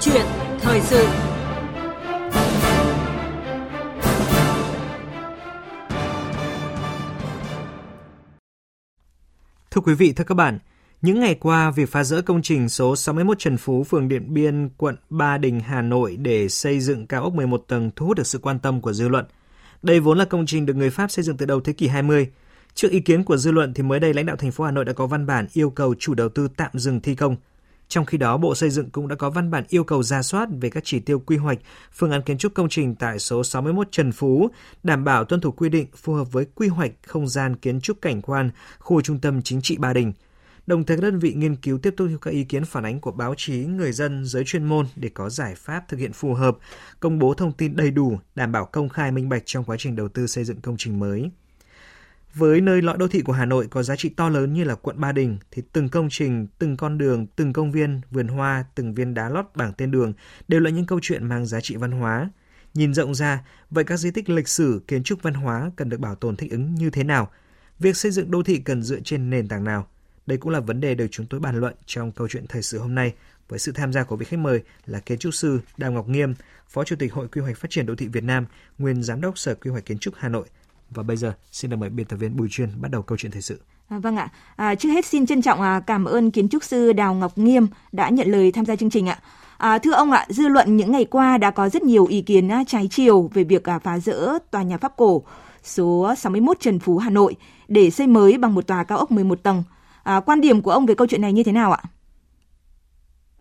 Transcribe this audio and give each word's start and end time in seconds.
chuyện 0.00 0.26
thời 0.60 0.80
sự 0.80 1.06
Thưa 9.70 9.82
quý 9.82 9.94
vị, 9.94 10.12
thưa 10.12 10.24
các 10.24 10.34
bạn, 10.34 10.58
những 11.02 11.20
ngày 11.20 11.34
qua, 11.34 11.70
việc 11.70 11.88
phá 11.88 12.04
rỡ 12.04 12.22
công 12.22 12.42
trình 12.42 12.68
số 12.68 12.96
61 12.96 13.38
Trần 13.38 13.56
Phú, 13.56 13.84
phường 13.84 14.08
Điện 14.08 14.34
Biên, 14.34 14.68
quận 14.76 14.96
Ba 15.10 15.38
Đình, 15.38 15.60
Hà 15.60 15.82
Nội 15.82 16.16
để 16.16 16.48
xây 16.48 16.80
dựng 16.80 17.06
cao 17.06 17.22
ốc 17.22 17.34
11 17.34 17.64
tầng 17.68 17.90
thu 17.96 18.06
hút 18.06 18.16
được 18.16 18.26
sự 18.26 18.38
quan 18.38 18.58
tâm 18.58 18.80
của 18.80 18.92
dư 18.92 19.08
luận. 19.08 19.24
Đây 19.82 20.00
vốn 20.00 20.18
là 20.18 20.24
công 20.24 20.46
trình 20.46 20.66
được 20.66 20.74
người 20.74 20.90
Pháp 20.90 21.10
xây 21.10 21.22
dựng 21.24 21.36
từ 21.36 21.46
đầu 21.46 21.60
thế 21.60 21.72
kỷ 21.72 21.88
20. 21.88 22.30
Trước 22.74 22.90
ý 22.90 23.00
kiến 23.00 23.24
của 23.24 23.36
dư 23.36 23.52
luận 23.52 23.74
thì 23.74 23.82
mới 23.82 24.00
đây 24.00 24.14
lãnh 24.14 24.26
đạo 24.26 24.36
thành 24.36 24.52
phố 24.52 24.64
Hà 24.64 24.70
Nội 24.70 24.84
đã 24.84 24.92
có 24.92 25.06
văn 25.06 25.26
bản 25.26 25.46
yêu 25.52 25.70
cầu 25.70 25.94
chủ 25.98 26.14
đầu 26.14 26.28
tư 26.28 26.48
tạm 26.56 26.70
dừng 26.74 27.00
thi 27.00 27.14
công. 27.14 27.36
Trong 27.88 28.04
khi 28.04 28.18
đó, 28.18 28.36
Bộ 28.36 28.54
Xây 28.54 28.70
dựng 28.70 28.90
cũng 28.90 29.08
đã 29.08 29.16
có 29.16 29.30
văn 29.30 29.50
bản 29.50 29.64
yêu 29.68 29.84
cầu 29.84 30.02
ra 30.02 30.22
soát 30.22 30.48
về 30.60 30.70
các 30.70 30.84
chỉ 30.84 31.00
tiêu 31.00 31.18
quy 31.18 31.36
hoạch, 31.36 31.58
phương 31.92 32.10
án 32.10 32.22
kiến 32.22 32.38
trúc 32.38 32.54
công 32.54 32.68
trình 32.68 32.94
tại 32.94 33.18
số 33.18 33.44
61 33.44 33.88
Trần 33.90 34.12
Phú, 34.12 34.48
đảm 34.82 35.04
bảo 35.04 35.24
tuân 35.24 35.40
thủ 35.40 35.50
quy 35.50 35.68
định 35.68 35.86
phù 35.96 36.14
hợp 36.14 36.32
với 36.32 36.46
quy 36.54 36.68
hoạch 36.68 36.92
không 37.06 37.28
gian 37.28 37.56
kiến 37.56 37.80
trúc 37.80 38.02
cảnh 38.02 38.22
quan 38.22 38.50
khu 38.78 39.00
trung 39.00 39.18
tâm 39.18 39.42
chính 39.42 39.60
trị 39.62 39.76
Ba 39.78 39.92
Đình. 39.92 40.12
Đồng 40.66 40.84
thời 40.84 40.96
các 40.96 41.02
đơn 41.02 41.18
vị 41.18 41.34
nghiên 41.34 41.56
cứu 41.56 41.78
tiếp 41.78 41.94
tục 41.96 42.08
các 42.20 42.30
ý 42.30 42.44
kiến 42.44 42.64
phản 42.64 42.84
ánh 42.84 43.00
của 43.00 43.12
báo 43.12 43.34
chí, 43.36 43.64
người 43.64 43.92
dân, 43.92 44.24
giới 44.24 44.44
chuyên 44.44 44.64
môn 44.64 44.86
để 44.96 45.08
có 45.14 45.30
giải 45.30 45.54
pháp 45.54 45.88
thực 45.88 46.00
hiện 46.00 46.12
phù 46.12 46.34
hợp, 46.34 46.58
công 47.00 47.18
bố 47.18 47.34
thông 47.34 47.52
tin 47.52 47.76
đầy 47.76 47.90
đủ, 47.90 48.18
đảm 48.34 48.52
bảo 48.52 48.64
công 48.64 48.88
khai 48.88 49.12
minh 49.12 49.28
bạch 49.28 49.42
trong 49.44 49.64
quá 49.64 49.76
trình 49.78 49.96
đầu 49.96 50.08
tư 50.08 50.26
xây 50.26 50.44
dựng 50.44 50.60
công 50.60 50.76
trình 50.78 50.98
mới. 50.98 51.30
Với 52.38 52.60
nơi 52.60 52.82
lõi 52.82 52.98
đô 52.98 53.08
thị 53.08 53.22
của 53.22 53.32
Hà 53.32 53.44
Nội 53.44 53.66
có 53.70 53.82
giá 53.82 53.96
trị 53.96 54.08
to 54.08 54.28
lớn 54.28 54.52
như 54.52 54.64
là 54.64 54.74
quận 54.74 55.00
Ba 55.00 55.12
Đình 55.12 55.38
thì 55.50 55.62
từng 55.72 55.88
công 55.88 56.08
trình, 56.10 56.46
từng 56.58 56.76
con 56.76 56.98
đường, 56.98 57.26
từng 57.36 57.52
công 57.52 57.72
viên, 57.72 58.00
vườn 58.10 58.28
hoa, 58.28 58.64
từng 58.74 58.94
viên 58.94 59.14
đá 59.14 59.28
lót 59.28 59.44
bảng 59.54 59.72
tên 59.72 59.90
đường 59.90 60.12
đều 60.48 60.60
là 60.60 60.70
những 60.70 60.86
câu 60.86 60.98
chuyện 61.02 61.28
mang 61.28 61.46
giá 61.46 61.60
trị 61.60 61.76
văn 61.76 61.90
hóa. 61.90 62.30
Nhìn 62.74 62.94
rộng 62.94 63.14
ra, 63.14 63.44
vậy 63.70 63.84
các 63.84 63.96
di 63.96 64.10
tích 64.10 64.28
lịch 64.28 64.48
sử, 64.48 64.82
kiến 64.88 65.02
trúc 65.02 65.22
văn 65.22 65.34
hóa 65.34 65.70
cần 65.76 65.88
được 65.88 66.00
bảo 66.00 66.14
tồn 66.14 66.36
thích 66.36 66.50
ứng 66.50 66.74
như 66.74 66.90
thế 66.90 67.04
nào? 67.04 67.30
Việc 67.78 67.96
xây 67.96 68.12
dựng 68.12 68.30
đô 68.30 68.42
thị 68.42 68.58
cần 68.58 68.82
dựa 68.82 69.00
trên 69.00 69.30
nền 69.30 69.48
tảng 69.48 69.64
nào? 69.64 69.86
Đây 70.26 70.38
cũng 70.38 70.52
là 70.52 70.60
vấn 70.60 70.80
đề 70.80 70.94
được 70.94 71.06
chúng 71.10 71.26
tôi 71.26 71.40
bàn 71.40 71.60
luận 71.60 71.74
trong 71.86 72.12
câu 72.12 72.28
chuyện 72.28 72.46
thời 72.48 72.62
sự 72.62 72.78
hôm 72.78 72.94
nay 72.94 73.14
với 73.48 73.58
sự 73.58 73.72
tham 73.72 73.92
gia 73.92 74.04
của 74.04 74.16
vị 74.16 74.24
khách 74.24 74.38
mời 74.38 74.62
là 74.86 75.00
kiến 75.00 75.18
trúc 75.18 75.34
sư 75.34 75.60
Đào 75.76 75.92
Ngọc 75.92 76.08
Nghiêm, 76.08 76.34
Phó 76.68 76.84
Chủ 76.84 76.96
tịch 76.96 77.12
Hội 77.12 77.28
Quy 77.28 77.40
hoạch 77.40 77.56
Phát 77.56 77.70
triển 77.70 77.86
Đô 77.86 77.94
thị 77.94 78.06
Việt 78.06 78.24
Nam, 78.24 78.46
nguyên 78.78 79.02
Giám 79.02 79.20
đốc 79.20 79.38
Sở 79.38 79.54
Quy 79.54 79.70
hoạch 79.70 79.86
Kiến 79.86 79.98
trúc 79.98 80.14
Hà 80.16 80.28
Nội. 80.28 80.46
Và 80.90 81.02
bây 81.02 81.16
giờ, 81.16 81.32
xin 81.50 81.70
được 81.70 81.76
mời 81.76 81.90
biên 81.90 82.06
tập 82.06 82.16
viên 82.16 82.36
Bùi 82.36 82.48
Chuyên 82.50 82.68
bắt 82.80 82.90
đầu 82.90 83.02
câu 83.02 83.18
chuyện 83.18 83.32
thời 83.32 83.42
sự. 83.42 83.60
À, 83.88 83.98
vâng 83.98 84.16
ạ. 84.16 84.28
À, 84.56 84.74
trước 84.74 84.88
hết 84.88 85.04
xin 85.04 85.26
trân 85.26 85.42
trọng 85.42 85.60
à, 85.60 85.80
cảm 85.80 86.04
ơn 86.04 86.30
kiến 86.30 86.48
trúc 86.48 86.64
sư 86.64 86.92
Đào 86.92 87.14
Ngọc 87.14 87.38
Nghiêm 87.38 87.66
đã 87.92 88.08
nhận 88.08 88.28
lời 88.28 88.52
tham 88.52 88.64
gia 88.64 88.76
chương 88.76 88.90
trình 88.90 89.08
ạ. 89.08 89.18
À, 89.58 89.78
thưa 89.78 89.92
ông 89.92 90.12
ạ, 90.12 90.26
dư 90.28 90.48
luận 90.48 90.76
những 90.76 90.92
ngày 90.92 91.04
qua 91.04 91.38
đã 91.38 91.50
có 91.50 91.68
rất 91.68 91.82
nhiều 91.82 92.06
ý 92.06 92.22
kiến 92.22 92.48
à, 92.48 92.64
trái 92.66 92.88
chiều 92.90 93.30
về 93.34 93.44
việc 93.44 93.64
à, 93.64 93.78
phá 93.78 93.98
rỡ 93.98 94.38
tòa 94.50 94.62
nhà 94.62 94.78
Pháp 94.78 94.92
cổ 94.96 95.22
số 95.62 96.14
61 96.16 96.60
Trần 96.60 96.78
Phú 96.78 96.98
Hà 96.98 97.10
Nội 97.10 97.36
để 97.68 97.90
xây 97.90 98.06
mới 98.06 98.38
bằng 98.38 98.54
một 98.54 98.66
tòa 98.66 98.84
cao 98.84 98.98
ốc 98.98 99.10
11 99.10 99.42
tầng. 99.42 99.62
À, 100.02 100.20
quan 100.20 100.40
điểm 100.40 100.62
của 100.62 100.70
ông 100.70 100.86
về 100.86 100.94
câu 100.94 101.06
chuyện 101.06 101.20
này 101.20 101.32
như 101.32 101.42
thế 101.42 101.52
nào 101.52 101.72
ạ? 101.72 101.82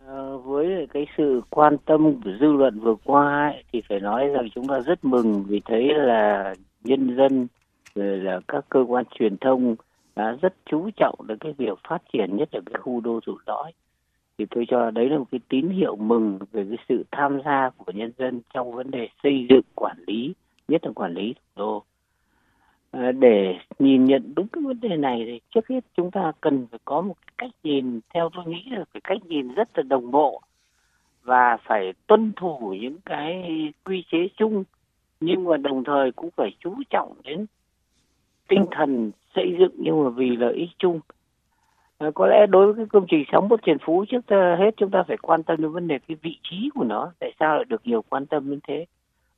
À, 0.07 0.21
với 0.45 0.87
cái 0.93 1.07
sự 1.17 1.41
quan 1.49 1.77
tâm 1.85 2.21
của 2.23 2.29
dư 2.39 2.47
luận 2.51 2.79
vừa 2.79 2.95
qua 3.03 3.51
ấy, 3.53 3.63
thì 3.73 3.81
phải 3.89 3.99
nói 3.99 4.27
rằng 4.27 4.47
chúng 4.55 4.67
ta 4.67 4.79
rất 4.79 5.05
mừng 5.05 5.43
vì 5.47 5.61
thấy 5.65 5.83
là 5.95 6.53
nhân 6.85 7.15
dân 7.17 7.47
rồi 7.95 8.17
là 8.17 8.39
các 8.47 8.65
cơ 8.69 8.85
quan 8.87 9.05
truyền 9.19 9.37
thông 9.37 9.75
đã 10.15 10.37
rất 10.41 10.53
chú 10.65 10.89
trọng 10.97 11.15
đến 11.27 11.37
cái 11.37 11.53
việc 11.57 11.79
phát 11.89 12.01
triển 12.13 12.37
nhất 12.37 12.49
là 12.51 12.61
cái 12.65 12.81
khu 12.81 13.01
đô 13.01 13.19
thị 13.27 13.33
lõi. 13.47 13.71
Thì 14.37 14.45
tôi 14.49 14.65
cho 14.67 14.91
đấy 14.91 15.09
là 15.09 15.17
một 15.17 15.25
cái 15.31 15.39
tín 15.49 15.69
hiệu 15.69 15.95
mừng 15.95 16.39
về 16.51 16.65
cái 16.69 16.77
sự 16.89 17.03
tham 17.11 17.41
gia 17.45 17.69
của 17.77 17.91
nhân 17.91 18.11
dân 18.17 18.41
trong 18.53 18.71
vấn 18.71 18.91
đề 18.91 19.07
xây 19.23 19.47
dựng 19.49 19.65
quản 19.75 19.97
lý 20.07 20.33
nhất 20.67 20.81
là 20.85 20.91
quản 20.95 21.13
lý 21.13 21.33
thủ 21.33 21.41
đô. 21.55 21.83
À, 22.91 23.11
để 23.11 23.55
nhìn 23.79 24.05
nhận 24.05 24.33
đúng 24.35 24.47
cái 24.47 24.63
vấn 24.63 24.79
đề 24.79 24.97
này 24.97 25.23
thì 25.25 25.39
trước 25.55 25.67
hết 25.67 25.85
chúng 25.97 26.11
ta 26.11 26.31
cần 26.41 26.67
phải 26.71 26.79
có 26.85 27.01
một 27.01 27.15
cái 27.21 27.33
cách 27.37 27.51
nhìn 27.63 27.99
theo 28.13 28.29
tôi 28.35 28.45
nghĩ 28.45 28.63
là 28.71 28.83
cái 28.93 29.01
cách 29.03 29.25
nhìn 29.25 29.53
rất 29.55 29.69
là 29.77 29.83
đồng 29.83 30.11
bộ 30.11 30.41
và 31.23 31.57
phải 31.67 31.93
tuân 32.07 32.33
thủ 32.35 32.75
những 32.79 32.97
cái 33.05 33.43
quy 33.85 34.03
chế 34.11 34.27
chung 34.37 34.63
nhưng 35.19 35.43
mà 35.43 35.57
đồng 35.57 35.83
thời 35.83 36.11
cũng 36.11 36.29
phải 36.35 36.55
chú 36.59 36.75
trọng 36.89 37.13
đến 37.23 37.45
tinh 38.47 38.65
thần 38.71 39.11
xây 39.35 39.55
dựng 39.59 39.71
nhưng 39.77 40.03
mà 40.03 40.09
vì 40.09 40.35
lợi 40.35 40.53
ích 40.53 40.69
chung. 40.77 40.99
À, 41.97 42.11
có 42.15 42.27
lẽ 42.27 42.45
đối 42.49 42.65
với 42.65 42.75
cái 42.75 42.85
công 42.85 43.05
trình 43.09 43.23
sống 43.31 43.47
một 43.49 43.59
Trần 43.63 43.77
Phú 43.85 44.05
trước 44.09 44.29
hết 44.29 44.71
chúng 44.77 44.91
ta 44.91 45.03
phải 45.07 45.17
quan 45.17 45.43
tâm 45.43 45.61
đến 45.61 45.71
vấn 45.71 45.87
đề 45.87 45.99
cái 46.07 46.17
vị 46.21 46.37
trí 46.43 46.69
của 46.75 46.83
nó. 46.83 47.11
Tại 47.19 47.33
sao 47.39 47.55
lại 47.55 47.65
được 47.65 47.81
nhiều 47.83 48.03
quan 48.09 48.25
tâm 48.25 48.49
đến 48.49 48.59
thế? 48.67 48.85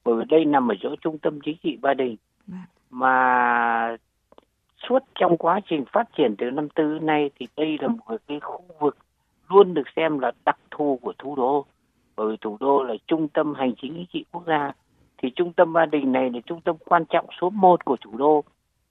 Bởi 0.04 0.16
vì 0.16 0.24
đây 0.30 0.46
nằm 0.46 0.72
ở 0.72 0.76
chỗ 0.82 0.96
trung 1.02 1.18
tâm 1.18 1.40
chính 1.46 1.58
trị 1.64 1.78
Ba 1.82 1.94
Đình. 1.94 2.16
Vâng. 2.48 2.60
mà 2.90 3.98
suốt 4.90 5.00
trong 5.16 5.38
quá 5.38 5.60
trình 5.70 5.84
phát 5.94 6.08
triển 6.18 6.36
từ 6.38 6.52
năm 6.52 6.70
tư 6.70 7.00
nay 7.02 7.30
thì 7.40 7.48
đây 7.58 7.78
là 7.82 7.88
một 7.88 8.18
cái 8.28 8.40
khu 8.40 8.64
vực 8.80 8.98
luôn 9.50 9.74
được 9.74 9.88
xem 9.96 10.20
là 10.20 10.32
đặc 10.46 10.58
thù 10.72 11.00
của 11.02 11.14
thủ 11.18 11.36
đô. 11.36 11.66
Bởi 12.16 12.28
vì 12.28 12.38
thủ 12.42 12.58
đô 12.60 12.84
là 12.84 12.94
trung 13.08 13.28
tâm 13.28 13.54
hành 13.54 13.74
chính 13.82 13.94
chính 13.94 14.06
trị 14.14 14.26
quốc 14.32 14.44
gia 14.48 14.72
thì 15.18 15.30
trung 15.30 15.54
tâm 15.54 15.74
Ba 15.74 15.86
Đình 15.86 16.12
này 16.12 16.30
là 16.30 16.40
trung 16.46 16.62
tâm 16.62 16.76
quan 16.86 17.06
trọng 17.06 17.26
số 17.42 17.50
1 17.50 17.86
của 17.86 17.98
thủ 18.02 18.18
đô, 18.18 18.44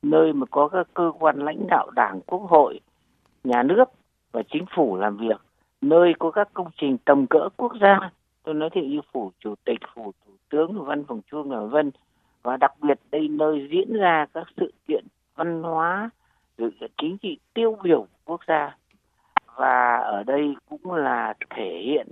nơi 0.02 0.32
mà 0.32 0.46
có 0.50 0.68
các 0.68 0.86
cơ 0.94 1.12
quan 1.18 1.38
lãnh 1.38 1.66
đạo 1.70 1.90
đảng, 1.90 2.20
quốc 2.26 2.42
hội, 2.42 2.80
nhà 3.44 3.62
nước 3.62 3.84
và 4.32 4.42
chính 4.52 4.64
phủ 4.76 4.96
làm 4.96 5.16
việc, 5.16 5.40
nơi 5.80 6.12
có 6.18 6.30
các 6.30 6.48
công 6.54 6.70
trình 6.76 6.98
tầm 7.04 7.26
cỡ 7.26 7.48
quốc 7.56 7.72
gia, 7.80 8.10
tôi 8.42 8.54
nói 8.54 8.70
thì 8.72 8.86
như 8.86 9.00
phủ 9.12 9.32
chủ 9.40 9.54
tịch, 9.64 9.78
phủ 9.94 10.12
thủ 10.26 10.32
tướng, 10.48 10.84
văn 10.84 11.04
phòng 11.04 11.20
trung 11.30 11.48
và 11.48 11.60
vân. 11.60 11.90
Và 12.42 12.56
đặc 12.56 12.72
biệt 12.82 12.98
đây 13.10 13.28
nơi 13.28 13.68
diễn 13.70 13.92
ra 13.92 14.26
các 14.34 14.46
sự 14.56 14.72
kiện 14.88 15.04
văn 15.34 15.62
hóa, 15.62 16.10
sự 16.58 16.70
kiện 16.80 16.90
chính 16.98 17.18
trị 17.18 17.38
tiêu 17.54 17.78
biểu 17.82 18.06
quốc 18.24 18.40
gia. 18.46 18.76
Và 19.56 19.96
ở 19.96 20.22
đây 20.22 20.54
cũng 20.68 20.92
là 20.92 21.34
thể 21.50 21.82
hiện 21.84 22.08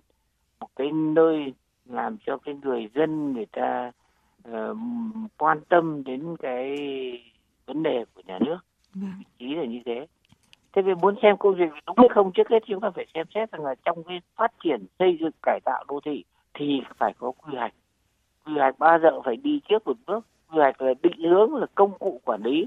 một 0.61 0.69
cái 0.77 0.93
nơi 0.93 1.53
làm 1.85 2.17
cho 2.27 2.39
cái 2.39 2.55
người 2.63 2.91
dân 2.95 3.33
người 3.33 3.47
ta 3.47 3.93
uh, 4.49 4.77
quan 5.39 5.61
tâm 5.69 6.05
đến 6.05 6.37
cái 6.43 6.77
vấn 7.67 7.83
đề 7.83 8.05
của 8.15 8.23
nhà 8.27 8.39
nước. 8.41 8.59
Vâng. 8.95 9.13
vị 9.19 9.25
trí 9.39 9.55
là 9.55 9.65
như 9.65 9.81
thế. 9.85 10.07
Thế 10.73 10.83
vì 10.83 10.95
muốn 10.95 11.15
xem 11.23 11.37
câu 11.41 11.55
chuyện 11.59 11.71
đúng 11.87 11.99
hay 11.99 12.09
không 12.09 12.33
trước 12.33 12.49
hết 12.51 12.59
chúng 12.67 12.81
ta 12.81 12.91
phải 12.91 13.07
xem 13.15 13.27
xét 13.35 13.51
rằng 13.51 13.65
là 13.65 13.75
trong 13.85 14.05
cái 14.05 14.21
phát 14.37 14.53
triển 14.65 14.87
xây 14.99 15.19
dựng 15.21 15.31
cải 15.43 15.61
tạo 15.65 15.85
đô 15.89 16.01
thị 16.05 16.25
thì 16.55 16.81
phải 16.99 17.13
có 17.19 17.31
quy 17.31 17.57
hoạch. 17.57 17.75
Quy 18.47 18.53
hoạch 18.53 18.79
bao 18.79 18.99
giờ 18.99 19.21
phải 19.25 19.37
đi 19.37 19.61
trước 19.69 19.87
một 19.87 19.97
bước. 20.07 20.27
Quy 20.51 20.59
hoạch 20.59 20.83
là 20.83 20.95
định 21.03 21.31
hướng 21.31 21.55
là 21.55 21.67
công 21.75 21.99
cụ 21.99 22.21
quản 22.25 22.43
lý. 22.43 22.67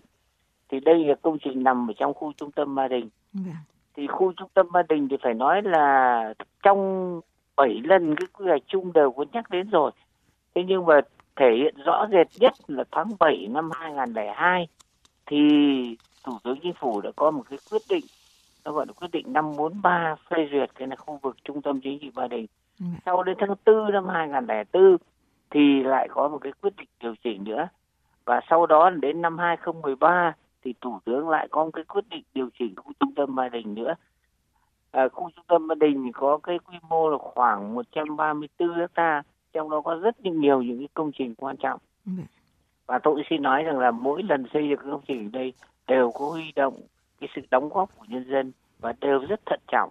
Thì 0.70 0.80
đây 0.80 1.06
là 1.06 1.16
công 1.22 1.38
trình 1.40 1.64
nằm 1.64 1.90
ở 1.90 1.94
trong 1.98 2.14
khu 2.14 2.34
trung 2.38 2.52
tâm 2.52 2.76
Ba 2.76 2.88
Đình. 2.88 3.10
Vâng. 3.34 3.56
thì 3.96 4.08
khu 4.08 4.34
trung 4.38 4.50
tâm 4.54 4.72
Ba 4.72 4.82
Đình 4.90 5.08
thì 5.10 5.18
phải 5.24 5.34
nói 5.34 5.62
là 5.62 6.34
trong 6.64 7.22
7 7.56 7.82
lần 7.84 8.16
cái 8.16 8.28
quy 8.34 8.46
hoạch 8.46 8.64
chung 8.68 8.94
đều 8.94 9.12
có 9.12 9.26
nhắc 9.32 9.50
đến 9.50 9.70
rồi. 9.70 9.92
Thế 10.56 10.64
nhưng 10.68 10.86
mà 10.86 11.02
thể 11.38 11.56
hiện 11.58 11.76
rõ 11.86 12.08
rệt 12.12 12.28
nhất 12.40 12.54
là 12.68 12.84
tháng 12.92 13.08
7 13.20 13.48
năm 13.50 13.70
2002 13.74 14.68
thì 15.26 15.38
Thủ 16.24 16.38
tướng 16.44 16.60
Chính 16.64 16.74
phủ 16.74 17.02
đã 17.02 17.12
có 17.16 17.32
một 17.32 17.44
cái 17.50 17.60
quyết 17.72 17.82
định 17.90 18.04
nó 18.68 18.74
gọi 18.74 18.86
là 18.88 18.94
quyết 18.94 19.12
định 19.12 19.34
543 19.34 20.16
phê 20.30 20.48
duyệt 20.52 20.70
cái 20.76 20.88
là 20.88 20.96
khu 20.96 21.20
vực 21.22 21.38
trung 21.44 21.62
tâm 21.62 21.82
chính 21.82 22.00
trị 22.00 22.12
Ba 22.16 22.28
Đình. 22.28 22.46
Ừ. 22.80 22.86
Sau 23.06 23.24
đến 23.24 23.38
tháng 23.40 23.56
4 23.66 23.92
năm 23.92 24.08
2004 24.08 24.98
thì 25.50 25.84
lại 25.84 26.08
có 26.12 26.28
một 26.28 26.38
cái 26.38 26.52
quyết 26.62 26.74
định 26.78 26.88
điều 27.00 27.16
chỉnh 27.24 27.44
nữa. 27.44 27.68
Và 28.26 28.42
sau 28.50 28.66
đó 28.66 28.90
đến 28.90 29.22
năm 29.22 29.38
2013 29.38 30.34
thì 30.64 30.74
Thủ 30.82 31.00
tướng 31.06 31.30
lại 31.30 31.48
có 31.52 31.64
một 31.64 31.72
cái 31.74 31.84
quyết 31.84 32.10
định 32.10 32.24
điều 32.34 32.50
chỉnh 32.60 32.76
khu 32.76 32.92
trung 33.00 33.16
tâm 33.16 33.36
Ba 33.36 33.50
Đình 33.50 33.76
nữa. 33.76 33.96
À, 34.92 35.08
khu 35.08 35.30
trung 35.36 35.46
tâm 35.48 35.68
Ba 35.68 35.76
Đình 35.76 36.12
có 36.14 36.40
cái 36.44 36.60
quy 36.60 36.78
mô 36.90 37.10
là 37.10 37.18
khoảng 37.18 37.76
134 37.76 38.74
hectare 38.74 39.22
trong 39.54 39.70
đó 39.70 39.82
có 39.82 39.96
rất 39.96 40.26
nhiều 40.26 40.62
những 40.62 40.78
cái 40.80 40.88
công 40.94 41.12
trình 41.18 41.36
quan 41.36 41.58
trọng. 41.58 41.80
Ừ. 42.06 42.12
và 42.86 43.00
tôi 43.00 43.24
xin 43.30 43.42
nói 43.42 43.64
rằng 43.64 43.80
là 43.80 43.92
mỗi 43.92 44.24
lần 44.24 44.46
xây 44.54 44.70
dựng 44.70 44.80
công 44.92 45.02
trình 45.08 45.26
ở 45.26 45.30
đây 45.34 45.54
đều 45.88 46.12
có 46.12 46.26
huy 46.26 46.52
động 46.56 46.74
cái 47.20 47.30
sự 47.36 47.42
đóng 47.52 47.70
góp 47.70 47.98
của 47.98 48.06
nhân 48.10 48.26
dân 48.30 48.52
và 48.80 48.94
đều 49.02 49.20
rất 49.20 49.40
thận 49.46 49.60
trọng. 49.68 49.90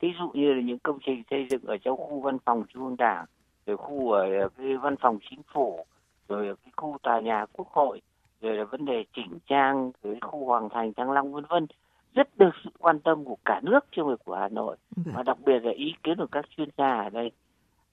Ví 0.00 0.12
dụ 0.18 0.30
như 0.34 0.54
là 0.54 0.60
những 0.62 0.78
công 0.78 0.98
trình 1.06 1.22
xây 1.30 1.46
dựng 1.50 1.64
ở 1.64 1.76
trong 1.76 1.96
khu 1.96 2.20
văn 2.20 2.38
phòng 2.44 2.64
trung 2.68 2.84
ương 2.84 2.96
đảng 2.96 3.24
rồi 3.66 3.76
khu 3.76 4.10
ở 4.10 4.48
cái 4.58 4.76
văn 4.76 4.94
phòng 5.00 5.18
chính 5.30 5.42
phủ 5.52 5.86
rồi 6.28 6.48
ở 6.48 6.54
cái 6.64 6.72
khu 6.76 6.98
tòa 7.02 7.20
nhà 7.20 7.46
quốc 7.52 7.68
hội 7.68 8.00
rồi 8.40 8.56
là 8.56 8.64
vấn 8.64 8.84
đề 8.84 9.04
chỉnh 9.16 9.38
trang 9.46 9.90
rồi 10.02 10.18
khu 10.20 10.44
hoàng 10.44 10.68
thành 10.68 10.92
thăng 10.94 11.10
long 11.10 11.32
vân 11.32 11.44
vân. 11.48 11.66
Rất 12.14 12.38
được 12.38 12.50
sự 12.64 12.70
quan 12.78 13.00
tâm 13.00 13.24
của 13.24 13.36
cả 13.44 13.60
nước 13.62 13.80
chứ 13.96 14.02
không 14.02 14.08
phải 14.08 14.16
của 14.24 14.34
hà 14.34 14.48
nội. 14.48 14.76
Ừ. 14.96 15.02
và 15.14 15.22
đặc 15.22 15.38
biệt 15.46 15.64
là 15.64 15.72
ý 15.72 15.94
kiến 16.02 16.18
của 16.18 16.26
các 16.32 16.44
chuyên 16.56 16.68
gia 16.78 17.02
ở 17.02 17.10
đây 17.10 17.30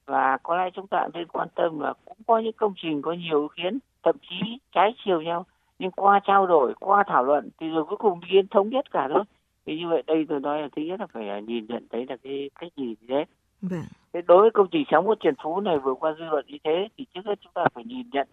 và 0.05 0.37
có 0.43 0.57
lẽ 0.57 0.69
chúng 0.73 0.87
ta 0.87 1.07
nên 1.13 1.27
quan 1.27 1.47
tâm 1.55 1.79
là 1.79 1.93
cũng 2.05 2.17
có 2.27 2.39
những 2.39 2.53
công 2.53 2.73
trình 2.77 3.01
có 3.01 3.13
nhiều 3.13 3.41
ý 3.41 3.63
kiến 3.63 3.79
thậm 4.03 4.15
chí 4.29 4.59
trái 4.71 4.93
chiều 5.05 5.21
nhau. 5.21 5.45
Nhưng 5.79 5.91
qua 5.91 6.19
trao 6.27 6.47
đổi 6.47 6.73
qua 6.79 7.03
thảo 7.07 7.23
luận 7.23 7.49
thì 7.59 7.69
rồi 7.69 7.85
cuối 7.85 7.97
cùng 7.97 8.19
ý 8.21 8.27
kiến 8.31 8.47
thống 8.47 8.69
nhất 8.69 8.91
cả 8.91 9.07
thôi. 9.13 9.23
Thì 9.65 9.79
như 9.79 9.87
vậy 9.87 10.03
đây 10.07 10.25
tôi 10.29 10.39
nói 10.39 10.61
là 10.61 10.67
thứ 10.75 10.81
nhất 10.81 10.99
là 10.99 11.07
phải 11.07 11.41
nhìn 11.41 11.65
nhận 11.69 11.87
thấy 11.91 12.05
là 12.09 12.17
cái 12.23 12.49
cách 12.59 12.71
nhìn 12.75 12.95
thế. 13.07 13.25
Vâng. 13.61 13.83
Thế 14.13 14.21
đối 14.27 14.41
với 14.41 14.51
công 14.51 14.67
trình 14.71 14.83
61 14.91 15.17
Trần 15.19 15.35
Phú 15.43 15.61
này 15.61 15.79
vừa 15.79 15.93
qua 15.93 16.15
dư 16.19 16.25
luận 16.25 16.45
như 16.47 16.57
thế 16.63 16.87
thì 16.97 17.05
trước 17.13 17.21
hết 17.25 17.39
chúng 17.41 17.53
ta 17.53 17.65
phải 17.73 17.83
nhìn 17.83 18.09
nhận. 18.11 18.27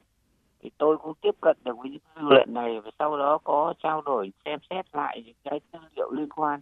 Thì 0.63 0.71
tôi 0.79 0.97
cũng 0.97 1.15
tiếp 1.21 1.35
cận 1.41 1.57
được 1.65 1.79
với 1.79 1.91
những 1.91 2.01
dư 2.17 2.23
luận 2.23 2.55
này 2.55 2.81
và 2.81 2.91
sau 2.99 3.19
đó 3.19 3.39
có 3.45 3.75
trao 3.83 4.03
đổi 4.03 4.33
xem 4.45 4.59
xét 4.71 4.87
lại 4.93 5.23
những 5.27 5.37
cái 5.45 5.61
tư 5.73 5.79
liệu 5.97 6.11
liên 6.13 6.29
quan. 6.29 6.61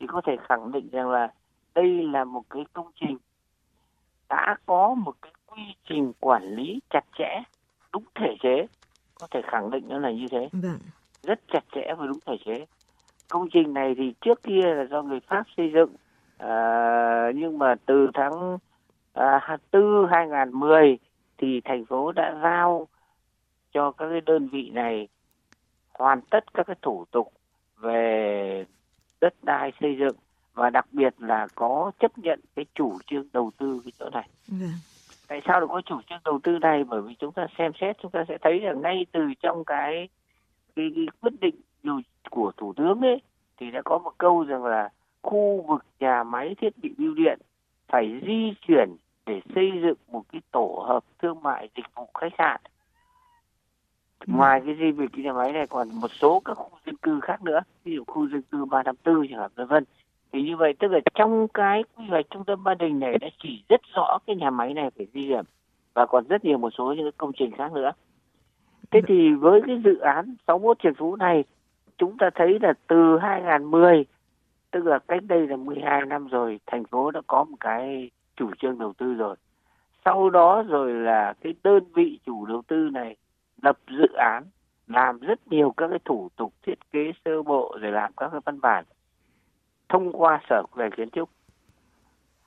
Thì 0.00 0.06
có 0.06 0.20
thể 0.26 0.36
khẳng 0.48 0.72
định 0.72 0.88
rằng 0.92 1.10
là 1.10 1.28
đây 1.74 1.88
là 2.02 2.24
một 2.24 2.42
cái 2.50 2.64
công 2.72 2.90
trình 3.00 3.18
đã 4.30 4.56
có 4.66 4.94
một 4.94 5.14
cái 5.22 5.32
quy 5.46 5.62
trình 5.88 6.12
quản 6.20 6.42
lý 6.42 6.80
chặt 6.90 7.04
chẽ 7.18 7.42
đúng 7.92 8.04
thể 8.14 8.36
chế 8.42 8.66
có 9.20 9.26
thể 9.30 9.40
khẳng 9.42 9.70
định 9.70 9.84
nó 9.88 9.98
là 9.98 10.10
như 10.10 10.26
thế. 10.30 10.48
Vâng. 10.52 10.78
rất 11.22 11.40
chặt 11.52 11.64
chẽ 11.74 11.94
và 11.98 12.06
đúng 12.06 12.18
thể 12.26 12.36
chế. 12.44 12.66
Công 13.28 13.48
trình 13.52 13.74
này 13.74 13.94
thì 13.98 14.14
trước 14.20 14.42
kia 14.42 14.74
là 14.74 14.84
do 14.90 15.02
người 15.02 15.20
pháp 15.20 15.42
xây 15.56 15.70
dựng 15.74 15.94
à, 16.38 17.32
nhưng 17.34 17.58
mà 17.58 17.74
từ 17.86 18.10
tháng 18.14 18.58
à, 19.12 19.58
4 19.72 20.06
2010 20.10 20.98
thì 21.38 21.60
thành 21.64 21.84
phố 21.84 22.12
đã 22.12 22.38
giao 22.42 22.88
cho 23.72 23.92
các 23.92 24.08
cái 24.10 24.20
đơn 24.20 24.48
vị 24.48 24.70
này 24.70 25.08
hoàn 25.92 26.20
tất 26.30 26.54
các 26.54 26.66
cái 26.66 26.76
thủ 26.82 27.04
tục 27.10 27.32
về 27.76 28.64
đất 29.20 29.34
đai 29.42 29.72
xây 29.80 29.96
dựng 29.98 30.16
và 30.54 30.70
đặc 30.70 30.86
biệt 30.92 31.14
là 31.18 31.46
có 31.54 31.92
chấp 31.98 32.18
nhận 32.18 32.40
cái 32.56 32.64
chủ 32.74 32.98
trương 33.06 33.24
đầu 33.32 33.50
tư 33.58 33.80
cái 33.84 33.92
chỗ 33.98 34.10
này. 34.10 34.28
Vâng. 34.48 34.70
Tại 35.28 35.40
sao 35.46 35.60
lại 35.60 35.66
có 35.68 35.82
chủ 35.86 36.00
trương 36.10 36.20
đầu 36.24 36.40
tư 36.42 36.58
này? 36.58 36.84
Bởi 36.84 37.02
vì 37.02 37.14
chúng 37.18 37.32
ta 37.32 37.46
xem 37.58 37.72
xét 37.80 37.96
chúng 38.02 38.10
ta 38.10 38.24
sẽ 38.28 38.38
thấy 38.42 38.58
rằng 38.58 38.80
ngay 38.80 39.06
từ 39.12 39.20
trong 39.40 39.64
cái 39.64 40.08
cái, 40.76 40.92
cái 40.94 41.06
quyết 41.20 41.40
định 41.40 41.54
của 42.30 42.52
thủ 42.56 42.72
tướng 42.72 43.00
ấy 43.00 43.22
thì 43.56 43.70
đã 43.70 43.82
có 43.84 43.98
một 43.98 44.12
câu 44.18 44.44
rằng 44.44 44.64
là 44.64 44.88
khu 45.22 45.64
vực 45.68 45.84
nhà 46.00 46.24
máy 46.24 46.54
thiết 46.60 46.78
bị 46.78 46.94
bưu 46.98 47.14
điện 47.14 47.38
phải 47.88 48.20
di 48.26 48.54
chuyển 48.66 48.96
để 49.26 49.40
xây 49.54 49.70
dựng 49.82 49.96
một 50.08 50.22
cái 50.32 50.40
tổ 50.50 50.84
hợp 50.88 51.04
thương 51.22 51.42
mại 51.42 51.68
dịch 51.76 51.86
vụ 51.94 52.08
khách 52.14 52.32
sạn 52.38 52.60
ngoài 54.26 54.60
cái 54.66 54.76
di 54.78 54.90
việc 54.90 55.10
cái 55.12 55.24
nhà 55.24 55.32
máy 55.32 55.52
này 55.52 55.66
còn 55.66 55.88
một 56.00 56.10
số 56.10 56.42
các 56.44 56.54
khu 56.54 56.78
dân 56.86 56.96
cư 56.96 57.20
khác 57.20 57.42
nữa 57.42 57.60
ví 57.84 57.94
dụ 57.94 58.04
khu 58.06 58.28
dân 58.28 58.42
cư 58.42 58.64
354 58.64 59.28
chẳng 59.30 59.40
hạn 59.40 59.50
vân 59.54 59.66
vân 59.66 59.84
thì 60.32 60.42
như 60.42 60.56
vậy 60.56 60.74
tức 60.78 60.90
là 60.90 61.00
trong 61.14 61.48
cái 61.48 61.84
quy 61.96 62.04
hoạch 62.08 62.26
trung 62.30 62.44
tâm 62.44 62.64
Ba 62.64 62.74
Đình 62.74 63.00
này 63.00 63.18
đã 63.18 63.28
chỉ 63.42 63.64
rất 63.68 63.80
rõ 63.94 64.18
cái 64.26 64.36
nhà 64.36 64.50
máy 64.50 64.74
này 64.74 64.90
phải 64.96 65.06
di 65.14 65.28
dời 65.30 65.42
và 65.94 66.06
còn 66.06 66.24
rất 66.28 66.44
nhiều 66.44 66.58
một 66.58 66.70
số 66.78 66.92
những 66.92 67.10
công 67.16 67.32
trình 67.32 67.50
khác 67.56 67.72
nữa. 67.72 67.92
Thế 68.90 69.00
thì 69.06 69.32
với 69.32 69.60
cái 69.66 69.80
dự 69.84 69.98
án 69.98 70.34
61 70.46 70.78
Trần 70.78 70.94
Phú 70.94 71.16
này, 71.16 71.44
chúng 71.98 72.18
ta 72.18 72.30
thấy 72.34 72.58
là 72.60 72.72
từ 72.86 73.18
2010 73.18 74.04
tức 74.70 74.86
là 74.86 74.98
cách 74.98 75.22
đây 75.28 75.46
là 75.46 75.56
12 75.56 76.06
năm 76.06 76.28
rồi, 76.28 76.60
thành 76.66 76.84
phố 76.84 77.10
đã 77.10 77.20
có 77.26 77.44
một 77.44 77.56
cái 77.60 78.10
chủ 78.36 78.50
trương 78.58 78.78
đầu 78.78 78.92
tư 78.92 79.14
rồi. 79.14 79.36
Sau 80.04 80.30
đó 80.30 80.62
rồi 80.68 80.94
là 80.94 81.34
cái 81.40 81.54
đơn 81.62 81.84
vị 81.94 82.18
chủ 82.26 82.46
đầu 82.46 82.62
tư 82.68 82.88
này 82.92 83.16
lập 83.62 83.78
dự 83.90 84.06
án, 84.16 84.42
làm 84.86 85.18
rất 85.18 85.48
nhiều 85.48 85.74
các 85.76 85.88
cái 85.88 85.98
thủ 86.04 86.28
tục 86.36 86.52
thiết 86.62 86.90
kế 86.92 87.12
sơ 87.24 87.42
bộ 87.42 87.76
rồi 87.80 87.92
làm 87.92 88.12
các 88.16 88.28
cái 88.32 88.40
văn 88.44 88.60
bản 88.60 88.84
thông 89.90 90.12
qua 90.12 90.40
sở 90.48 90.62
quy 90.62 90.80
hoạch 90.80 90.96
kiến 90.96 91.10
trúc. 91.10 91.30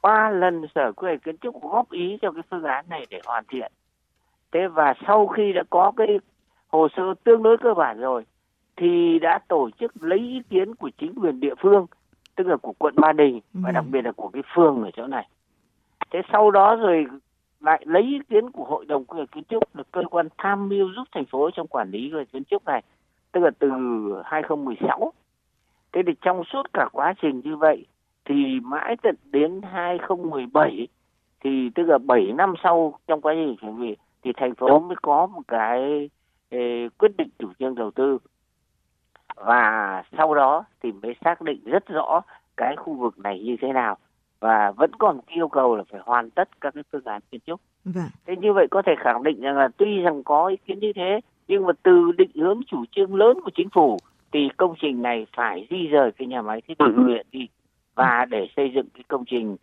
Ba 0.02 0.30
lần 0.30 0.66
sở 0.76 0.92
quy 0.92 1.08
hoạch 1.08 1.24
kiến 1.24 1.38
trúc 1.38 1.62
góp 1.62 1.92
ý 1.92 2.18
cho 2.22 2.32
cái 2.32 2.44
phương 2.50 2.64
án 2.64 2.86
này 2.90 3.06
để 3.10 3.22
hoàn 3.26 3.44
thiện. 3.48 3.72
Thế 4.52 4.68
và 4.68 4.94
sau 5.08 5.28
khi 5.28 5.54
đã 5.54 5.64
có 5.70 5.92
cái 5.98 6.08
hồ 6.68 6.88
sơ 6.98 7.14
tương 7.24 7.44
đối 7.44 7.58
cơ 7.58 7.74
bản 7.74 8.00
rồi 8.00 8.26
thì 8.78 9.20
đã 9.20 9.40
tổ 9.48 9.70
chức 9.80 9.92
lấy 10.04 10.20
ý 10.20 10.42
kiến 10.50 10.76
của 10.76 10.90
chính 10.98 11.14
quyền 11.16 11.40
địa 11.40 11.56
phương 11.60 11.86
tức 12.36 12.48
là 12.48 12.58
của 12.58 12.74
quận 12.78 12.94
Ba 12.98 13.12
Đình 13.14 13.40
và 13.54 13.72
đặc 13.72 13.84
biệt 13.92 14.02
là 14.06 14.12
của 14.12 14.28
cái 14.28 14.44
phường 14.56 14.84
ở 14.84 14.92
chỗ 14.92 15.08
này. 15.08 15.28
Thế 16.12 16.22
sau 16.32 16.52
đó 16.52 16.76
rồi 16.76 17.06
lại 17.60 17.84
lấy 17.86 18.02
ý 18.02 18.20
kiến 18.30 18.52
của 18.52 18.64
hội 18.64 18.86
đồng 18.86 19.06
quy 19.06 19.18
hoạch 19.18 19.32
kiến 19.32 19.44
trúc 19.50 19.76
là 19.76 19.84
cơ 19.92 20.02
quan 20.12 20.28
tham 20.38 20.70
mưu 20.70 20.90
giúp 20.96 21.08
thành 21.12 21.26
phố 21.26 21.50
trong 21.52 21.68
quản 21.68 21.92
lý 21.92 22.12
về 22.12 22.26
kiến 22.26 22.44
trúc 22.44 22.66
này 22.66 22.84
tức 23.32 23.42
là 23.42 23.52
từ 23.60 23.70
2016 24.26 25.14
thế 25.94 26.02
thì 26.08 26.14
trong 26.22 26.44
suốt 26.44 26.74
cả 26.74 26.90
quá 26.92 27.14
trình 27.22 27.42
như 27.44 27.56
vậy 27.56 27.86
thì 28.26 28.60
mãi 28.64 28.96
tận 29.04 29.16
đến 29.32 29.62
2017 29.72 30.88
thì 31.44 31.70
tức 31.76 31.84
là 31.84 31.98
7 31.98 32.32
năm 32.36 32.54
sau 32.64 33.00
trong 33.08 33.22
quá 33.22 33.34
trình 33.36 33.56
chuẩn 33.62 33.82
bị 33.82 33.96
thì 34.24 34.32
thành 34.38 34.56
phố 34.56 34.80
mới 34.80 34.96
có 35.02 35.26
một 35.26 35.42
cái 35.48 36.10
ê, 36.50 36.90
quyết 36.98 37.18
định 37.18 37.30
chủ 37.40 37.48
trương 37.60 37.76
đầu 37.76 37.92
tư 37.92 38.18
và 39.36 40.04
sau 40.18 40.34
đó 40.34 40.66
thì 40.84 40.92
mới 40.92 41.16
xác 41.24 41.42
định 41.42 41.60
rất 41.66 41.88
rõ 41.88 42.22
cái 42.58 42.76
khu 42.76 42.94
vực 42.94 43.20
này 43.20 43.40
như 43.40 43.56
thế 43.62 43.74
nào 43.74 43.98
và 44.40 44.72
vẫn 44.72 44.92
còn 45.00 45.20
yêu 45.28 45.48
cầu 45.48 45.76
là 45.76 45.84
phải 45.92 46.02
hoàn 46.04 46.30
tất 46.30 46.62
các 46.62 46.74
cái 46.74 46.84
phương 46.92 47.06
án 47.06 47.22
kiến 47.32 47.42
trúc. 47.46 47.62
Vâng. 47.86 48.10
Thế 48.26 48.36
như 48.36 48.54
vậy 48.54 48.68
có 48.72 48.82
thể 48.86 48.92
khẳng 49.00 49.24
định 49.24 49.42
rằng 49.42 49.58
là 49.58 49.68
tuy 49.78 50.02
rằng 50.02 50.24
có 50.24 50.48
ý 50.48 50.56
kiến 50.66 50.80
như 50.80 50.94
thế 50.96 51.20
nhưng 51.48 51.66
mà 51.66 51.74
từ 51.84 52.12
định 52.18 52.32
hướng 52.36 52.62
chủ 52.68 52.86
trương 52.92 53.16
lớn 53.16 53.40
của 53.44 53.52
chính 53.56 53.70
phủ 53.70 53.98
thì 54.34 54.50
công 54.58 54.74
trình 54.82 55.02
này 55.02 55.26
phải 55.36 55.68
di 55.70 55.88
rời 55.88 56.12
cái 56.12 56.28
nhà 56.28 56.42
máy 56.42 56.62
thiết 56.62 56.78
bị 56.80 56.86
bưu 56.96 57.08
điện 57.08 57.26
đi 57.32 57.48
và 57.96 58.26
để 58.30 58.48
xây 58.56 58.72
dựng 58.76 58.88
cái 58.94 59.04
công 59.08 59.26
trình 59.26 59.58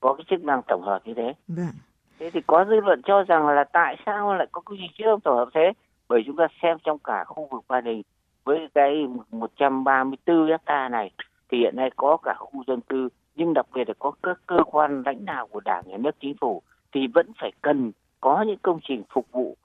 có 0.00 0.14
cái 0.14 0.24
chức 0.30 0.44
năng 0.44 0.62
tổng 0.68 0.82
hợp 0.82 1.00
như 1.04 1.14
thế. 1.14 1.34
Vâng. 1.48 1.74
Thế 2.18 2.30
thì 2.30 2.40
có 2.46 2.64
dư 2.64 2.80
luận 2.80 3.02
cho 3.02 3.22
rằng 3.22 3.48
là 3.48 3.64
tại 3.64 3.96
sao 4.06 4.34
lại 4.34 4.46
có 4.52 4.60
cái 4.60 4.78
chức 4.98 5.06
năng 5.06 5.20
tổng 5.20 5.36
hợp 5.36 5.48
thế? 5.54 5.72
Bởi 6.08 6.22
chúng 6.26 6.36
ta 6.36 6.48
xem 6.62 6.76
trong 6.84 6.98
cả 6.98 7.24
khu 7.24 7.48
vực 7.50 7.64
Ba 7.68 7.80
Đình 7.80 8.02
với 8.44 8.68
cái 8.74 9.06
134 9.30 10.46
hecta 10.48 10.88
này 10.88 11.10
thì 11.48 11.58
hiện 11.58 11.76
nay 11.76 11.90
có 11.96 12.16
cả 12.22 12.34
khu 12.38 12.64
dân 12.66 12.80
cư 12.80 13.08
nhưng 13.34 13.54
đặc 13.54 13.66
biệt 13.74 13.88
là 13.88 13.94
có 13.98 14.12
các 14.22 14.40
cơ 14.46 14.56
quan 14.66 15.02
lãnh 15.06 15.24
đạo 15.24 15.46
của 15.46 15.60
đảng 15.60 15.88
nhà 15.88 15.96
nước 15.96 16.20
chính 16.20 16.36
phủ 16.40 16.62
thì 16.92 17.06
vẫn 17.14 17.26
phải 17.40 17.52
cần 17.62 17.92
có 18.20 18.44
những 18.46 18.58
công 18.62 18.80
trình 18.88 19.02
phục 19.10 19.26
vụ 19.32 19.56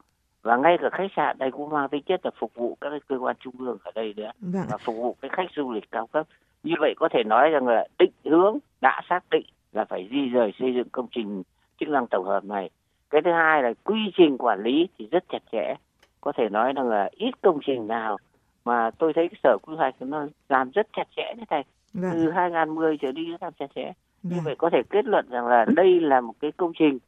và 0.46 0.58
ngay 0.58 0.78
cả 0.82 0.90
khách 0.92 1.12
sạn 1.16 1.38
đây 1.38 1.52
cũng 1.52 1.70
mang 1.70 1.90
tính 1.90 2.04
chất 2.04 2.26
là 2.26 2.32
phục 2.40 2.52
vụ 2.56 2.78
các 2.82 2.94
cơ 3.08 3.18
quan 3.18 3.36
trung 3.40 3.54
ương 3.60 3.78
ở 3.84 3.92
đây 3.96 4.14
nữa. 4.18 4.32
Vâng. 4.40 4.66
và 4.70 4.78
phục 4.78 4.96
vụ 4.96 5.16
cái 5.22 5.30
khách 5.34 5.52
du 5.56 5.72
lịch 5.72 5.92
cao 5.92 6.08
cấp. 6.08 6.28
Như 6.64 6.74
vậy 6.80 6.94
có 6.98 7.10
thể 7.12 7.24
nói 7.24 7.50
rằng 7.50 7.68
là 7.68 7.88
định 8.00 8.12
hướng 8.26 8.58
đã 8.82 9.02
xác 9.10 9.20
định 9.32 9.46
là 9.74 9.86
phải 9.86 10.08
di 10.12 10.30
rời 10.30 10.54
xây 10.60 10.74
dựng 10.74 10.90
công 10.90 11.08
trình 11.12 11.44
chức 11.80 11.90
năng 11.90 12.08
tổng 12.08 12.26
hợp 12.26 12.44
này. 12.44 12.70
Cái 13.10 13.22
thứ 13.22 13.32
hai 13.32 13.64
là 13.64 13.74
quy 13.84 14.00
trình 14.18 14.38
quản 14.38 14.64
lý 14.64 14.88
thì 14.98 15.08
rất 15.12 15.24
chặt 15.30 15.44
chẽ. 15.52 15.74
Có 16.22 16.32
thể 16.32 16.50
nói 16.50 16.74
rằng 16.74 16.90
là 16.90 17.10
ít 17.12 17.32
công 17.42 17.60
trình 17.66 17.88
nào 17.88 18.18
mà 18.66 18.92
tôi 18.92 19.14
thấy 19.14 19.28
cái 19.28 19.40
sở 19.44 19.58
quy 19.62 19.76
hoạch 19.76 19.96
nó 20.00 20.28
làm 20.50 20.72
rất 20.72 20.88
chặt 20.98 21.08
chẽ 21.16 21.34
như 21.38 21.44
này. 21.50 21.64
Vâng. 21.94 22.12
từ 22.14 22.32
2010 22.32 22.98
trở 22.98 23.12
đi 23.12 23.26
nó 23.28 23.38
làm 23.42 23.54
chặt 23.60 23.68
chẽ. 23.76 23.94
Như 24.24 24.36
Vâng. 24.36 24.44
vậy 24.46 24.56
có 24.58 24.70
thể 24.70 24.82
kết 24.90 25.06
luận 25.06 25.30
rằng 25.30 25.48
là 25.48 25.66
đây 25.76 26.02
là 26.02 26.22
một 26.22 26.34
cái 26.40 26.52
công 26.52 26.72
trình 26.80 27.00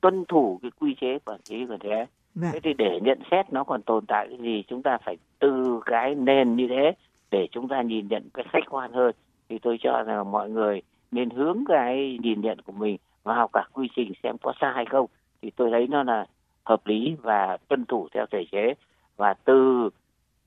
tuân 0.00 0.24
thủ 0.24 0.58
cái 0.62 0.70
quy 0.80 0.94
chế 1.00 1.18
quản 1.24 1.40
lý 1.50 1.66
của 1.66 1.76
thế 1.80 2.06
Vâng. 2.36 2.50
thế 2.52 2.60
thì 2.62 2.74
để 2.78 3.00
nhận 3.02 3.18
xét 3.30 3.52
nó 3.52 3.64
còn 3.64 3.82
tồn 3.82 4.06
tại 4.06 4.26
cái 4.28 4.38
gì, 4.38 4.64
chúng 4.68 4.82
ta 4.82 4.98
phải 5.04 5.16
từ 5.38 5.80
cái 5.86 6.14
nền 6.14 6.56
như 6.56 6.66
thế 6.68 6.92
để 7.30 7.48
chúng 7.52 7.68
ta 7.68 7.82
nhìn 7.82 8.08
nhận 8.08 8.28
cái 8.34 8.44
khách 8.48 8.70
quan 8.70 8.92
hơn 8.92 9.14
thì 9.48 9.58
tôi 9.58 9.78
cho 9.80 10.02
rằng 10.06 10.16
là 10.16 10.24
mọi 10.24 10.50
người 10.50 10.82
nên 11.10 11.30
hướng 11.30 11.64
cái 11.68 12.18
nhìn 12.22 12.40
nhận 12.40 12.60
của 12.60 12.72
mình 12.72 12.96
vào 13.22 13.48
cả 13.52 13.64
quy 13.72 13.88
trình 13.96 14.12
xem 14.22 14.36
có 14.42 14.52
sai 14.60 14.72
hay 14.74 14.84
không 14.84 15.06
thì 15.42 15.50
tôi 15.56 15.70
thấy 15.70 15.86
nó 15.86 16.02
là 16.02 16.26
hợp 16.64 16.86
lý 16.86 17.16
và 17.22 17.56
tuân 17.68 17.84
thủ 17.84 18.08
theo 18.14 18.26
thể 18.30 18.44
chế 18.52 18.74
và 19.16 19.34
từ 19.34 19.90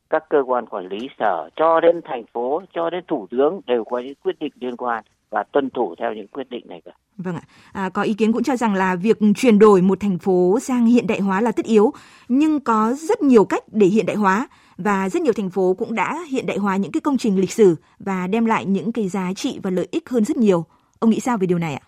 các 0.09 0.29
cơ 0.29 0.43
quan 0.45 0.65
quản 0.65 0.87
lý, 0.87 1.09
sở, 1.19 1.49
cho 1.55 1.79
đến 1.79 2.01
thành 2.05 2.25
phố, 2.25 2.61
cho 2.73 2.89
đến 2.89 3.03
thủ 3.07 3.27
tướng 3.31 3.61
đều 3.65 3.83
có 3.83 3.99
những 3.99 4.13
quyết 4.23 4.39
định 4.39 4.53
liên 4.59 4.77
quan 4.77 5.03
và 5.29 5.43
tuân 5.43 5.69
thủ 5.69 5.95
theo 5.95 6.13
những 6.13 6.27
quyết 6.27 6.49
định 6.49 6.65
này 6.67 6.81
cả. 6.85 6.91
Vâng 7.23 7.35
ạ. 7.35 7.41
À, 7.71 7.89
có 7.89 8.01
ý 8.01 8.13
kiến 8.13 8.33
cũng 8.33 8.43
cho 8.43 8.55
rằng 8.55 8.73
là 8.73 8.95
việc 8.95 9.17
chuyển 9.35 9.59
đổi 9.59 9.81
một 9.81 9.99
thành 9.99 10.17
phố 10.17 10.59
sang 10.61 10.85
hiện 10.85 11.07
đại 11.07 11.19
hóa 11.19 11.41
là 11.41 11.51
tất 11.51 11.65
yếu, 11.65 11.93
nhưng 12.27 12.59
có 12.59 12.93
rất 12.97 13.21
nhiều 13.21 13.45
cách 13.45 13.63
để 13.71 13.87
hiện 13.87 14.05
đại 14.05 14.15
hóa 14.15 14.47
và 14.77 15.09
rất 15.09 15.21
nhiều 15.21 15.33
thành 15.33 15.49
phố 15.49 15.75
cũng 15.77 15.95
đã 15.95 16.25
hiện 16.29 16.45
đại 16.45 16.57
hóa 16.57 16.77
những 16.77 16.91
cái 16.91 17.01
công 17.01 17.17
trình 17.17 17.39
lịch 17.39 17.51
sử 17.51 17.75
và 17.99 18.27
đem 18.27 18.45
lại 18.45 18.65
những 18.65 18.91
cái 18.91 19.07
giá 19.07 19.33
trị 19.35 19.59
và 19.63 19.69
lợi 19.69 19.87
ích 19.91 20.09
hơn 20.09 20.25
rất 20.25 20.37
nhiều. 20.37 20.65
Ông 20.99 21.09
nghĩ 21.09 21.19
sao 21.19 21.37
về 21.37 21.47
điều 21.47 21.57
này 21.57 21.73
ạ? 21.73 21.85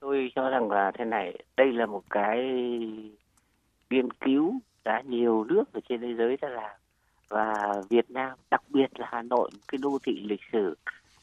Tôi 0.00 0.32
cho 0.34 0.50
rằng 0.50 0.70
là 0.70 0.92
thế 0.98 1.04
này, 1.04 1.38
đây 1.56 1.72
là 1.72 1.86
một 1.86 2.02
cái 2.10 2.38
nghiên 3.90 4.12
cứu 4.12 4.54
đã 4.84 5.02
nhiều 5.08 5.44
nước 5.44 5.72
ở 5.72 5.80
trên 5.88 6.00
thế 6.00 6.14
giới 6.18 6.36
đã 6.42 6.48
làm 6.48 6.70
và 7.28 7.54
Việt 7.90 8.10
Nam 8.10 8.38
đặc 8.50 8.62
biệt 8.68 9.00
là 9.00 9.06
Hà 9.10 9.22
Nội 9.22 9.50
một 9.52 9.60
cái 9.68 9.78
đô 9.82 9.98
thị 10.04 10.20
lịch 10.24 10.40
sử 10.52 10.76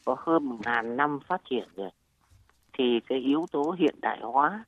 có 0.06 0.16
hơn 0.20 0.50
một 0.50 0.58
ngàn 0.66 0.98
năm 0.98 1.20
phát 1.28 1.42
triển 1.50 1.68
rồi 1.76 1.90
thì 2.74 3.00
cái 3.08 3.20
yếu 3.20 3.46
tố 3.52 3.76
hiện 3.80 3.96
đại 4.02 4.20
hóa 4.22 4.64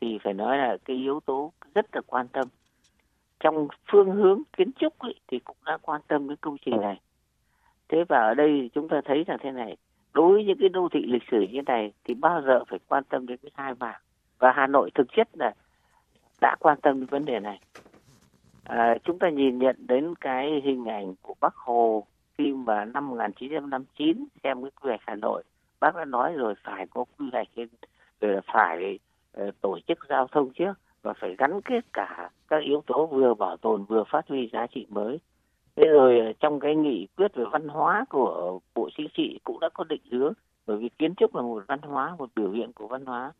thì 0.00 0.18
phải 0.24 0.34
nói 0.34 0.58
là 0.58 0.76
cái 0.84 0.96
yếu 0.96 1.20
tố 1.20 1.52
rất 1.74 1.86
là 1.92 2.00
quan 2.06 2.28
tâm. 2.28 2.48
Trong 3.40 3.68
phương 3.92 4.10
hướng 4.10 4.42
kiến 4.56 4.70
trúc 4.72 4.98
ấy, 4.98 5.14
thì 5.28 5.38
cũng 5.38 5.56
đã 5.66 5.78
quan 5.82 6.00
tâm 6.08 6.28
đến 6.28 6.36
công 6.40 6.56
trình 6.64 6.80
này. 6.80 7.00
Thế 7.88 8.04
và 8.08 8.18
ở 8.18 8.34
đây 8.34 8.70
chúng 8.74 8.88
ta 8.88 9.00
thấy 9.04 9.24
là 9.26 9.36
thế 9.40 9.50
này 9.50 9.76
đối 10.12 10.32
với 10.32 10.44
những 10.44 10.58
cái 10.60 10.68
đô 10.68 10.88
thị 10.92 11.00
lịch 11.06 11.22
sử 11.30 11.46
như 11.52 11.62
này 11.62 11.92
thì 12.04 12.14
bao 12.14 12.42
giờ 12.42 12.64
phải 12.68 12.78
quan 12.88 13.04
tâm 13.04 13.26
đến 13.26 13.38
cái 13.42 13.50
hai 13.54 13.74
mảng 13.80 14.00
và 14.38 14.52
Hà 14.52 14.66
Nội 14.66 14.90
thực 14.94 15.06
chất 15.16 15.28
là 15.32 15.52
đã 16.40 16.56
quan 16.60 16.80
tâm 16.80 17.00
đến 17.00 17.06
vấn 17.06 17.24
đề 17.24 17.40
này. 17.40 17.60
À, 18.64 18.94
chúng 19.04 19.18
ta 19.18 19.28
nhìn 19.28 19.58
nhận 19.58 19.76
đến 19.78 20.14
cái 20.20 20.60
hình 20.64 20.84
ảnh 20.84 21.14
của 21.22 21.34
Bác 21.40 21.54
Hồ 21.54 22.06
khi 22.38 22.52
mà 22.52 22.84
năm 22.84 23.08
1959 23.10 24.24
xem 24.42 24.62
cái 24.62 24.70
quy 24.80 24.88
hoạch 24.88 25.00
Hà 25.06 25.14
Nội 25.14 25.42
bác 25.80 25.96
đã 25.96 26.04
nói 26.04 26.32
rồi 26.32 26.54
phải 26.64 26.86
có 26.90 27.04
quy 27.18 27.26
hoạch 27.32 27.48
trên 27.56 27.68
rồi 28.20 28.34
là 28.34 28.40
phải 28.52 28.98
uh, 29.42 29.60
tổ 29.60 29.78
chức 29.88 29.98
giao 30.08 30.26
thông 30.26 30.50
trước 30.50 30.74
và 31.02 31.12
phải 31.12 31.36
gắn 31.38 31.60
kết 31.62 31.84
cả 31.92 32.30
các 32.48 32.62
yếu 32.62 32.82
tố 32.86 33.06
vừa 33.06 33.34
bảo 33.34 33.56
tồn 33.56 33.84
vừa 33.84 34.04
phát 34.04 34.28
huy 34.28 34.50
giá 34.52 34.66
trị 34.66 34.86
mới. 34.88 35.20
Thế 35.76 35.84
rồi 35.86 36.20
ờ, 36.20 36.32
trong 36.40 36.60
cái 36.60 36.76
nghị 36.76 37.06
quyết 37.16 37.34
về 37.34 37.44
văn 37.52 37.68
hóa 37.68 38.04
của 38.08 38.58
bộ 38.74 38.88
chính 38.96 39.08
trị 39.14 39.40
cũng 39.44 39.60
đã 39.60 39.68
có 39.74 39.84
định 39.84 40.02
hướng 40.10 40.32
bởi 40.66 40.76
vì 40.76 40.88
kiến 40.98 41.14
trúc 41.14 41.36
là 41.36 41.42
một 41.42 41.64
văn 41.68 41.80
hóa 41.82 42.14
một 42.18 42.30
biểu 42.36 42.50
hiện 42.50 42.72
của 42.72 42.86
văn 42.86 43.06
hóa. 43.06 43.32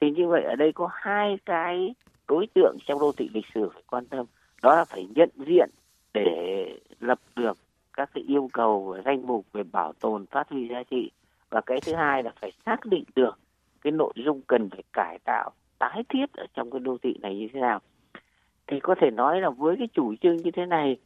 Thì 0.00 0.10
như 0.10 0.28
vậy 0.28 0.42
ở 0.42 0.56
đây 0.56 0.72
có 0.72 0.88
hai 0.92 1.38
cái 1.46 1.94
đối 2.28 2.46
tượng 2.54 2.76
trong 2.86 3.00
đô 3.00 3.12
thị 3.12 3.30
lịch 3.34 3.46
sử 3.54 3.68
phải 3.68 3.82
quan 3.90 4.06
tâm 4.06 4.26
đó 4.62 4.76
là 4.76 4.84
phải 4.84 5.06
nhận 5.14 5.30
diện 5.46 5.70
để 6.14 6.78
lập 7.00 7.18
được 7.36 7.58
các 7.92 8.10
cái 8.14 8.24
yêu 8.28 8.50
cầu 8.52 8.84
và 8.84 9.02
danh 9.04 9.26
mục 9.26 9.46
về 9.52 9.62
bảo 9.62 9.92
tồn 9.92 10.26
phát 10.26 10.50
huy 10.50 10.68
giá 10.68 10.82
trị 10.82 11.10
và 11.54 11.60
cái 11.60 11.80
thứ 11.86 11.94
hai 11.94 12.22
là 12.22 12.32
phải 12.40 12.52
xác 12.66 12.86
định 12.86 13.04
được 13.14 13.38
cái 13.82 13.90
nội 13.90 14.12
dung 14.16 14.40
cần 14.46 14.70
phải 14.70 14.82
cải 14.92 15.18
tạo 15.24 15.50
tái 15.78 16.02
thiết 16.08 16.32
ở 16.32 16.46
trong 16.54 16.70
cái 16.70 16.80
đô 16.80 16.96
thị 17.02 17.18
này 17.22 17.36
như 17.36 17.48
thế 17.52 17.60
nào. 17.60 17.80
Thì 18.66 18.80
có 18.80 18.94
thể 19.00 19.10
nói 19.10 19.40
là 19.40 19.50
với 19.50 19.76
cái 19.78 19.88
chủ 19.92 20.14
trương 20.22 20.36
như 20.36 20.50
thế 20.50 20.66
này 20.66 20.96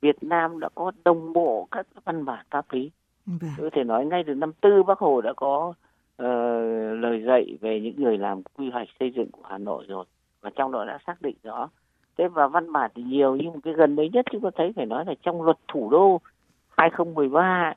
Việt 0.00 0.22
Nam 0.22 0.60
đã 0.60 0.68
có 0.74 0.92
đồng 1.04 1.32
bộ 1.32 1.68
các 1.70 1.86
văn 2.04 2.24
bản 2.24 2.46
pháp 2.50 2.72
lý. 2.72 2.90
Vâng. 3.26 3.50
có 3.58 3.70
thể 3.72 3.84
nói 3.84 4.06
ngay 4.06 4.24
từ 4.26 4.34
năm 4.34 4.52
tư 4.60 4.82
Bác 4.82 4.98
Hồ 4.98 5.20
đã 5.20 5.32
có 5.36 5.68
uh, 5.68 6.26
lời 7.00 7.22
dạy 7.26 7.58
về 7.60 7.80
những 7.80 8.02
người 8.02 8.18
làm 8.18 8.42
quy 8.42 8.70
hoạch 8.70 8.88
xây 9.00 9.10
dựng 9.10 9.30
của 9.30 9.42
Hà 9.48 9.58
Nội 9.58 9.84
rồi. 9.88 10.04
Và 10.40 10.50
trong 10.56 10.72
đó 10.72 10.84
đã 10.84 10.98
xác 11.06 11.22
định 11.22 11.36
rõ. 11.42 11.68
Thế 12.18 12.28
và 12.28 12.46
văn 12.46 12.72
bản 12.72 12.90
thì 12.94 13.02
nhiều 13.02 13.36
nhưng 13.36 13.60
cái 13.60 13.74
gần 13.74 13.96
đấy 13.96 14.10
nhất 14.12 14.26
chúng 14.32 14.40
ta 14.40 14.50
thấy 14.56 14.72
phải 14.76 14.86
nói 14.86 15.04
là 15.04 15.14
trong 15.22 15.42
luật 15.42 15.56
thủ 15.68 15.90
đô 15.90 16.20
2013 16.76 17.74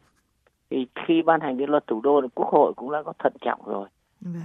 thì 0.74 0.88
khi 0.96 1.22
ban 1.22 1.42
hành 1.42 1.58
cái 1.58 1.68
luật 1.68 1.88
thủ 1.88 2.02
đô 2.04 2.22
thì 2.22 2.28
quốc 2.36 2.48
hội 2.48 2.74
cũng 2.74 2.92
đã 2.92 3.04
có 3.04 3.14
thận 3.20 3.34
trọng 3.42 3.60
rồi. 3.66 3.88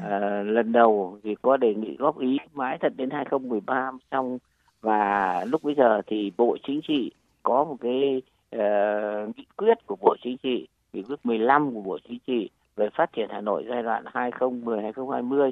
À, 0.03 0.43
lần 0.47 0.73
đầu 0.73 1.19
thì 1.23 1.35
có 1.43 1.57
đề 1.57 1.75
nghị 1.75 1.97
góp 1.97 2.19
ý 2.19 2.39
mãi 2.55 2.79
thật 2.81 2.93
đến 2.97 3.11
2013 3.11 3.91
xong 4.11 4.39
và 4.81 5.45
lúc 5.49 5.63
bây 5.63 5.75
giờ 5.75 6.03
thì 6.07 6.33
bộ 6.37 6.57
chính 6.67 6.81
trị 6.89 7.13
có 7.43 7.65
một 7.65 7.77
cái 7.81 8.23
uh, 8.57 9.37
nghị 9.37 9.47
quyết 9.57 9.87
của 9.87 9.97
bộ 10.01 10.17
chính 10.23 10.37
trị 10.37 10.69
nghị 10.93 11.03
quyết 11.03 11.19
15 11.25 11.75
của 11.75 11.81
bộ 11.81 11.99
chính 12.09 12.19
trị 12.27 12.51
về 12.77 12.89
phát 12.95 13.13
triển 13.13 13.29
Hà 13.31 13.41
Nội 13.41 13.65
giai 13.69 13.83
đoạn 13.83 14.05
2010-2020 14.05 15.51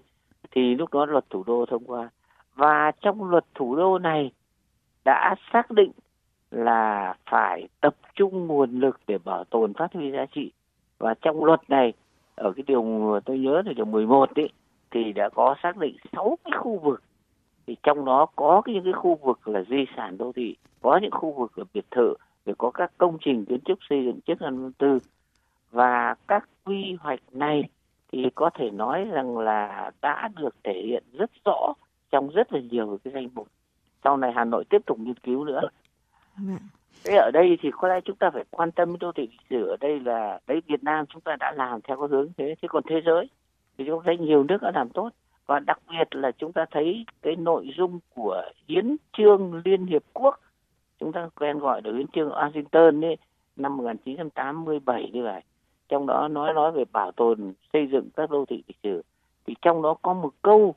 thì 0.50 0.74
lúc 0.74 0.94
đó 0.94 1.06
luật 1.06 1.24
thủ 1.30 1.44
đô 1.46 1.66
thông 1.66 1.84
qua. 1.84 2.08
Và 2.54 2.92
trong 3.00 3.30
luật 3.30 3.44
thủ 3.54 3.76
đô 3.76 3.98
này 3.98 4.30
đã 5.04 5.34
xác 5.52 5.70
định 5.70 5.90
là 6.50 7.14
phải 7.30 7.68
tập 7.80 7.94
trung 8.14 8.46
nguồn 8.46 8.80
lực 8.80 9.00
để 9.06 9.18
bảo 9.24 9.44
tồn 9.44 9.74
phát 9.74 9.92
huy 9.92 10.10
giá 10.10 10.26
trị 10.34 10.52
và 10.98 11.14
trong 11.14 11.44
luật 11.44 11.60
này, 11.68 11.92
ở 12.34 12.52
cái 12.56 12.64
điều 12.66 12.84
tôi 13.24 13.38
nhớ 13.38 13.62
là 13.66 13.72
điều 13.72 13.84
11 13.84 14.34
ấy 14.34 14.50
thì 14.90 15.12
đã 15.12 15.28
có 15.28 15.54
xác 15.62 15.76
định 15.76 15.96
6 16.12 16.38
cái 16.44 16.52
khu 16.58 16.78
vực. 16.78 17.02
Thì 17.66 17.76
trong 17.82 18.04
đó 18.04 18.26
có 18.36 18.62
những 18.66 18.84
cái 18.84 18.92
khu 18.92 19.18
vực 19.22 19.48
là 19.48 19.62
di 19.70 19.84
sản 19.96 20.18
đô 20.18 20.32
thị, 20.32 20.56
có 20.82 20.98
những 21.02 21.10
khu 21.10 21.32
vực 21.32 21.58
là 21.58 21.64
biệt 21.74 21.84
thự 21.90 22.14
để 22.46 22.54
có 22.58 22.70
các 22.70 22.92
công 22.98 23.18
trình 23.20 23.44
kiến 23.44 23.60
trúc 23.64 23.78
xây 23.88 24.04
dựng 24.04 24.20
trước 24.20 24.42
năm 24.42 24.72
tư. 24.78 24.98
Và 25.70 26.14
các 26.28 26.48
quy 26.64 26.96
hoạch 27.00 27.20
này 27.32 27.68
thì 28.12 28.30
có 28.34 28.50
thể 28.54 28.70
nói 28.70 29.04
rằng 29.04 29.38
là 29.38 29.90
đã 30.02 30.28
được 30.36 30.56
thể 30.64 30.82
hiện 30.86 31.04
rất 31.12 31.30
rõ 31.44 31.72
trong 32.10 32.28
rất 32.28 32.52
là 32.52 32.60
nhiều 32.60 32.98
cái 33.04 33.12
danh 33.12 33.28
mục. 33.34 33.48
Sau 34.04 34.16
này 34.16 34.32
Hà 34.34 34.44
Nội 34.44 34.64
tiếp 34.70 34.82
tục 34.86 34.98
nghiên 34.98 35.14
cứu 35.14 35.44
nữa. 35.44 35.60
Vâng 36.36 36.58
thế 37.06 37.16
ở 37.16 37.30
đây 37.30 37.58
thì 37.60 37.70
có 37.70 37.88
lẽ 37.88 38.00
chúng 38.04 38.16
ta 38.16 38.30
phải 38.30 38.44
quan 38.50 38.72
tâm 38.72 38.98
đô 38.98 39.12
thị 39.12 39.22
lịch 39.22 39.40
sử 39.50 39.66
ở 39.68 39.76
đây 39.80 40.00
là 40.00 40.40
đấy, 40.46 40.62
Việt 40.66 40.84
Nam 40.84 41.06
chúng 41.06 41.20
ta 41.20 41.36
đã 41.40 41.52
làm 41.56 41.80
theo 41.80 41.96
cái 41.96 42.08
hướng 42.10 42.28
thế. 42.36 42.54
Thế 42.62 42.68
còn 42.68 42.82
thế 42.88 43.00
giới 43.04 43.28
thì 43.78 43.84
chúng 43.86 44.00
ta 44.00 44.02
thấy 44.06 44.18
nhiều 44.18 44.44
nước 44.44 44.62
đã 44.62 44.70
làm 44.74 44.88
tốt. 44.88 45.10
Và 45.46 45.60
đặc 45.60 45.78
biệt 45.90 46.14
là 46.16 46.30
chúng 46.38 46.52
ta 46.52 46.64
thấy 46.70 47.06
cái 47.22 47.36
nội 47.36 47.70
dung 47.76 47.98
của 48.14 48.42
hiến 48.68 48.96
trương 49.12 49.62
Liên 49.64 49.86
Hiệp 49.86 50.02
Quốc, 50.12 50.40
chúng 51.00 51.12
ta 51.12 51.28
quen 51.34 51.58
gọi 51.58 51.80
là 51.84 51.92
hiến 51.92 52.06
trương 52.06 52.30
Washington 52.30 53.04
ấy, 53.04 53.16
năm 53.56 53.76
1987 53.76 55.10
như 55.12 55.22
vậy 55.22 55.42
trong 55.88 56.06
đó 56.06 56.28
nói 56.28 56.54
nói 56.54 56.72
về 56.72 56.84
bảo 56.92 57.12
tồn, 57.12 57.52
xây 57.72 57.86
dựng 57.92 58.08
các 58.16 58.30
đô 58.30 58.44
thị 58.44 58.62
lịch 58.68 58.76
sử. 58.82 59.02
Thì 59.46 59.54
trong 59.62 59.82
đó 59.82 59.94
có 60.02 60.14
một 60.14 60.30
câu 60.42 60.74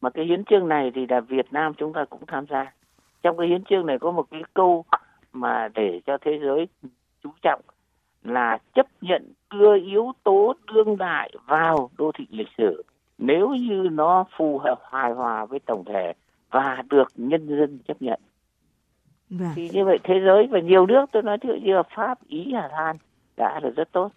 mà 0.00 0.10
cái 0.10 0.24
hiến 0.24 0.44
trương 0.44 0.68
này 0.68 0.90
thì 0.94 1.06
là 1.08 1.20
Việt 1.20 1.52
Nam 1.52 1.74
chúng 1.74 1.92
ta 1.92 2.04
cũng 2.04 2.26
tham 2.26 2.46
gia. 2.50 2.72
Trong 3.22 3.36
cái 3.36 3.48
hiến 3.48 3.64
trương 3.64 3.86
này 3.86 3.98
có 3.98 4.10
một 4.10 4.26
cái 4.30 4.42
câu 4.54 4.84
mà 5.32 5.68
để 5.74 6.00
cho 6.06 6.18
thế 6.20 6.40
giới 6.42 6.68
chú 7.22 7.30
trọng 7.42 7.60
là 8.24 8.58
chấp 8.74 8.86
nhận 9.00 9.32
đưa 9.50 9.76
yếu 9.76 10.12
tố 10.24 10.54
đương 10.74 10.96
đại 10.96 11.30
vào 11.46 11.90
đô 11.98 12.12
thị 12.18 12.26
lịch 12.30 12.48
sử. 12.58 12.82
Nếu 13.18 13.48
như 13.48 13.88
nó 13.92 14.24
phù 14.36 14.58
hợp 14.58 14.80
hài 14.90 15.12
hòa 15.12 15.44
với 15.44 15.58
tổng 15.58 15.84
thể 15.84 16.12
và 16.50 16.82
được 16.90 17.08
nhân 17.16 17.46
dân 17.48 17.78
chấp 17.88 18.02
nhận. 18.02 18.20
Vâng. 19.30 19.48
thì 19.54 19.68
như 19.72 19.84
vậy 19.84 19.98
thế 20.04 20.20
giới 20.24 20.46
và 20.46 20.60
nhiều 20.60 20.86
nước 20.86 21.10
tôi 21.12 21.22
nói 21.22 21.38
ví 21.42 21.60
như 21.60 21.74
là 21.74 21.82
pháp 21.96 22.18
ý 22.28 22.52
hà 22.52 22.68
lan 22.68 22.96
đã 23.36 23.60
là 23.62 23.70
rất 23.70 23.92
tốt. 23.92 24.12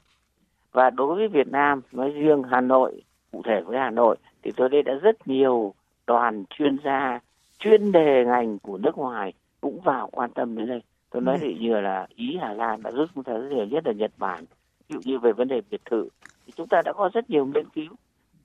Và 0.71 0.89
đối 0.89 1.15
với 1.15 1.27
việt 1.27 1.47
nam 1.47 1.81
nói 1.91 2.09
riêng 2.09 2.43
hà 2.43 2.61
nội 2.61 3.01
cụ 3.31 3.41
thể 3.45 3.61
với 3.61 3.79
hà 3.79 3.89
nội 3.89 4.17
thì 4.43 4.51
tôi 4.55 4.69
đây 4.69 4.83
đã 4.83 4.93
rất 4.93 5.27
nhiều 5.27 5.73
đoàn 6.07 6.43
chuyên 6.49 6.77
gia 6.83 7.19
chuyên 7.59 7.91
đề 7.91 8.25
ngành 8.25 8.59
của 8.59 8.77
nước 8.77 8.97
ngoài 8.97 9.33
cũng 9.61 9.79
vào 9.81 10.09
quan 10.11 10.31
tâm 10.31 10.57
đến 10.57 10.67
đây 10.67 10.81
tôi 11.13 11.21
nói 11.21 11.37
thì 11.41 11.57
như 11.59 11.79
là 11.79 12.07
ý 12.15 12.37
hà 12.41 12.53
lan 12.53 12.83
đã 12.83 12.91
giúp 12.91 13.05
chúng 13.15 13.23
ta 13.23 13.33
rất 13.33 13.49
nhiều 13.49 13.65
nhất 13.65 13.87
là 13.87 13.93
nhật 13.93 14.11
bản 14.17 14.45
ví 14.89 14.93
dụ 14.93 14.99
như 15.05 15.19
về 15.19 15.33
vấn 15.33 15.47
đề 15.47 15.61
biệt 15.71 15.81
thự. 15.85 16.07
Thì 16.45 16.53
chúng 16.55 16.67
ta 16.67 16.81
đã 16.85 16.93
có 16.93 17.09
rất 17.13 17.29
nhiều 17.29 17.45
nghiên 17.45 17.69
cứu. 17.69 17.95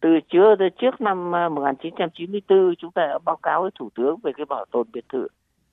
Từ 0.00 0.08
chưa 0.28 0.56
từ 0.58 0.68
trước 0.68 1.00
năm 1.00 1.30
1994 1.30 2.58
à, 2.58 2.74
chúng 2.78 2.90
ta 2.90 3.06
đã 3.06 3.18
báo 3.24 3.36
cáo 3.36 3.62
với 3.62 3.70
thủ 3.74 3.90
tướng 3.94 4.16
về 4.22 4.32
cái 4.36 4.46
bảo 4.46 4.64
tồn 4.70 4.86
biệt 4.92 5.04
thự 5.08 5.26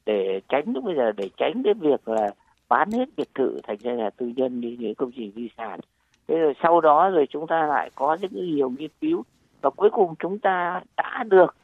để 0.05 0.41
tránh 0.49 0.73
lúc 0.73 0.83
bây 0.83 0.95
giờ 0.95 1.11
để 1.11 1.29
tránh 1.37 1.61
cái 1.63 1.73
việc 1.73 2.07
là 2.07 2.29
bán 2.69 2.91
hết 2.91 3.09
biệt 3.17 3.27
thự 3.35 3.59
thành 3.63 3.77
ra 3.77 3.91
là 3.93 4.09
tư 4.09 4.31
nhân 4.35 4.61
đi 4.61 4.77
những 4.79 4.95
công 4.95 5.11
trình 5.11 5.31
di 5.35 5.49
sản. 5.57 5.79
Thế 6.27 6.37
rồi 6.37 6.53
sau 6.63 6.81
đó 6.81 7.09
rồi 7.09 7.25
chúng 7.29 7.47
ta 7.47 7.67
lại 7.67 7.89
có 7.95 8.17
rất 8.21 8.33
nhiều 8.33 8.69
nghiên 8.77 8.91
cứu 9.01 9.23
và 9.61 9.69
cuối 9.69 9.89
cùng 9.89 10.15
chúng 10.19 10.39
ta 10.39 10.81
đã 10.97 11.23
được 11.27 11.55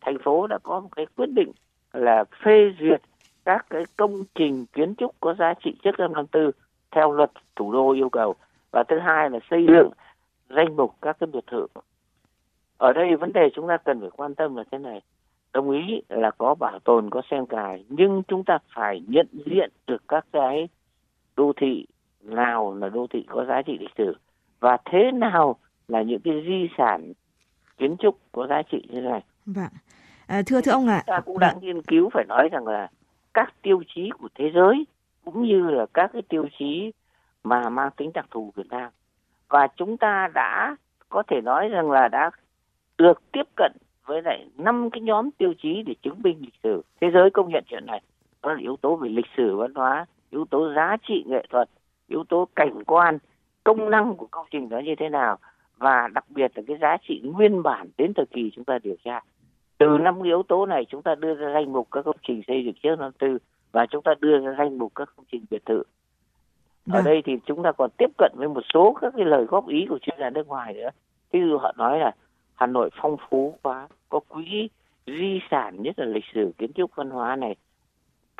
thành 0.00 0.18
phố 0.18 0.46
đã 0.46 0.58
có 0.62 0.80
một 0.80 0.88
cái 0.96 1.06
quyết 1.16 1.30
định 1.30 1.52
là 1.92 2.24
phê 2.44 2.72
duyệt 2.80 3.02
các 3.48 3.66
cái 3.70 3.82
công 3.96 4.24
trình 4.34 4.66
kiến 4.72 4.94
trúc 4.98 5.14
có 5.20 5.34
giá 5.34 5.54
trị 5.64 5.76
trước 5.84 5.98
năm 5.98 6.12
năm 6.12 6.26
tư 6.26 6.50
theo 6.90 7.12
luật 7.12 7.30
thủ 7.56 7.72
đô 7.72 7.92
yêu 7.92 8.08
cầu 8.08 8.34
và 8.70 8.84
thứ 8.88 8.98
hai 8.98 9.30
là 9.30 9.38
xây 9.50 9.66
dựng 9.68 9.90
danh 10.48 10.76
mục 10.76 10.94
các 11.02 11.16
cái 11.20 11.28
biệt 11.32 11.44
thự 11.46 11.66
ở 12.78 12.92
đây 12.92 13.16
vấn 13.16 13.32
đề 13.32 13.50
chúng 13.54 13.68
ta 13.68 13.76
cần 13.76 14.00
phải 14.00 14.10
quan 14.16 14.34
tâm 14.34 14.56
là 14.56 14.64
thế 14.70 14.78
này 14.78 15.00
đồng 15.52 15.70
ý 15.70 16.02
là 16.08 16.30
có 16.30 16.54
bảo 16.54 16.78
tồn 16.78 17.10
có 17.10 17.22
sen 17.30 17.46
cài 17.46 17.84
nhưng 17.88 18.22
chúng 18.28 18.44
ta 18.44 18.58
phải 18.74 19.02
nhận 19.08 19.26
diện 19.46 19.70
được 19.86 20.02
các 20.08 20.26
cái 20.32 20.68
đô 21.36 21.52
thị 21.56 21.86
nào 22.22 22.74
là 22.74 22.88
đô 22.88 23.06
thị 23.10 23.26
có 23.28 23.44
giá 23.44 23.62
trị 23.62 23.78
lịch 23.80 23.94
sử 23.98 24.16
và 24.60 24.76
thế 24.84 25.10
nào 25.14 25.56
là 25.88 26.02
những 26.02 26.20
cái 26.20 26.42
di 26.46 26.68
sản 26.78 27.12
kiến 27.78 27.96
trúc 27.98 28.18
có 28.32 28.46
giá 28.46 28.62
trị 28.62 28.86
như 28.88 29.00
thế 29.00 29.08
này. 29.08 29.22
Vâng. 29.46 29.68
À, 30.26 30.42
thưa 30.46 30.60
thưa 30.60 30.72
ông 30.72 30.88
ạ. 30.88 30.96
À, 30.96 31.02
ta 31.06 31.20
cũng 31.20 31.38
đã 31.38 31.52
vâng. 31.52 31.64
nghiên 31.64 31.82
cứu 31.82 32.10
phải 32.12 32.24
nói 32.28 32.48
rằng 32.52 32.66
là 32.66 32.88
các 33.38 33.54
tiêu 33.62 33.82
chí 33.94 34.10
của 34.18 34.28
thế 34.34 34.50
giới, 34.54 34.86
cũng 35.24 35.42
như 35.42 35.70
là 35.70 35.86
các 35.94 36.10
cái 36.12 36.22
tiêu 36.22 36.46
chí 36.58 36.92
mà 37.44 37.68
mang 37.68 37.90
tính 37.96 38.10
đặc 38.14 38.26
thù 38.30 38.52
Việt 38.56 38.66
Nam. 38.70 38.90
Và 39.48 39.66
chúng 39.76 39.96
ta 39.96 40.28
đã 40.34 40.76
có 41.08 41.22
thể 41.22 41.40
nói 41.40 41.68
rằng 41.68 41.90
là 41.90 42.08
đã 42.08 42.30
được 42.98 43.32
tiếp 43.32 43.42
cận 43.56 43.72
với 44.06 44.22
lại 44.22 44.48
năm 44.56 44.90
cái 44.90 45.00
nhóm 45.00 45.30
tiêu 45.30 45.54
chí 45.62 45.82
để 45.86 45.94
chứng 46.02 46.22
minh 46.22 46.38
lịch 46.40 46.54
sử. 46.62 46.82
Thế 47.00 47.10
giới 47.14 47.30
công 47.30 47.48
nhận 47.48 47.64
chuyện 47.66 47.86
này, 47.86 48.02
đó 48.42 48.52
là 48.52 48.58
yếu 48.60 48.76
tố 48.76 48.96
về 48.96 49.08
lịch 49.08 49.26
sử 49.36 49.56
văn 49.56 49.74
hóa, 49.74 50.06
yếu 50.30 50.44
tố 50.44 50.72
giá 50.74 50.96
trị 51.08 51.24
nghệ 51.26 51.46
thuật, 51.50 51.68
yếu 52.08 52.24
tố 52.28 52.48
cảnh 52.56 52.84
quan, 52.86 53.18
công 53.64 53.90
năng 53.90 54.16
của 54.16 54.28
công 54.30 54.46
trình 54.50 54.68
đó 54.68 54.78
như 54.78 54.94
thế 54.98 55.08
nào, 55.08 55.38
và 55.76 56.08
đặc 56.12 56.24
biệt 56.28 56.52
là 56.54 56.62
cái 56.66 56.76
giá 56.80 56.96
trị 57.08 57.20
nguyên 57.24 57.62
bản 57.62 57.88
đến 57.98 58.12
thời 58.14 58.26
kỳ 58.26 58.50
chúng 58.54 58.64
ta 58.64 58.78
điều 58.82 58.96
tra 59.04 59.20
từ 59.78 59.98
năm 59.98 60.22
yếu 60.22 60.42
tố 60.42 60.66
này 60.66 60.84
chúng 60.84 61.02
ta 61.02 61.14
đưa 61.14 61.34
ra 61.34 61.52
danh 61.54 61.72
mục 61.72 61.88
các 61.90 62.04
công 62.04 62.16
trình 62.22 62.42
xây 62.46 62.64
dựng 62.64 62.74
trước 62.82 62.98
năm 62.98 63.12
tư 63.18 63.38
và 63.72 63.86
chúng 63.86 64.02
ta 64.02 64.14
đưa 64.20 64.38
ra 64.38 64.54
danh 64.58 64.78
mục 64.78 64.92
các 64.94 65.08
công 65.16 65.26
trình 65.32 65.44
biệt 65.50 65.66
thự 65.66 65.78
ở 65.78 65.82
vâng. 66.94 67.04
đây 67.04 67.22
thì 67.24 67.32
chúng 67.46 67.62
ta 67.62 67.72
còn 67.72 67.90
tiếp 67.98 68.10
cận 68.18 68.32
với 68.36 68.48
một 68.48 68.62
số 68.74 68.96
các 69.00 69.12
cái 69.16 69.26
lời 69.26 69.44
góp 69.44 69.68
ý 69.68 69.86
của 69.88 69.98
chuyên 69.98 70.16
gia 70.20 70.30
nước 70.30 70.48
ngoài 70.48 70.74
nữa 70.74 70.88
ví 71.32 71.40
dụ 71.40 71.58
họ 71.58 71.72
nói 71.76 71.98
là 71.98 72.12
Hà 72.58 72.66
Nội 72.66 72.90
phong 73.02 73.16
phú 73.28 73.58
quá, 73.62 73.88
có 74.08 74.20
quỹ 74.28 74.68
di 75.06 75.40
sản 75.50 75.82
nhất 75.82 75.98
là 75.98 76.04
lịch 76.04 76.24
sử 76.34 76.52
kiến 76.58 76.72
trúc 76.72 76.90
văn 76.94 77.10
hóa 77.10 77.36
này 77.36 77.56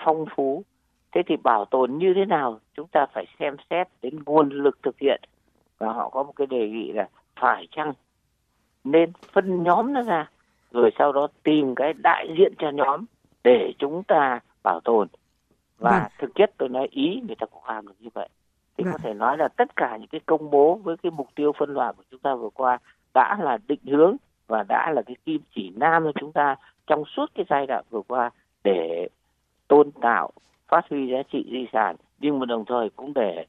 phong 0.04 0.24
phú. 0.36 0.64
Thế 1.12 1.22
thì 1.26 1.36
bảo 1.36 1.64
tồn 1.64 1.98
như 1.98 2.14
thế 2.14 2.24
nào? 2.24 2.60
Chúng 2.74 2.88
ta 2.88 3.06
phải 3.12 3.24
xem 3.38 3.56
xét 3.70 3.88
đến 4.02 4.18
nguồn 4.26 4.48
lực 4.48 4.78
thực 4.82 4.98
hiện. 4.98 5.20
Và 5.78 5.92
họ 5.92 6.08
có 6.08 6.22
một 6.22 6.32
cái 6.36 6.46
đề 6.46 6.68
nghị 6.68 6.92
là 6.92 7.08
phải 7.40 7.68
chăng 7.70 7.92
nên 8.84 9.12
phân 9.32 9.62
nhóm 9.62 9.92
nó 9.92 10.02
ra 10.02 10.30
rồi 10.72 10.90
sau 10.98 11.12
đó 11.12 11.28
tìm 11.42 11.74
cái 11.74 11.92
đại 11.92 12.28
diện 12.38 12.52
cho 12.58 12.70
nhóm 12.70 13.04
để 13.44 13.72
chúng 13.78 14.02
ta 14.02 14.40
bảo 14.62 14.80
tồn 14.84 15.08
và 15.78 15.90
vâng. 15.90 16.10
thực 16.18 16.34
chất 16.34 16.50
tôi 16.58 16.68
nói 16.68 16.88
ý 16.90 17.22
người 17.26 17.36
ta 17.36 17.46
cũng 17.46 17.62
làm 17.66 17.86
được 17.86 17.94
như 18.00 18.08
vậy 18.14 18.28
thì 18.76 18.84
vâng. 18.84 18.92
có 18.92 18.98
thể 18.98 19.14
nói 19.14 19.36
là 19.38 19.48
tất 19.48 19.76
cả 19.76 19.96
những 19.96 20.08
cái 20.08 20.20
công 20.26 20.50
bố 20.50 20.74
với 20.74 20.96
cái 20.96 21.10
mục 21.10 21.28
tiêu 21.34 21.52
phân 21.58 21.70
loại 21.70 21.92
của 21.96 22.02
chúng 22.10 22.20
ta 22.20 22.34
vừa 22.34 22.50
qua 22.50 22.78
đã 23.14 23.38
là 23.40 23.58
định 23.68 23.86
hướng 23.86 24.16
và 24.46 24.62
đã 24.68 24.92
là 24.94 25.02
cái 25.02 25.16
kim 25.24 25.40
chỉ 25.54 25.72
nam 25.76 26.04
cho 26.04 26.12
chúng 26.20 26.32
ta 26.32 26.56
trong 26.86 27.04
suốt 27.16 27.26
cái 27.34 27.44
giai 27.50 27.66
đoạn 27.66 27.84
vừa 27.90 28.02
qua 28.08 28.30
để 28.64 29.08
tôn 29.68 29.90
tạo 29.90 30.30
phát 30.68 30.84
huy 30.90 31.08
giá 31.08 31.22
trị 31.32 31.48
di 31.50 31.66
sản 31.72 31.96
nhưng 32.18 32.38
mà 32.38 32.46
đồng 32.46 32.64
thời 32.64 32.90
cũng 32.90 33.14
để 33.14 33.46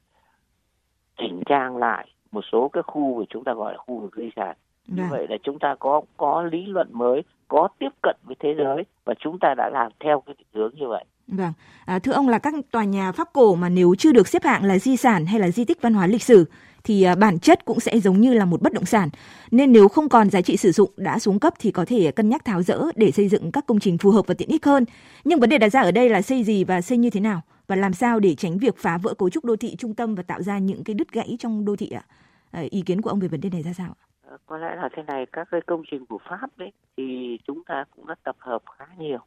chỉnh 1.18 1.42
trang 1.46 1.78
lại 1.78 2.08
một 2.32 2.42
số 2.52 2.70
các 2.74 2.82
khu 2.82 3.20
mà 3.20 3.26
chúng 3.30 3.44
ta 3.44 3.54
gọi 3.54 3.74
là 3.74 3.78
khu 3.78 4.00
vực 4.00 4.16
di 4.16 4.30
sản 4.36 4.56
như 4.96 5.02
vâng. 5.02 5.10
vậy 5.10 5.28
là 5.30 5.38
chúng 5.44 5.60
ta 5.60 5.76
có 5.80 6.02
có 6.18 6.44
lý 6.44 6.66
luận 6.66 6.88
mới 6.92 7.24
có 7.48 7.68
tiếp 7.80 7.90
cận 8.02 8.16
với 8.24 8.36
thế 8.40 8.56
giới 8.58 8.84
và 9.06 9.14
chúng 9.20 9.40
ta 9.40 9.54
đã 9.58 9.70
làm 9.74 9.92
theo 10.00 10.24
cái 10.26 10.36
định 10.38 10.48
hướng 10.54 10.72
như 10.76 10.88
vậy 10.88 11.06
Vâng, 11.32 11.54
à, 11.86 12.00
thưa 12.00 12.12
ông 12.12 12.30
là 12.30 12.40
các 12.40 12.54
tòa 12.72 12.84
nhà 12.84 13.12
pháp 13.12 13.30
cổ 13.34 13.56
mà 13.56 13.70
nếu 13.70 13.96
chưa 13.98 14.12
được 14.12 14.28
xếp 14.28 14.44
hạng 14.44 14.64
là 14.64 14.80
di 14.80 14.98
sản 14.98 15.26
hay 15.26 15.40
là 15.40 15.52
di 15.52 15.66
tích 15.66 15.82
văn 15.82 15.94
hóa 15.94 16.08
lịch 16.08 16.24
sử 16.24 16.46
thì 16.84 17.04
à, 17.04 17.16
bản 17.16 17.40
chất 17.40 17.66
cũng 17.66 17.80
sẽ 17.80 18.00
giống 18.00 18.22
như 18.22 18.34
là 18.34 18.46
một 18.46 18.62
bất 18.62 18.74
động 18.74 18.86
sản. 18.86 19.10
Nên 19.52 19.72
nếu 19.72 19.88
không 19.88 20.10
còn 20.10 20.30
giá 20.30 20.42
trị 20.42 20.58
sử 20.58 20.72
dụng 20.72 20.92
đã 20.98 21.20
xuống 21.20 21.40
cấp 21.40 21.54
thì 21.60 21.72
có 21.72 21.86
thể 21.86 22.12
cân 22.12 22.30
nhắc 22.30 22.46
tháo 22.46 22.62
rỡ 22.62 22.80
để 22.96 23.12
xây 23.12 23.28
dựng 23.28 23.52
các 23.52 23.66
công 23.66 23.80
trình 23.80 23.98
phù 23.98 24.12
hợp 24.12 24.28
và 24.28 24.34
tiện 24.34 24.50
ích 24.50 24.66
hơn. 24.66 24.86
Nhưng 25.24 25.40
vấn 25.40 25.50
đề 25.50 25.58
đặt 25.58 25.70
ra 25.70 25.82
ở 25.82 25.92
đây 25.92 26.10
là 26.10 26.22
xây 26.22 26.44
gì 26.44 26.64
và 26.64 26.82
xây 26.82 26.98
như 26.98 27.10
thế 27.10 27.20
nào 27.20 27.42
và 27.68 27.76
làm 27.76 27.94
sao 27.94 28.20
để 28.20 28.36
tránh 28.36 28.58
việc 28.58 28.78
phá 28.78 28.98
vỡ 28.98 29.14
cấu 29.14 29.30
trúc 29.30 29.46
đô 29.46 29.56
thị 29.56 29.76
trung 29.76 29.94
tâm 29.94 30.16
và 30.16 30.24
tạo 30.24 30.42
ra 30.42 30.60
những 30.60 30.84
cái 30.84 30.94
đứt 30.94 31.12
gãy 31.12 31.36
trong 31.40 31.66
đô 31.66 31.76
thị 31.76 31.90
ạ? 31.90 32.04
À, 32.52 32.64
ý 32.70 32.82
kiến 32.82 33.02
của 33.02 33.10
ông 33.10 33.20
về 33.20 33.28
vấn 33.28 33.42
đề 33.42 33.50
này 33.50 33.64
ra 33.64 33.74
sao 33.74 33.96
ạ? 34.00 34.09
Ờ, 34.30 34.38
có 34.46 34.58
lẽ 34.58 34.76
là 34.76 34.90
thế 34.92 35.04
này, 35.04 35.26
các 35.26 35.48
cái 35.52 35.62
công 35.62 35.84
trình 35.92 36.06
của 36.06 36.18
Pháp 36.18 36.50
đấy 36.58 36.72
thì 36.98 37.40
chúng 37.44 37.64
ta 37.64 37.86
cũng 37.96 38.08
đã 38.08 38.16
tập 38.24 38.36
hợp 38.40 38.62
khá 38.78 38.86
nhiều. 38.98 39.20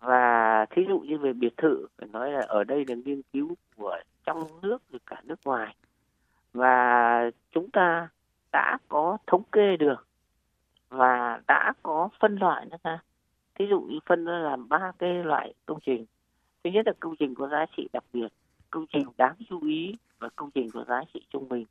Và 0.00 0.66
thí 0.70 0.82
dụ 0.88 0.98
như 0.98 1.18
về 1.18 1.32
biệt 1.32 1.56
thự 1.56 1.86
phải 1.98 2.08
nói 2.08 2.32
là 2.32 2.40
ở 2.48 2.64
đây 2.64 2.84
là 2.88 2.94
nghiên 2.94 3.22
cứu 3.32 3.54
của 3.76 3.96
trong 4.26 4.60
nước 4.62 4.82
và 4.90 4.98
cả 5.06 5.20
nước 5.24 5.40
ngoài. 5.44 5.76
Và 6.52 7.30
chúng 7.52 7.70
ta 7.70 8.08
đã 8.52 8.78
có 8.88 9.18
thống 9.26 9.42
kê 9.52 9.76
được 9.76 10.06
và 10.88 11.40
đã 11.48 11.72
có 11.82 12.08
phân 12.20 12.36
loại 12.36 12.66
nó 12.70 12.76
ra 12.84 12.98
thí 13.54 13.66
dụ 13.70 13.80
như 13.80 13.98
phân 14.06 14.24
nó 14.24 14.38
làm 14.38 14.68
ba 14.68 14.92
cái 14.98 15.24
loại 15.24 15.54
công 15.66 15.78
trình. 15.86 16.06
Thứ 16.64 16.70
nhất 16.70 16.86
là 16.86 16.92
công 17.00 17.16
trình 17.16 17.34
có 17.34 17.48
giá 17.48 17.66
trị 17.76 17.88
đặc 17.92 18.04
biệt 18.12 18.28
công 18.70 18.86
trình 18.92 19.04
đáng 19.16 19.34
chú 19.48 19.60
ý 19.66 19.94
và 20.18 20.28
công 20.36 20.50
trình 20.50 20.70
có 20.70 20.84
giá 20.88 21.02
trị 21.14 21.26
trung 21.30 21.48
bình. 21.48 21.64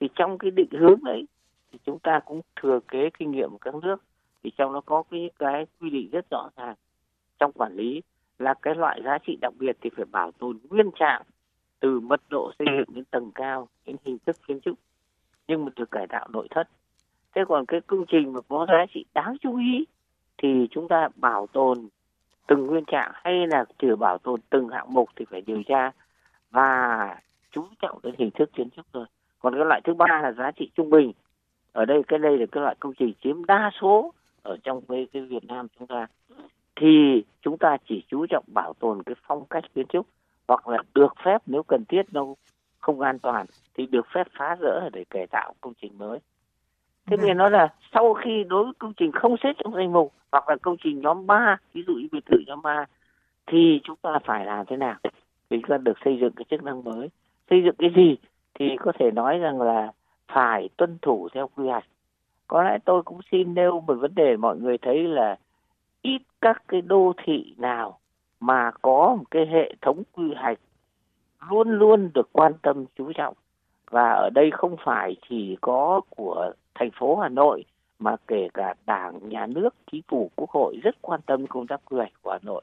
Thì 0.00 0.08
trong 0.14 0.38
cái 0.38 0.50
định 0.50 0.70
hướng 0.80 1.04
đấy 1.04 1.26
thì 1.72 1.78
chúng 1.86 1.98
ta 1.98 2.20
cũng 2.24 2.40
thừa 2.56 2.80
kế 2.88 3.10
kinh 3.18 3.30
nghiệm 3.30 3.50
của 3.50 3.58
các 3.58 3.74
nước. 3.74 3.96
Thì 4.42 4.50
trong 4.58 4.72
nó 4.72 4.80
có 4.80 5.02
cái 5.10 5.30
cái 5.38 5.66
quy 5.80 5.90
định 5.90 6.08
rất 6.12 6.30
rõ 6.30 6.48
ràng 6.56 6.74
trong 7.40 7.52
quản 7.52 7.76
lý 7.76 8.02
là 8.38 8.54
cái 8.54 8.74
loại 8.74 9.00
giá 9.04 9.18
trị 9.26 9.38
đặc 9.40 9.52
biệt 9.58 9.76
thì 9.80 9.90
phải 9.96 10.04
bảo 10.04 10.32
tồn 10.32 10.58
nguyên 10.70 10.90
trạng 10.98 11.22
từ 11.80 12.00
mật 12.00 12.20
độ 12.30 12.52
xây 12.58 12.66
dựng 12.78 12.94
đến 12.94 13.04
tầng 13.04 13.30
cao 13.34 13.68
đến 13.86 13.96
hình 14.04 14.18
thức 14.26 14.36
kiến 14.46 14.60
trúc 14.60 14.78
nhưng 15.48 15.64
mà 15.64 15.72
được 15.76 15.90
cải 15.90 16.06
tạo 16.06 16.28
nội 16.32 16.48
thất. 16.50 16.68
Thế 17.34 17.42
còn 17.48 17.66
cái 17.66 17.80
công 17.80 18.04
trình 18.08 18.32
mà 18.32 18.40
có 18.48 18.66
giá 18.68 18.86
trị 18.94 19.04
đáng 19.14 19.36
chú 19.40 19.56
ý 19.56 19.84
thì 20.38 20.68
chúng 20.70 20.88
ta 20.88 21.08
bảo 21.16 21.46
tồn 21.46 21.88
từng 22.46 22.66
nguyên 22.66 22.84
trạng 22.84 23.12
hay 23.14 23.46
là 23.46 23.64
chỉ 23.78 23.86
bảo 23.98 24.18
tồn 24.18 24.40
từng 24.50 24.68
hạng 24.68 24.94
mục 24.94 25.08
thì 25.16 25.24
phải 25.30 25.40
điều 25.40 25.62
tra 25.62 25.90
và 26.50 27.16
chú 27.50 27.66
trọng 27.82 27.98
đến 28.02 28.14
hình 28.18 28.30
thức 28.30 28.50
kiến 28.52 28.70
trúc 28.70 28.86
rồi 28.92 29.06
còn 29.38 29.54
cái 29.54 29.64
loại 29.64 29.80
thứ 29.84 29.94
ba 29.94 30.20
là 30.22 30.32
giá 30.32 30.50
trị 30.50 30.70
trung 30.74 30.90
bình 30.90 31.12
ở 31.72 31.84
đây 31.84 32.02
cái 32.08 32.18
đây 32.18 32.38
là 32.38 32.46
cái 32.52 32.62
loại 32.62 32.74
công 32.80 32.94
trình 32.94 33.12
chiếm 33.22 33.44
đa 33.44 33.70
số 33.80 34.12
ở 34.42 34.56
trong 34.62 34.80
cái, 34.88 35.06
cái 35.12 35.22
Việt 35.22 35.44
Nam 35.44 35.66
chúng 35.78 35.86
ta 35.86 36.06
thì 36.76 37.24
chúng 37.42 37.58
ta 37.58 37.76
chỉ 37.88 38.04
chú 38.08 38.26
trọng 38.26 38.44
bảo 38.46 38.72
tồn 38.78 39.02
cái 39.02 39.14
phong 39.26 39.44
cách 39.50 39.64
kiến 39.74 39.86
trúc 39.88 40.06
hoặc 40.48 40.68
là 40.68 40.78
được 40.94 41.14
phép 41.24 41.42
nếu 41.46 41.62
cần 41.62 41.84
thiết 41.84 42.02
nó 42.12 42.26
không 42.78 43.00
an 43.00 43.18
toàn 43.18 43.46
thì 43.74 43.86
được 43.86 44.06
phép 44.14 44.26
phá 44.38 44.56
rỡ 44.60 44.88
để 44.92 45.04
cải 45.10 45.26
tạo 45.26 45.54
công 45.60 45.72
trình 45.82 45.92
mới. 45.98 46.18
Thế 47.06 47.16
nên 47.16 47.36
nói 47.36 47.50
là 47.50 47.68
sau 47.94 48.14
khi 48.14 48.44
đối 48.48 48.64
với 48.64 48.72
công 48.78 48.92
trình 48.96 49.12
không 49.12 49.36
xếp 49.42 49.52
trong 49.64 49.74
danh 49.74 49.92
mục 49.92 50.12
hoặc 50.32 50.48
là 50.48 50.56
công 50.62 50.76
trình 50.84 51.00
nhóm 51.00 51.26
3, 51.26 51.56
ví 51.72 51.84
dụ 51.86 51.94
như 51.94 52.08
biệt 52.12 52.26
thự 52.26 52.36
nhóm 52.46 52.62
3 52.62 52.84
thì 53.46 53.80
chúng 53.84 53.96
ta 54.02 54.18
phải 54.24 54.46
làm 54.46 54.66
thế 54.66 54.76
nào? 54.76 54.94
Thì 55.50 55.56
chúng 55.60 55.68
ta 55.68 55.76
được 55.76 55.98
xây 56.04 56.18
dựng 56.20 56.32
cái 56.36 56.44
chức 56.50 56.62
năng 56.62 56.84
mới. 56.84 57.08
Xây 57.50 57.62
dựng 57.64 57.74
cái 57.78 57.90
gì 57.96 58.16
thì 58.54 58.76
có 58.80 58.92
thể 58.98 59.10
nói 59.10 59.38
rằng 59.38 59.60
là 59.60 59.92
phải 60.34 60.68
tuân 60.76 60.98
thủ 61.02 61.28
theo 61.34 61.48
quy 61.56 61.68
hoạch. 61.68 61.84
Có 62.46 62.62
lẽ 62.62 62.78
tôi 62.84 63.02
cũng 63.02 63.20
xin 63.30 63.54
nêu 63.54 63.80
một 63.80 63.94
vấn 63.94 64.14
đề 64.14 64.36
mọi 64.36 64.56
người 64.56 64.78
thấy 64.78 65.02
là 65.02 65.38
ít 66.02 66.22
các 66.40 66.62
cái 66.68 66.80
đô 66.80 67.12
thị 67.24 67.54
nào 67.58 67.98
mà 68.40 68.70
có 68.82 69.16
một 69.18 69.24
cái 69.30 69.46
hệ 69.46 69.74
thống 69.80 70.02
quy 70.12 70.34
hoạch 70.36 70.58
luôn 71.50 71.70
luôn 71.70 72.10
được 72.14 72.28
quan 72.32 72.52
tâm 72.62 72.84
chú 72.96 73.12
trọng 73.12 73.34
và 73.90 74.10
ở 74.12 74.30
đây 74.30 74.50
không 74.50 74.76
phải 74.84 75.16
chỉ 75.28 75.56
có 75.60 76.00
của 76.10 76.52
thành 76.74 76.90
phố 76.90 77.16
Hà 77.16 77.28
Nội 77.28 77.64
mà 77.98 78.16
kể 78.28 78.48
cả 78.54 78.74
đảng, 78.86 79.28
nhà 79.28 79.46
nước, 79.46 79.74
chính 79.92 80.02
phủ, 80.08 80.30
quốc 80.36 80.50
hội 80.50 80.76
rất 80.82 80.96
quan 81.00 81.20
tâm 81.26 81.46
công 81.46 81.66
tác 81.66 81.80
quy 81.84 81.96
hoạch 81.96 82.12
của 82.22 82.30
Hà 82.30 82.38
Nội. 82.42 82.62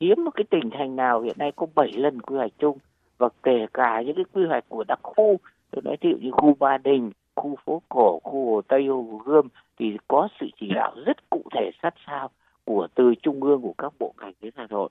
Hiếm 0.00 0.24
một 0.24 0.30
cái 0.34 0.44
tỉnh 0.50 0.70
thành 0.70 0.96
nào 0.96 1.20
hiện 1.20 1.36
nay 1.38 1.52
có 1.56 1.66
7 1.74 1.92
lần 1.92 2.22
quy 2.22 2.36
hoạch 2.36 2.52
chung 2.58 2.78
và 3.18 3.28
kể 3.42 3.66
cả 3.74 4.02
những 4.02 4.16
cái 4.16 4.24
quy 4.32 4.46
hoạch 4.46 4.64
của 4.68 4.84
đặc 4.88 5.00
khu, 5.02 5.36
tôi 5.70 5.82
nói 5.82 5.96
ví 6.00 6.10
dụ 6.10 6.16
như 6.16 6.30
khu 6.30 6.54
Ba 6.58 6.78
Đình, 6.78 7.10
khu 7.34 7.56
phố 7.64 7.82
cổ, 7.88 8.20
khu 8.24 8.54
Hồ 8.54 8.62
Tây, 8.68 8.86
Hồ 8.86 9.20
Gươm 9.24 9.48
thì 9.78 9.96
có 10.08 10.28
sự 10.40 10.46
chỉ 10.60 10.68
đạo 10.74 10.94
rất 11.06 11.30
cụ 11.30 11.42
thể 11.52 11.70
sát 11.82 11.94
sao 12.06 12.30
của 12.64 12.88
từ 12.94 13.14
trung 13.22 13.42
ương 13.42 13.62
của 13.62 13.74
các 13.78 13.92
bộ 13.98 14.14
ngành 14.20 14.32
đến 14.40 14.52
Hà 14.56 14.66
Nội 14.70 14.88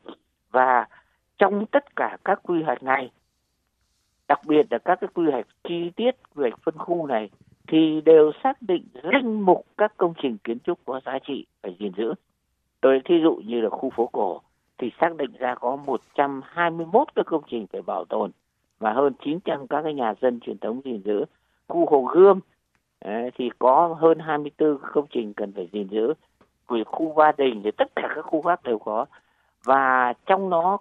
và 0.52 0.88
trong 1.38 1.65
tất 1.65 1.96
cả 1.96 2.18
các 2.24 2.39
quy 2.44 2.63
hoạch 2.63 2.84
này 2.84 3.12
đặc 4.28 4.39
biệt 4.46 4.65
là 4.70 4.78
các 4.78 4.98
cái 5.02 5.10
quy 5.13 5.32
hoạch 5.32 5.48
chi 5.63 5.92
tiết 5.96 6.12
quy 6.36 6.42
hoạch 6.42 6.60
phân 6.63 6.78
khu 6.78 7.08
này 7.08 7.30
thì 7.68 8.02
đều 8.02 8.32
xác 8.44 8.62
định 8.62 8.84
danh 9.13 9.42
mục 9.42 9.65
các 9.78 9.94
công 9.98 10.13
trình 10.22 10.38
kiến 10.44 10.58
trúc 10.60 10.80
có 10.86 11.02
giá 11.06 11.20
trị 11.28 11.46
phải 11.62 11.76
gìn 11.80 11.92
giữ. 11.98 12.13
Tôi 12.82 13.02
thí 13.06 13.15
dụ 13.24 13.36
như 13.36 13.62
là 13.62 13.70
khu 13.70 13.89
phố 13.89 14.10
cổ 14.12 14.42
thì 14.78 14.92
xác 15.02 15.15
định 15.18 15.32
ra 15.39 15.56
có 15.56 15.76
121 15.76 17.08
cái 17.15 17.24
công 17.26 17.44
trình 17.50 17.68
phải 17.68 17.82
bảo 17.82 18.06
tồn 18.06 18.32
và 18.80 18.94
hơn 18.94 19.13
900 19.24 19.68
các 19.68 19.82
cái 19.82 19.94
nhà 19.94 20.13
dân 20.22 20.39
truyền 20.39 20.58
thống 20.58 20.82
gìn 20.86 21.02
giữ. 21.06 21.26
Khu 21.68 21.86
Hồ 21.89 22.02
Gươm. 22.02 22.39
Thì 23.36 23.50
có 23.60 23.96
hơn 24.00 24.20
24 24.20 24.78
công 24.94 25.06
trình 25.10 25.34
cần 25.34 25.52
phải 25.56 25.70
gìn 25.72 25.88
giữ. 25.88 26.13
Của 26.65 26.84
khu 26.86 27.13
Ba 27.13 27.32
Đình 27.38 27.62
thì 27.63 27.72
tất 27.72 27.96
cả 27.96 28.12
các 28.15 28.22
khu 28.22 28.42
khác 28.42 28.60
đều 28.63 28.80
có. 28.80 29.06
Và 29.65 30.13
trong 30.26 30.50
nó 30.50 30.78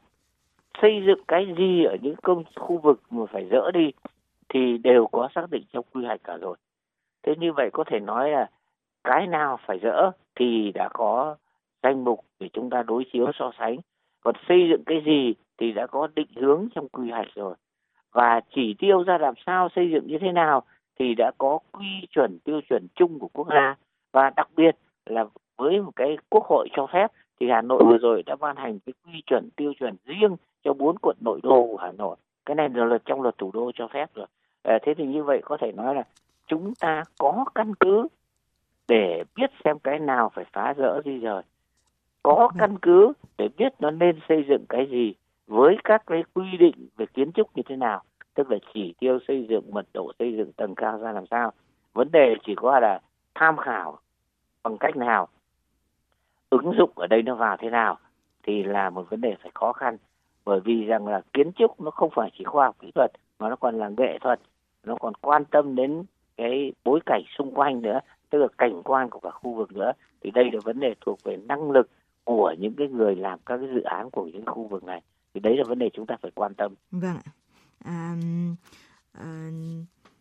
xây 0.83 1.03
dựng 1.07 1.25
cái 1.29 1.55
gì 1.59 1.85
ở 1.85 1.97
những 2.03 2.17
công, 2.23 2.45
khu 2.57 2.79
vực 2.79 3.01
mà 3.11 3.25
phải 3.33 3.49
dỡ 3.51 3.71
đi 3.71 3.91
thì 4.49 4.79
đều 4.79 5.07
có 5.07 5.29
xác 5.35 5.51
định 5.51 5.63
trong 5.73 5.85
quy 5.95 6.05
hoạch 6.05 6.21
cả 6.25 6.37
rồi. 6.37 6.57
Thế 7.23 7.35
như 7.37 7.53
vậy 7.53 7.71
có 7.73 7.85
thể 7.85 8.01
nói 8.01 8.31
là 8.31 8.51
cái 9.05 9.27
nào 9.27 9.59
phải 9.67 9.79
dỡ 9.83 10.11
thì 10.35 10.73
đã 10.75 10.89
có 10.89 11.37
danh 11.83 12.05
mục 12.05 12.25
để 12.41 12.49
chúng 12.53 12.71
ta 12.71 12.83
đối 12.83 13.05
chiếu 13.13 13.31
so 13.35 13.51
sánh. 13.59 13.77
Còn 14.21 14.35
xây 14.49 14.69
dựng 14.71 14.83
cái 14.87 15.03
gì 15.07 15.35
thì 15.59 15.73
đã 15.73 15.87
có 15.87 16.09
định 16.15 16.29
hướng 16.37 16.69
trong 16.75 16.89
quy 16.89 17.11
hoạch 17.11 17.29
rồi 17.35 17.55
và 18.13 18.41
chỉ 18.55 18.75
tiêu 18.79 19.03
ra 19.03 19.19
làm 19.19 19.35
sao 19.47 19.69
xây 19.77 19.91
dựng 19.91 20.07
như 20.07 20.19
thế 20.21 20.33
nào 20.33 20.63
thì 20.99 21.15
đã 21.15 21.31
có 21.39 21.59
quy 21.73 22.07
chuẩn 22.11 22.39
tiêu 22.45 22.61
chuẩn 22.69 22.87
chung 22.95 23.19
của 23.19 23.29
quốc 23.33 23.49
gia. 23.51 23.77
Và 24.13 24.31
đặc 24.37 24.49
biệt 24.57 24.77
là 25.07 25.25
với 25.57 25.81
một 25.81 25.93
cái 25.97 26.17
quốc 26.31 26.45
hội 26.45 26.69
cho 26.73 26.87
phép 26.93 27.13
thì 27.41 27.47
Hà 27.51 27.63
Nội 27.63 27.83
vừa 27.85 27.99
rồi 27.99 28.23
đã 28.27 28.37
ban 28.37 28.57
hành 28.57 28.79
cái 28.87 28.93
quy 29.07 29.23
chuẩn 29.27 29.49
tiêu 29.57 29.73
chuẩn 29.79 29.97
riêng 30.05 30.37
cho 30.65 30.73
bốn 30.73 30.97
quận 31.03 31.17
nội 31.21 31.41
đô 31.43 31.67
của 31.67 31.77
Hà 31.77 31.93
Nội. 31.93 32.17
Cái 32.47 32.55
này 32.55 32.69
là 32.69 32.85
luật 32.85 33.03
trong 33.05 33.23
luật 33.23 33.39
thủ 33.39 33.51
đô 33.55 33.73
cho 33.75 33.89
phép 33.89 34.11
rồi. 34.15 34.27
À, 34.63 34.79
thế 34.83 34.95
thì 34.95 35.07
như 35.07 35.25
vậy 35.25 35.41
có 35.45 35.57
thể 35.61 35.73
nói 35.73 35.95
là 35.95 36.03
chúng 36.47 36.75
ta 36.75 37.03
có 37.19 37.45
căn 37.55 37.75
cứ 37.75 38.09
để 38.89 39.25
biết 39.37 39.51
xem 39.65 39.79
cái 39.79 39.99
nào 39.99 40.31
phải 40.35 40.45
phá 40.53 40.75
rỡ 40.77 41.01
di 41.05 41.19
rời. 41.19 41.43
Có 42.23 42.49
căn 42.59 42.79
cứ 42.83 43.13
để 43.39 43.49
biết 43.57 43.73
nó 43.79 43.91
nên 43.91 44.21
xây 44.29 44.45
dựng 44.49 44.65
cái 44.69 44.87
gì 44.91 45.15
với 45.49 45.77
các 45.85 46.03
cái 46.07 46.23
quy 46.35 46.57
định 46.59 46.89
về 46.97 47.07
kiến 47.07 47.33
trúc 47.33 47.57
như 47.57 47.63
thế 47.67 47.77
nào, 47.77 48.03
tức 48.35 48.51
là 48.51 48.59
chỉ 48.75 48.95
tiêu 48.99 49.19
xây 49.29 49.47
dựng, 49.49 49.71
mật 49.71 49.87
độ 49.95 50.13
xây 50.19 50.37
dựng 50.37 50.53
tầng 50.53 50.75
cao 50.75 50.99
ra 50.99 51.13
làm 51.13 51.27
sao. 51.27 51.53
Vấn 51.93 52.09
đề 52.13 52.35
chỉ 52.47 52.55
có 52.55 52.81
là 52.81 53.01
tham 53.35 53.57
khảo 53.57 53.99
bằng 54.63 54.79
cách 54.79 54.97
nào, 54.97 55.29
ứng 56.51 56.73
dụng 56.79 56.91
ở 56.95 57.07
đây 57.07 57.23
nó 57.23 57.35
vào 57.35 57.57
thế 57.57 57.71
nào 57.71 57.99
thì 58.43 58.63
là 58.63 58.91
một 58.91 59.11
vấn 59.11 59.21
đề 59.21 59.37
phải 59.43 59.51
khó 59.55 59.73
khăn. 59.73 59.97
Bởi 60.45 60.61
vì 60.61 60.85
rằng 60.85 61.07
là 61.07 61.21
kiến 61.33 61.53
trúc 61.53 61.81
nó 61.81 61.91
không 61.91 62.11
phải 62.15 62.31
chỉ 62.39 62.45
khoa 62.45 62.67
học 62.67 62.77
kỹ 62.81 62.91
thuật 62.95 63.13
mà 63.39 63.49
nó 63.49 63.57
còn 63.57 63.79
là 63.79 63.89
nghệ 63.97 64.19
thuật, 64.21 64.41
nó 64.85 64.97
còn 65.01 65.15
quan 65.15 65.45
tâm 65.45 65.75
đến 65.75 66.05
cái 66.37 66.73
bối 66.85 67.01
cảnh 67.07 67.23
xung 67.39 67.55
quanh 67.55 67.83
nữa, 67.83 68.01
tức 68.31 68.39
là 68.39 68.49
cảnh 68.59 68.83
quan 68.85 69.11
của 69.11 69.21
cả 69.21 69.31
khu 69.31 69.55
vực 69.55 69.73
nữa. 69.73 69.93
Thì 70.21 70.31
đây 70.31 70.51
là 70.53 70.61
vấn 70.65 70.81
đề 70.81 70.95
thuộc 71.01 71.19
về 71.25 71.37
năng 71.37 71.71
lực 71.71 71.91
của 72.25 72.55
những 72.59 72.75
cái 72.75 72.89
người 72.89 73.17
làm 73.17 73.39
các 73.47 73.57
cái 73.59 73.69
dự 73.75 73.83
án 73.83 74.11
của 74.11 74.27
những 74.27 74.47
khu 74.47 74.65
vực 74.65 74.85
này 74.85 75.03
thì 75.35 75.41
đấy 75.41 75.57
là 75.57 75.65
vấn 75.69 75.79
đề 75.79 75.91
chúng 75.93 76.07
ta 76.07 76.17
phải 76.23 76.31
quan 76.35 76.55
tâm 76.55 76.75
vâng 76.91 77.17
à, 77.85 78.17
à, 79.13 79.51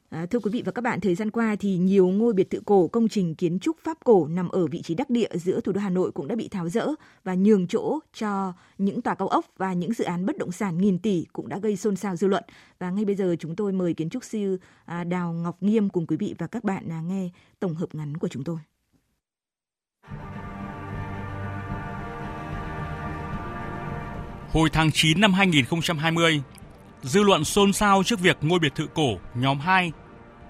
À, 0.09 0.25
thưa 0.25 0.39
quý 0.39 0.51
vị 0.51 0.61
và 0.65 0.71
các 0.71 0.81
bạn, 0.81 0.99
thời 0.99 1.15
gian 1.15 1.31
qua 1.31 1.55
thì 1.59 1.77
nhiều 1.77 2.07
ngôi 2.07 2.33
biệt 2.33 2.49
thự 2.49 2.61
cổ, 2.65 2.87
công 2.87 3.07
trình 3.07 3.35
kiến 3.35 3.59
trúc 3.59 3.77
Pháp 3.83 3.97
cổ 4.03 4.27
nằm 4.27 4.49
ở 4.49 4.67
vị 4.67 4.81
trí 4.81 4.95
đắc 4.95 5.09
địa 5.09 5.29
giữa 5.33 5.59
thủ 5.61 5.71
đô 5.71 5.81
Hà 5.81 5.89
Nội 5.89 6.11
cũng 6.11 6.27
đã 6.27 6.35
bị 6.35 6.47
tháo 6.47 6.69
rỡ 6.69 6.87
và 7.23 7.35
nhường 7.35 7.67
chỗ 7.67 7.99
cho 8.13 8.53
những 8.77 9.01
tòa 9.01 9.15
cao 9.15 9.27
ốc 9.27 9.45
và 9.57 9.73
những 9.73 9.93
dự 9.93 10.05
án 10.05 10.25
bất 10.25 10.37
động 10.37 10.51
sản 10.51 10.77
nghìn 10.77 10.99
tỷ 10.99 11.25
cũng 11.33 11.49
đã 11.49 11.59
gây 11.59 11.75
xôn 11.75 11.95
xao 11.95 12.15
dư 12.15 12.27
luận. 12.27 12.43
Và 12.79 12.91
ngay 12.91 13.05
bây 13.05 13.15
giờ 13.15 13.35
chúng 13.39 13.55
tôi 13.55 13.71
mời 13.71 13.93
kiến 13.93 14.09
trúc 14.09 14.23
sư 14.23 14.57
à, 14.85 15.03
Đào 15.03 15.33
Ngọc 15.33 15.63
Nghiêm 15.63 15.89
cùng 15.89 16.07
quý 16.07 16.17
vị 16.17 16.35
và 16.37 16.47
các 16.47 16.63
bạn 16.63 16.89
à, 16.89 17.01
nghe 17.01 17.29
tổng 17.59 17.75
hợp 17.75 17.95
ngắn 17.95 18.17
của 18.17 18.27
chúng 18.27 18.43
tôi. 18.43 18.57
Hồi 24.57 24.69
tháng 24.69 24.91
9 24.91 25.21
năm 25.21 25.33
2020, 25.33 26.41
dư 27.01 27.23
luận 27.23 27.45
xôn 27.45 27.73
xao 27.73 28.03
trước 28.03 28.19
việc 28.19 28.37
ngôi 28.41 28.59
biệt 28.59 28.75
thự 28.75 28.87
cổ 28.93 29.17
nhóm 29.35 29.59
2 29.59 29.91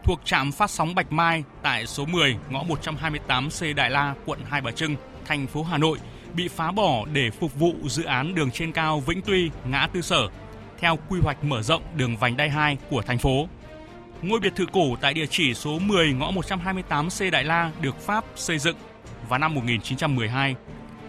thuộc 0.03 0.21
trạm 0.25 0.51
phát 0.51 0.69
sóng 0.69 0.95
Bạch 0.95 1.11
Mai 1.11 1.43
tại 1.61 1.87
số 1.87 2.05
10 2.05 2.37
ngõ 2.49 2.63
128C 2.63 3.75
Đại 3.75 3.89
La, 3.89 4.15
quận 4.25 4.39
Hai 4.49 4.61
Bà 4.61 4.71
Trưng, 4.71 4.95
thành 5.25 5.47
phố 5.47 5.63
Hà 5.63 5.77
Nội 5.77 5.97
bị 6.33 6.47
phá 6.47 6.71
bỏ 6.71 7.05
để 7.13 7.29
phục 7.39 7.55
vụ 7.59 7.73
dự 7.85 8.03
án 8.03 8.35
đường 8.35 8.51
trên 8.51 8.71
cao 8.71 8.99
Vĩnh 8.99 9.21
Tuy, 9.21 9.49
ngã 9.65 9.87
tư 9.93 10.01
sở, 10.01 10.27
theo 10.79 10.99
quy 11.09 11.19
hoạch 11.19 11.43
mở 11.43 11.61
rộng 11.61 11.83
đường 11.95 12.17
vành 12.17 12.37
đai 12.37 12.49
2 12.49 12.77
của 12.89 13.01
thành 13.01 13.17
phố. 13.17 13.47
Ngôi 14.21 14.39
biệt 14.39 14.55
thự 14.55 14.65
cổ 14.73 14.95
tại 15.01 15.13
địa 15.13 15.27
chỉ 15.29 15.53
số 15.53 15.79
10 15.79 16.13
ngõ 16.13 16.31
128C 16.31 17.31
Đại 17.31 17.43
La 17.43 17.71
được 17.81 18.01
Pháp 18.01 18.25
xây 18.35 18.59
dựng 18.59 18.77
vào 19.29 19.39
năm 19.39 19.55
1912 19.55 20.55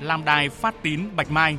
làm 0.00 0.24
đài 0.24 0.48
phát 0.48 0.74
tín 0.82 1.00
Bạch 1.16 1.30
Mai. 1.30 1.58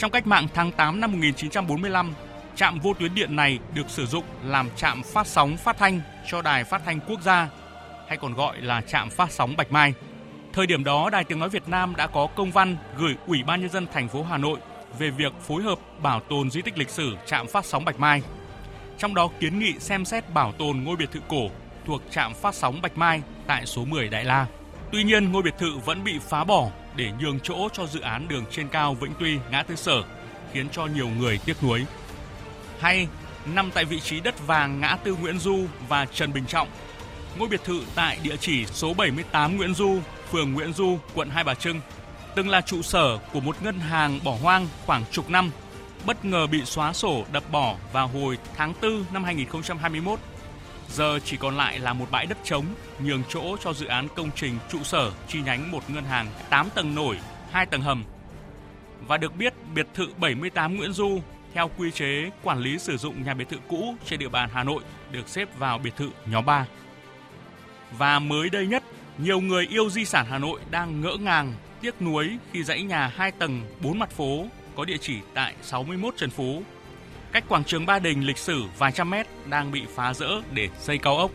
Trong 0.00 0.10
cách 0.10 0.26
mạng 0.26 0.48
tháng 0.54 0.72
8 0.72 1.00
năm 1.00 1.12
1945, 1.12 2.14
trạm 2.56 2.80
vô 2.80 2.94
tuyến 2.98 3.14
điện 3.14 3.36
này 3.36 3.58
được 3.74 3.90
sử 3.90 4.06
dụng 4.06 4.24
làm 4.44 4.68
trạm 4.76 5.02
phát 5.02 5.26
sóng 5.26 5.56
phát 5.56 5.78
thanh 5.78 6.00
cho 6.30 6.42
Đài 6.42 6.64
Phát 6.64 6.82
thanh 6.84 7.00
Quốc 7.08 7.20
gia, 7.22 7.48
hay 8.08 8.16
còn 8.16 8.34
gọi 8.34 8.60
là 8.60 8.80
trạm 8.80 9.10
phát 9.10 9.32
sóng 9.32 9.56
Bạch 9.56 9.72
Mai. 9.72 9.94
Thời 10.52 10.66
điểm 10.66 10.84
đó, 10.84 11.10
Đài 11.10 11.24
Tiếng 11.24 11.38
Nói 11.38 11.48
Việt 11.48 11.68
Nam 11.68 11.96
đã 11.96 12.06
có 12.06 12.26
công 12.26 12.50
văn 12.50 12.76
gửi 12.98 13.14
Ủy 13.26 13.42
ban 13.42 13.60
Nhân 13.60 13.70
dân 13.70 13.86
thành 13.92 14.08
phố 14.08 14.22
Hà 14.22 14.38
Nội 14.38 14.58
về 14.98 15.10
việc 15.10 15.32
phối 15.40 15.62
hợp 15.62 15.78
bảo 16.02 16.20
tồn 16.20 16.50
di 16.50 16.62
tích 16.62 16.78
lịch 16.78 16.90
sử 16.90 17.16
trạm 17.26 17.46
phát 17.46 17.64
sóng 17.64 17.84
Bạch 17.84 18.00
Mai. 18.00 18.22
Trong 18.98 19.14
đó 19.14 19.28
kiến 19.40 19.58
nghị 19.58 19.72
xem 19.78 20.04
xét 20.04 20.34
bảo 20.34 20.52
tồn 20.52 20.84
ngôi 20.84 20.96
biệt 20.96 21.10
thự 21.12 21.20
cổ 21.28 21.48
thuộc 21.86 22.02
trạm 22.10 22.34
phát 22.34 22.54
sóng 22.54 22.82
Bạch 22.82 22.98
Mai 22.98 23.22
tại 23.46 23.66
số 23.66 23.84
10 23.84 24.08
Đại 24.08 24.24
La. 24.24 24.46
Tuy 24.92 25.04
nhiên, 25.04 25.32
ngôi 25.32 25.42
biệt 25.42 25.54
thự 25.58 25.78
vẫn 25.84 26.04
bị 26.04 26.18
phá 26.28 26.44
bỏ 26.44 26.70
để 27.00 27.12
nhường 27.20 27.40
chỗ 27.40 27.68
cho 27.72 27.86
dự 27.86 28.00
án 28.00 28.28
đường 28.28 28.44
trên 28.50 28.68
cao 28.68 28.94
Vĩnh 28.94 29.12
Tuy 29.18 29.38
ngã 29.50 29.62
tư 29.62 29.76
sở, 29.76 30.02
khiến 30.52 30.68
cho 30.72 30.86
nhiều 30.86 31.08
người 31.08 31.38
tiếc 31.44 31.62
nuối. 31.62 31.84
Hay 32.80 33.08
nằm 33.54 33.70
tại 33.70 33.84
vị 33.84 34.00
trí 34.00 34.20
đất 34.20 34.46
vàng 34.46 34.80
ngã 34.80 34.96
tư 35.04 35.16
Nguyễn 35.20 35.38
Du 35.38 35.64
và 35.88 36.06
Trần 36.06 36.32
Bình 36.32 36.46
Trọng, 36.46 36.68
ngôi 37.38 37.48
biệt 37.48 37.60
thự 37.64 37.82
tại 37.94 38.18
địa 38.22 38.36
chỉ 38.36 38.66
số 38.66 38.94
78 38.94 39.56
Nguyễn 39.56 39.74
Du, 39.74 39.98
phường 40.30 40.52
Nguyễn 40.52 40.72
Du, 40.72 40.98
quận 41.14 41.30
Hai 41.30 41.44
Bà 41.44 41.54
Trưng, 41.54 41.80
từng 42.34 42.48
là 42.48 42.60
trụ 42.60 42.82
sở 42.82 43.18
của 43.32 43.40
một 43.40 43.62
ngân 43.62 43.78
hàng 43.78 44.20
bỏ 44.24 44.36
hoang 44.42 44.68
khoảng 44.86 45.04
chục 45.10 45.30
năm, 45.30 45.50
bất 46.06 46.24
ngờ 46.24 46.46
bị 46.46 46.64
xóa 46.64 46.92
sổ 46.92 47.24
đập 47.32 47.44
bỏ 47.52 47.76
vào 47.92 48.08
hồi 48.08 48.38
tháng 48.56 48.72
4 48.82 49.04
năm 49.12 49.24
2021. 49.24 50.18
Giờ 50.92 51.18
chỉ 51.24 51.36
còn 51.36 51.56
lại 51.56 51.78
là 51.78 51.92
một 51.92 52.06
bãi 52.10 52.26
đất 52.26 52.38
trống 52.44 52.64
nhường 53.04 53.22
chỗ 53.28 53.56
cho 53.60 53.72
dự 53.72 53.86
án 53.86 54.08
công 54.16 54.30
trình 54.36 54.58
trụ 54.70 54.82
sở 54.82 55.10
chi 55.28 55.42
nhánh 55.42 55.70
một 55.70 55.90
ngân 55.90 56.04
hàng 56.04 56.26
8 56.50 56.68
tầng 56.74 56.94
nổi, 56.94 57.16
2 57.50 57.66
tầng 57.66 57.82
hầm. 57.82 58.04
Và 59.06 59.16
được 59.16 59.36
biết, 59.36 59.54
biệt 59.74 59.86
thự 59.94 60.08
78 60.18 60.76
Nguyễn 60.76 60.92
Du 60.92 61.20
theo 61.54 61.70
quy 61.78 61.90
chế 61.90 62.30
quản 62.42 62.58
lý 62.58 62.78
sử 62.78 62.96
dụng 62.96 63.24
nhà 63.24 63.34
biệt 63.34 63.48
thự 63.48 63.56
cũ 63.68 63.94
trên 64.06 64.20
địa 64.20 64.28
bàn 64.28 64.48
Hà 64.52 64.64
Nội 64.64 64.82
được 65.12 65.28
xếp 65.28 65.58
vào 65.58 65.78
biệt 65.78 65.96
thự 65.96 66.10
nhóm 66.26 66.44
3. 66.44 66.66
Và 67.98 68.18
mới 68.18 68.50
đây 68.50 68.66
nhất, 68.66 68.82
nhiều 69.18 69.40
người 69.40 69.66
yêu 69.66 69.90
di 69.90 70.04
sản 70.04 70.26
Hà 70.30 70.38
Nội 70.38 70.60
đang 70.70 71.00
ngỡ 71.00 71.16
ngàng, 71.20 71.54
tiếc 71.80 72.02
nuối 72.02 72.38
khi 72.52 72.64
dãy 72.64 72.82
nhà 72.82 73.12
2 73.16 73.30
tầng 73.30 73.62
4 73.80 73.98
mặt 73.98 74.10
phố 74.10 74.46
có 74.76 74.84
địa 74.84 74.96
chỉ 75.00 75.16
tại 75.34 75.54
61 75.62 76.14
Trần 76.16 76.30
Phú, 76.30 76.62
cách 77.32 77.44
quảng 77.48 77.64
trường 77.64 77.86
Ba 77.86 77.98
Đình 77.98 78.26
lịch 78.26 78.38
sử 78.38 78.64
vài 78.78 78.92
trăm 78.92 79.10
mét 79.10 79.26
đang 79.46 79.72
bị 79.72 79.82
phá 79.94 80.14
rỡ 80.14 80.28
để 80.52 80.68
xây 80.78 80.98
cao 80.98 81.16
ốc. 81.16 81.30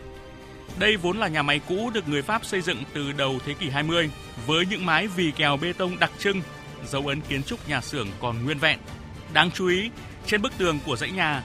Đây 0.78 0.96
vốn 0.96 1.18
là 1.18 1.28
nhà 1.28 1.42
máy 1.42 1.60
cũ 1.68 1.90
được 1.94 2.08
người 2.08 2.22
Pháp 2.22 2.44
xây 2.44 2.60
dựng 2.60 2.82
từ 2.92 3.12
đầu 3.12 3.38
thế 3.46 3.54
kỷ 3.54 3.70
20 3.70 4.10
với 4.46 4.66
những 4.66 4.86
mái 4.86 5.06
vì 5.06 5.30
kèo 5.30 5.56
bê 5.56 5.72
tông 5.72 5.98
đặc 5.98 6.10
trưng, 6.18 6.42
dấu 6.86 7.06
ấn 7.06 7.20
kiến 7.20 7.42
trúc 7.42 7.68
nhà 7.68 7.80
xưởng 7.80 8.08
còn 8.20 8.44
nguyên 8.44 8.58
vẹn. 8.58 8.78
Đáng 9.32 9.50
chú 9.50 9.68
ý, 9.68 9.90
trên 10.26 10.42
bức 10.42 10.58
tường 10.58 10.78
của 10.86 10.96
dãy 10.96 11.10
nhà, 11.10 11.42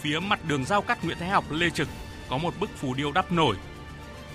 phía 0.00 0.20
mặt 0.20 0.40
đường 0.48 0.64
giao 0.64 0.82
cắt 0.82 1.04
Nguyễn 1.04 1.18
Thái 1.18 1.28
Học 1.28 1.44
Lê 1.50 1.70
Trực 1.70 1.88
có 2.28 2.38
một 2.38 2.54
bức 2.60 2.70
phù 2.76 2.94
điêu 2.94 3.12
đắp 3.12 3.32
nổi. 3.32 3.56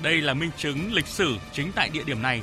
Đây 0.01 0.21
là 0.21 0.33
minh 0.33 0.51
chứng 0.57 0.93
lịch 0.93 1.07
sử 1.07 1.37
chính 1.53 1.71
tại 1.71 1.89
địa 1.89 2.03
điểm 2.03 2.21
này. 2.21 2.41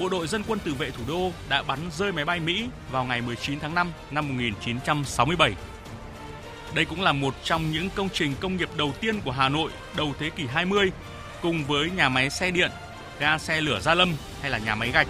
Bộ 0.00 0.08
đội 0.08 0.26
dân 0.26 0.42
quân 0.46 0.58
tự 0.58 0.74
vệ 0.74 0.90
thủ 0.90 1.02
đô 1.08 1.32
đã 1.48 1.62
bắn 1.62 1.78
rơi 1.98 2.12
máy 2.12 2.24
bay 2.24 2.40
Mỹ 2.40 2.68
vào 2.90 3.04
ngày 3.04 3.20
19 3.20 3.60
tháng 3.60 3.74
5 3.74 3.92
năm 4.10 4.28
1967. 4.28 5.54
Đây 6.74 6.84
cũng 6.84 7.00
là 7.00 7.12
một 7.12 7.34
trong 7.44 7.70
những 7.72 7.88
công 7.94 8.08
trình 8.12 8.34
công 8.40 8.56
nghiệp 8.56 8.68
đầu 8.76 8.92
tiên 9.00 9.20
của 9.24 9.30
Hà 9.30 9.48
Nội 9.48 9.70
đầu 9.96 10.14
thế 10.18 10.30
kỷ 10.30 10.46
20 10.46 10.90
cùng 11.42 11.64
với 11.64 11.90
nhà 11.90 12.08
máy 12.08 12.30
xe 12.30 12.50
điện, 12.50 12.70
ga 13.20 13.38
xe 13.38 13.60
lửa 13.60 13.80
Gia 13.80 13.94
Lâm 13.94 14.14
hay 14.40 14.50
là 14.50 14.58
nhà 14.58 14.74
máy 14.74 14.90
gạch. 14.90 15.08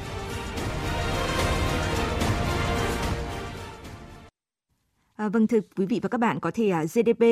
À, 5.20 5.28
vâng 5.28 5.46
thưa 5.46 5.58
quý 5.76 5.86
vị 5.86 6.00
và 6.02 6.08
các 6.08 6.18
bạn, 6.18 6.40
có 6.40 6.50
thể 6.54 6.70
à, 6.70 6.84
GDP 6.84 7.24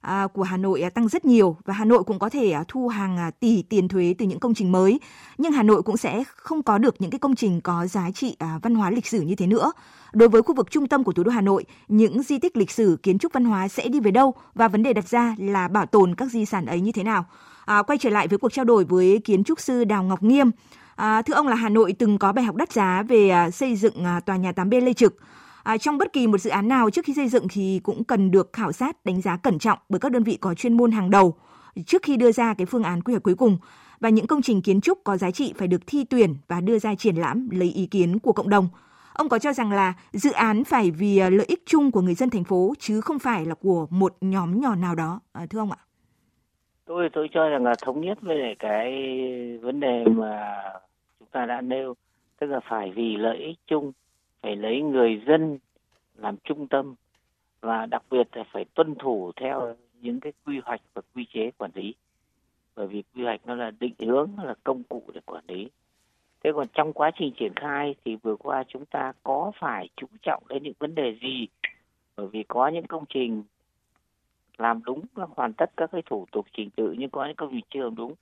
à, 0.00 0.26
của 0.32 0.42
Hà 0.42 0.56
Nội 0.56 0.82
à, 0.82 0.90
tăng 0.90 1.08
rất 1.08 1.24
nhiều 1.24 1.56
và 1.64 1.74
Hà 1.74 1.84
Nội 1.84 2.04
cũng 2.04 2.18
có 2.18 2.28
thể 2.28 2.50
à, 2.50 2.64
thu 2.68 2.88
hàng 2.88 3.16
à, 3.16 3.30
tỷ 3.40 3.62
tiền 3.62 3.88
thuế 3.88 4.14
từ 4.18 4.26
những 4.26 4.40
công 4.40 4.54
trình 4.54 4.72
mới. 4.72 5.00
Nhưng 5.38 5.52
Hà 5.52 5.62
Nội 5.62 5.82
cũng 5.82 5.96
sẽ 5.96 6.24
không 6.36 6.62
có 6.62 6.78
được 6.78 6.94
những 6.98 7.10
cái 7.10 7.18
công 7.18 7.34
trình 7.34 7.60
có 7.60 7.86
giá 7.86 8.10
trị 8.10 8.36
à, 8.38 8.58
văn 8.62 8.74
hóa 8.74 8.90
lịch 8.90 9.06
sử 9.06 9.20
như 9.20 9.34
thế 9.34 9.46
nữa. 9.46 9.72
Đối 10.12 10.28
với 10.28 10.42
khu 10.42 10.54
vực 10.54 10.70
trung 10.70 10.88
tâm 10.88 11.04
của 11.04 11.12
thủ 11.12 11.22
đô 11.22 11.30
Hà 11.30 11.40
Nội, 11.40 11.64
những 11.88 12.22
di 12.22 12.38
tích 12.38 12.56
lịch 12.56 12.70
sử, 12.70 12.98
kiến 13.02 13.18
trúc 13.18 13.32
văn 13.32 13.44
hóa 13.44 13.68
sẽ 13.68 13.88
đi 13.88 14.00
về 14.00 14.10
đâu 14.10 14.34
và 14.54 14.68
vấn 14.68 14.82
đề 14.82 14.92
đặt 14.92 15.08
ra 15.08 15.34
là 15.38 15.68
bảo 15.68 15.86
tồn 15.86 16.14
các 16.14 16.30
di 16.30 16.44
sản 16.44 16.66
ấy 16.66 16.80
như 16.80 16.92
thế 16.92 17.02
nào. 17.02 17.24
À, 17.64 17.82
quay 17.82 17.98
trở 17.98 18.10
lại 18.10 18.28
với 18.28 18.38
cuộc 18.38 18.52
trao 18.52 18.64
đổi 18.64 18.84
với 18.84 19.20
kiến 19.24 19.44
trúc 19.44 19.60
sư 19.60 19.84
Đào 19.84 20.02
Ngọc 20.02 20.22
Nghiêm. 20.22 20.50
À, 20.96 21.22
thưa 21.22 21.34
ông 21.34 21.48
là 21.48 21.56
Hà 21.56 21.68
Nội 21.68 21.94
từng 21.98 22.18
có 22.18 22.32
bài 22.32 22.44
học 22.44 22.56
đắt 22.56 22.72
giá 22.72 23.02
về 23.02 23.28
à, 23.28 23.50
xây 23.50 23.76
dựng 23.76 24.04
à, 24.04 24.20
tòa 24.20 24.36
nhà 24.36 24.52
8B 24.52 24.84
Lê 24.84 24.92
Trực. 24.92 25.16
À, 25.62 25.78
trong 25.78 25.98
bất 25.98 26.12
kỳ 26.12 26.26
một 26.26 26.38
dự 26.38 26.50
án 26.50 26.68
nào 26.68 26.90
trước 26.90 27.04
khi 27.04 27.14
xây 27.14 27.28
dựng 27.28 27.46
thì 27.50 27.80
cũng 27.82 28.04
cần 28.04 28.30
được 28.30 28.52
khảo 28.52 28.72
sát, 28.72 29.04
đánh 29.04 29.20
giá 29.20 29.36
cẩn 29.36 29.58
trọng 29.58 29.78
bởi 29.88 30.00
các 30.00 30.12
đơn 30.12 30.22
vị 30.22 30.38
có 30.40 30.54
chuyên 30.54 30.76
môn 30.76 30.90
hàng 30.90 31.10
đầu 31.10 31.34
trước 31.86 32.02
khi 32.02 32.16
đưa 32.16 32.32
ra 32.32 32.54
cái 32.54 32.66
phương 32.66 32.82
án 32.82 33.02
quy 33.02 33.12
hoạch 33.12 33.22
cuối 33.22 33.34
cùng. 33.34 33.58
Và 34.00 34.08
những 34.08 34.26
công 34.26 34.42
trình 34.42 34.62
kiến 34.62 34.80
trúc 34.80 35.04
có 35.04 35.16
giá 35.16 35.30
trị 35.30 35.54
phải 35.56 35.68
được 35.68 35.86
thi 35.86 36.04
tuyển 36.10 36.34
và 36.48 36.60
đưa 36.60 36.78
ra 36.78 36.94
triển 36.94 37.16
lãm 37.16 37.48
lấy 37.50 37.68
ý 37.68 37.86
kiến 37.86 38.18
của 38.18 38.32
cộng 38.32 38.48
đồng. 38.48 38.68
Ông 39.12 39.28
có 39.28 39.38
cho 39.38 39.52
rằng 39.52 39.72
là 39.72 39.94
dự 40.12 40.32
án 40.32 40.64
phải 40.64 40.90
vì 40.90 41.18
à, 41.18 41.30
lợi 41.30 41.46
ích 41.46 41.62
chung 41.66 41.90
của 41.90 42.00
người 42.00 42.14
dân 42.14 42.30
thành 42.30 42.44
phố 42.44 42.74
chứ 42.78 43.00
không 43.00 43.18
phải 43.18 43.46
là 43.46 43.54
của 43.54 43.86
một 43.90 44.16
nhóm 44.20 44.60
nhỏ 44.60 44.74
nào 44.74 44.94
đó, 44.94 45.20
à, 45.32 45.46
thưa 45.50 45.58
ông 45.58 45.72
ạ? 45.72 45.78
Tôi 46.86 47.08
tôi 47.12 47.28
cho 47.32 47.48
rằng 47.48 47.64
là 47.64 47.74
thống 47.82 48.00
nhất 48.00 48.18
với 48.20 48.38
cái 48.58 48.92
vấn 49.62 49.80
đề 49.80 50.04
mà 50.04 50.62
chúng 51.18 51.28
ta 51.32 51.46
đã 51.46 51.60
nêu, 51.60 51.94
tức 52.40 52.46
là 52.46 52.60
phải 52.68 52.92
vì 52.96 53.16
lợi 53.16 53.36
ích 53.36 53.58
chung 53.66 53.92
phải 54.42 54.56
lấy 54.56 54.82
người 54.82 55.22
dân 55.26 55.58
làm 56.16 56.36
trung 56.44 56.68
tâm 56.68 56.94
và 57.60 57.86
đặc 57.86 58.02
biệt 58.10 58.36
là 58.36 58.44
phải 58.52 58.64
tuân 58.64 58.94
thủ 58.94 59.32
theo 59.36 59.74
những 60.00 60.20
cái 60.20 60.32
quy 60.46 60.60
hoạch 60.64 60.80
và 60.94 61.02
quy 61.14 61.26
chế 61.34 61.50
quản 61.58 61.70
lý. 61.74 61.94
Bởi 62.76 62.86
vì 62.86 63.02
quy 63.14 63.22
hoạch 63.22 63.40
nó 63.46 63.54
là 63.54 63.70
định 63.80 63.94
hướng, 63.98 64.30
nó 64.36 64.44
là 64.44 64.54
công 64.64 64.82
cụ 64.82 65.02
để 65.14 65.20
quản 65.26 65.44
lý. 65.48 65.68
Thế 66.44 66.52
còn 66.54 66.66
trong 66.74 66.92
quá 66.92 67.10
trình 67.18 67.32
triển 67.36 67.52
khai 67.56 67.94
thì 68.04 68.16
vừa 68.16 68.36
qua 68.36 68.64
chúng 68.68 68.86
ta 68.86 69.12
có 69.22 69.52
phải 69.60 69.88
chú 69.96 70.06
trọng 70.22 70.42
đến 70.48 70.62
những 70.62 70.74
vấn 70.78 70.94
đề 70.94 71.16
gì? 71.22 71.46
Bởi 72.16 72.26
vì 72.26 72.42
có 72.42 72.68
những 72.68 72.86
công 72.86 73.04
trình 73.08 73.42
làm 74.58 74.80
đúng 74.84 75.04
hoàn 75.14 75.52
tất 75.52 75.70
các 75.76 75.90
cái 75.92 76.02
thủ 76.06 76.26
tục 76.32 76.46
trình 76.52 76.70
tự, 76.70 76.94
nhưng 76.98 77.10
có 77.10 77.26
những 77.26 77.36
công 77.36 77.50
trình 77.50 77.64
chưa 77.70 77.90
đúng. 77.96 78.14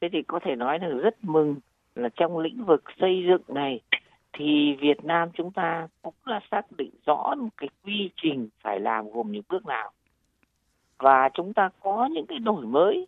Thế 0.00 0.08
thì 0.12 0.22
có 0.22 0.38
thể 0.42 0.56
nói 0.56 0.78
là 0.78 0.88
rất 0.88 1.24
mừng 1.24 1.56
là 1.94 2.08
trong 2.08 2.38
lĩnh 2.38 2.64
vực 2.64 2.82
xây 3.00 3.24
dựng 3.28 3.42
này 3.48 3.80
thì 4.34 4.76
Việt 4.80 5.04
Nam 5.04 5.28
chúng 5.34 5.50
ta 5.50 5.88
cũng 6.02 6.14
là 6.24 6.40
xác 6.50 6.62
định 6.78 6.90
rõ 7.06 7.34
một 7.38 7.48
cái 7.56 7.68
quy 7.84 8.10
trình 8.16 8.48
phải 8.60 8.80
làm 8.80 9.10
gồm 9.10 9.32
những 9.32 9.42
bước 9.48 9.66
nào. 9.66 9.90
Và 10.98 11.28
chúng 11.34 11.54
ta 11.54 11.70
có 11.82 12.08
những 12.12 12.26
cái 12.26 12.38
đổi 12.38 12.66
mới 12.66 13.06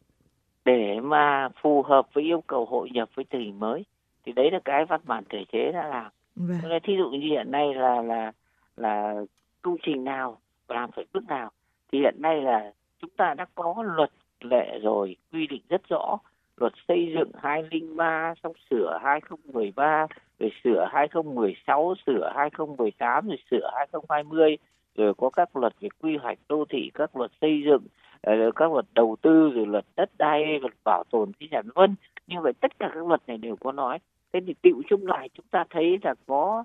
để 0.65 1.01
mà 1.01 1.49
phù 1.63 1.83
hợp 1.83 2.07
với 2.13 2.25
yêu 2.25 2.43
cầu 2.47 2.65
hội 2.65 2.91
nhập 2.93 3.09
với 3.15 3.25
tình 3.25 3.41
hình 3.41 3.61
mới. 3.61 3.85
Thì 4.25 4.33
đấy 4.33 4.51
là 4.51 4.59
cái 4.65 4.85
văn 4.85 5.01
bản 5.05 5.25
thể 5.31 5.45
chế 5.53 5.73
đã 5.73 5.89
làm. 5.89 6.13
Vâng. 6.37 6.59
nên 6.69 6.83
thí 6.83 6.97
dụ 6.97 7.11
như 7.11 7.19
hiện 7.19 7.51
nay 7.51 7.75
là 7.75 8.03
là 8.03 8.33
là 8.77 9.15
công 9.63 9.77
trình 9.83 10.05
nào 10.05 10.39
làm 10.69 10.91
phải 10.91 11.05
bước 11.13 11.25
nào 11.29 11.51
thì 11.93 11.99
hiện 11.99 12.15
nay 12.19 12.43
là 12.43 12.73
chúng 13.01 13.11
ta 13.17 13.35
đã 13.35 13.47
có 13.55 13.85
luật 13.87 14.11
lệ 14.41 14.79
rồi 14.83 15.17
quy 15.33 15.47
định 15.47 15.63
rất 15.69 15.89
rõ. 15.89 16.19
Luật 16.57 16.73
xây 16.89 17.13
dựng 17.15 17.31
203 17.43 18.35
xong 18.43 18.53
sửa 18.71 18.99
2013 19.03 20.07
rồi 20.39 20.53
sửa 20.65 20.89
2016 20.93 21.95
sửa 22.07 22.33
2018 22.37 23.29
rồi 23.29 23.39
sửa 23.51 23.71
2020 23.75 24.59
rồi 24.95 25.15
có 25.15 25.31
các 25.31 25.57
luật 25.57 25.73
về 25.81 25.89
quy 26.01 26.17
hoạch 26.17 26.39
đô 26.49 26.65
thị 26.69 26.91
các 26.95 27.17
luật 27.17 27.31
xây 27.41 27.63
dựng 27.67 27.83
rồi 28.23 28.53
các 28.57 28.73
luật 28.73 28.85
đầu 28.95 29.17
tư 29.23 29.51
rồi 29.55 29.67
luật 29.67 29.85
đất 29.97 30.11
đai 30.19 30.61
luật 30.61 30.73
bảo 30.85 31.05
tồn 31.11 31.33
di 31.41 31.49
sản 31.51 31.69
vân 31.75 31.95
như 32.27 32.37
vậy 32.41 32.53
tất 32.61 32.79
cả 32.79 32.91
các 32.95 33.07
luật 33.07 33.23
này 33.27 33.39
đều 33.39 33.57
có 33.57 33.73
nói. 33.73 33.99
Thế 34.33 34.41
thì 34.47 34.55
tựu 34.63 34.83
chung 34.89 35.07
lại 35.07 35.29
chúng 35.35 35.47
ta 35.51 35.65
thấy 35.71 35.99
là 36.03 36.15
có 36.27 36.65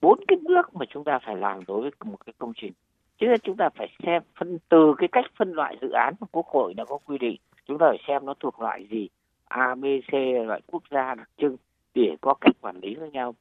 bốn 0.00 0.20
cái 0.28 0.38
bước 0.42 0.74
mà 0.74 0.86
chúng 0.90 1.04
ta 1.04 1.18
phải 1.26 1.36
làm 1.36 1.60
đối 1.66 1.80
với 1.80 1.90
một 2.04 2.26
cái 2.26 2.32
công 2.38 2.52
trình. 2.56 2.72
Chứ 3.18 3.26
chúng 3.42 3.56
ta 3.56 3.68
phải 3.74 3.88
xem 4.06 4.22
phân 4.38 4.58
từ 4.68 4.94
cái 4.98 5.08
cách 5.12 5.24
phân 5.38 5.52
loại 5.52 5.76
dự 5.80 5.90
án 5.90 6.14
mà 6.20 6.26
quốc 6.32 6.46
hội 6.46 6.74
đã 6.74 6.84
có 6.84 6.98
quy 6.98 7.18
định 7.18 7.36
chúng 7.66 7.78
ta 7.78 7.86
phải 7.88 7.98
xem 8.08 8.26
nó 8.26 8.34
thuộc 8.40 8.60
loại 8.60 8.86
gì 8.90 9.08
A, 9.44 9.74
B, 9.74 9.84
C 10.12 10.12
loại 10.46 10.60
quốc 10.66 10.82
gia 10.90 11.14
đặc 11.14 11.28
trưng 11.36 11.56
để 11.94 12.16
có 12.20 12.34
cách 12.40 12.54
quản 12.60 12.76
lý 12.82 12.94
với 12.94 13.10
nhau. 13.10 13.34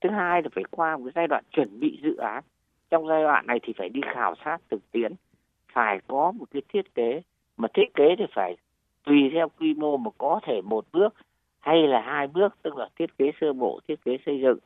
Thứ 0.00 0.10
hai 0.10 0.42
là 0.42 0.48
phải 0.54 0.64
qua 0.70 0.96
một 0.96 1.10
giai 1.14 1.26
đoạn 1.26 1.44
chuẩn 1.50 1.80
bị 1.80 2.00
dự 2.02 2.16
án. 2.16 2.42
Trong 2.90 3.08
giai 3.08 3.22
đoạn 3.22 3.46
này 3.46 3.60
thì 3.62 3.72
phải 3.76 3.88
đi 3.88 4.00
khảo 4.14 4.34
sát 4.44 4.58
thực 4.70 4.90
tiễn. 4.92 5.12
Phải 5.72 6.00
có 6.06 6.32
một 6.32 6.44
cái 6.50 6.62
thiết 6.68 6.94
kế. 6.94 7.22
Mà 7.56 7.68
thiết 7.74 7.94
kế 7.94 8.16
thì 8.18 8.24
phải 8.34 8.56
tùy 9.04 9.30
theo 9.32 9.48
quy 9.48 9.74
mô 9.74 9.96
mà 9.96 10.10
có 10.18 10.40
thể 10.42 10.60
một 10.60 10.84
bước 10.92 11.14
hay 11.60 11.86
là 11.86 12.00
hai 12.00 12.26
bước, 12.26 12.62
tức 12.62 12.76
là 12.76 12.88
thiết 12.98 13.18
kế 13.18 13.32
sơ 13.40 13.52
bộ, 13.52 13.80
thiết 13.88 14.04
kế 14.04 14.18
xây 14.26 14.40
dựng. 14.40 14.58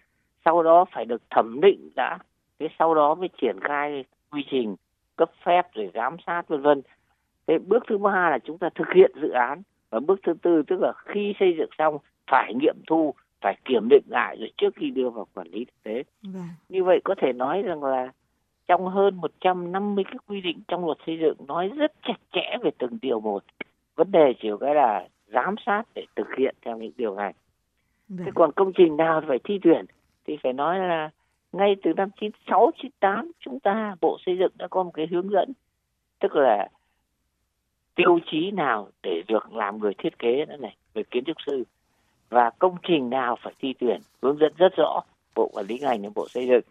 Sau 0.45 0.63
đó 0.63 0.85
phải 0.93 1.05
được 1.05 1.23
thẩm 1.31 1.61
định 1.61 1.91
đã. 1.95 2.19
Thế 2.59 2.69
sau 2.79 2.95
đó 2.95 3.15
mới 3.15 3.29
triển 3.43 3.57
khai 3.61 4.05
quy 4.31 4.45
trình, 4.51 4.77
cấp 5.17 5.31
phép 5.45 5.63
rồi 5.75 5.91
giám 5.95 6.17
sát, 6.27 6.49
vân 6.49 6.63
vân. 6.63 6.83
Thế 7.47 7.59
bước 7.59 7.85
thứ 7.89 7.99
ba 7.99 8.31
là 8.31 8.39
chúng 8.39 8.59
ta 8.59 8.69
thực 8.75 8.89
hiện 8.95 9.11
dự 9.23 9.29
án. 9.29 9.63
Và 9.91 10.01
bước 10.01 10.21
thứ 10.23 10.35
tư, 10.43 10.63
tức 10.67 10.81
là 10.81 10.93
khi 10.97 11.35
xây 11.41 11.55
dựng 11.59 11.71
xong, 11.79 11.99
phải 12.31 12.55
nghiệm 12.55 12.77
thu 12.87 13.15
phải 13.41 13.57
kiểm 13.65 13.89
định 13.89 14.05
lại 14.07 14.37
rồi 14.41 14.51
trước 14.57 14.75
khi 14.77 14.91
đưa 14.91 15.11
vào 15.11 15.27
quản 15.35 15.49
lý 15.49 15.65
thực 15.65 15.83
tế. 15.83 16.03
Vâng. 16.23 16.49
như 16.69 16.85
vậy 16.85 17.01
có 17.05 17.15
thể 17.19 17.33
nói 17.33 17.63
rằng 17.63 17.85
là 17.85 18.13
trong 18.69 18.87
hơn 18.87 19.17
150 19.17 20.05
cái 20.05 20.19
quy 20.27 20.41
định 20.41 20.61
trong 20.69 20.87
luật 20.87 20.99
xây 21.07 21.19
dựng 21.19 21.47
nói 21.47 21.69
rất 21.69 21.93
chặt 22.03 22.17
chẽ 22.33 22.57
về 22.63 22.71
từng 22.79 22.99
điều 23.03 23.21
một. 23.21 23.45
Vấn 23.95 24.11
đề 24.11 24.35
chỉ 24.41 24.49
cái 24.61 24.75
là 24.75 25.09
giám 25.27 25.55
sát 25.67 25.83
để 25.95 26.05
thực 26.17 26.27
hiện 26.39 26.55
theo 26.63 26.77
những 26.77 26.93
điều 26.97 27.15
này. 27.15 27.35
Vâng. 28.09 28.25
thế 28.25 28.31
còn 28.35 28.53
công 28.53 28.73
trình 28.73 28.97
nào 28.97 29.23
phải 29.29 29.39
thi 29.45 29.59
tuyển 29.63 29.85
thì 30.27 30.37
phải 30.43 30.53
nói 30.53 30.79
là 30.79 31.11
ngay 31.53 31.77
từ 31.83 31.93
năm 31.93 32.09
96, 32.21 32.71
98 32.77 33.33
chúng 33.41 33.61
ta 33.61 33.97
Bộ 34.01 34.19
Xây 34.27 34.39
dựng 34.39 34.53
đã 34.55 34.69
có 34.69 34.83
một 34.83 34.91
cái 34.95 35.07
hướng 35.11 35.31
dẫn. 35.31 35.53
Tức 36.21 36.35
là 36.35 36.69
tiêu 37.95 38.19
chí 38.31 38.51
nào 38.51 38.89
để 39.03 39.23
được 39.29 39.53
làm 39.53 39.79
người 39.79 39.95
thiết 39.99 40.19
kế 40.19 40.47
nữa 40.47 40.57
này 40.57 40.77
về 40.95 41.03
kiến 41.11 41.25
trúc 41.25 41.37
sư 41.47 41.65
và 42.29 42.51
công 42.59 42.77
trình 42.83 43.11
nào 43.11 43.37
phải 43.43 43.53
thi 43.59 43.75
tuyển, 43.79 44.01
hướng 44.23 44.39
dẫn 44.39 44.53
rất 44.57 44.73
rõ, 44.77 45.01
bộ 45.35 45.51
quản 45.53 45.67
lý 45.67 45.79
ngành 45.79 46.03
và 46.03 46.09
bộ 46.15 46.29
xây 46.29 46.47
dựng. 46.47 46.63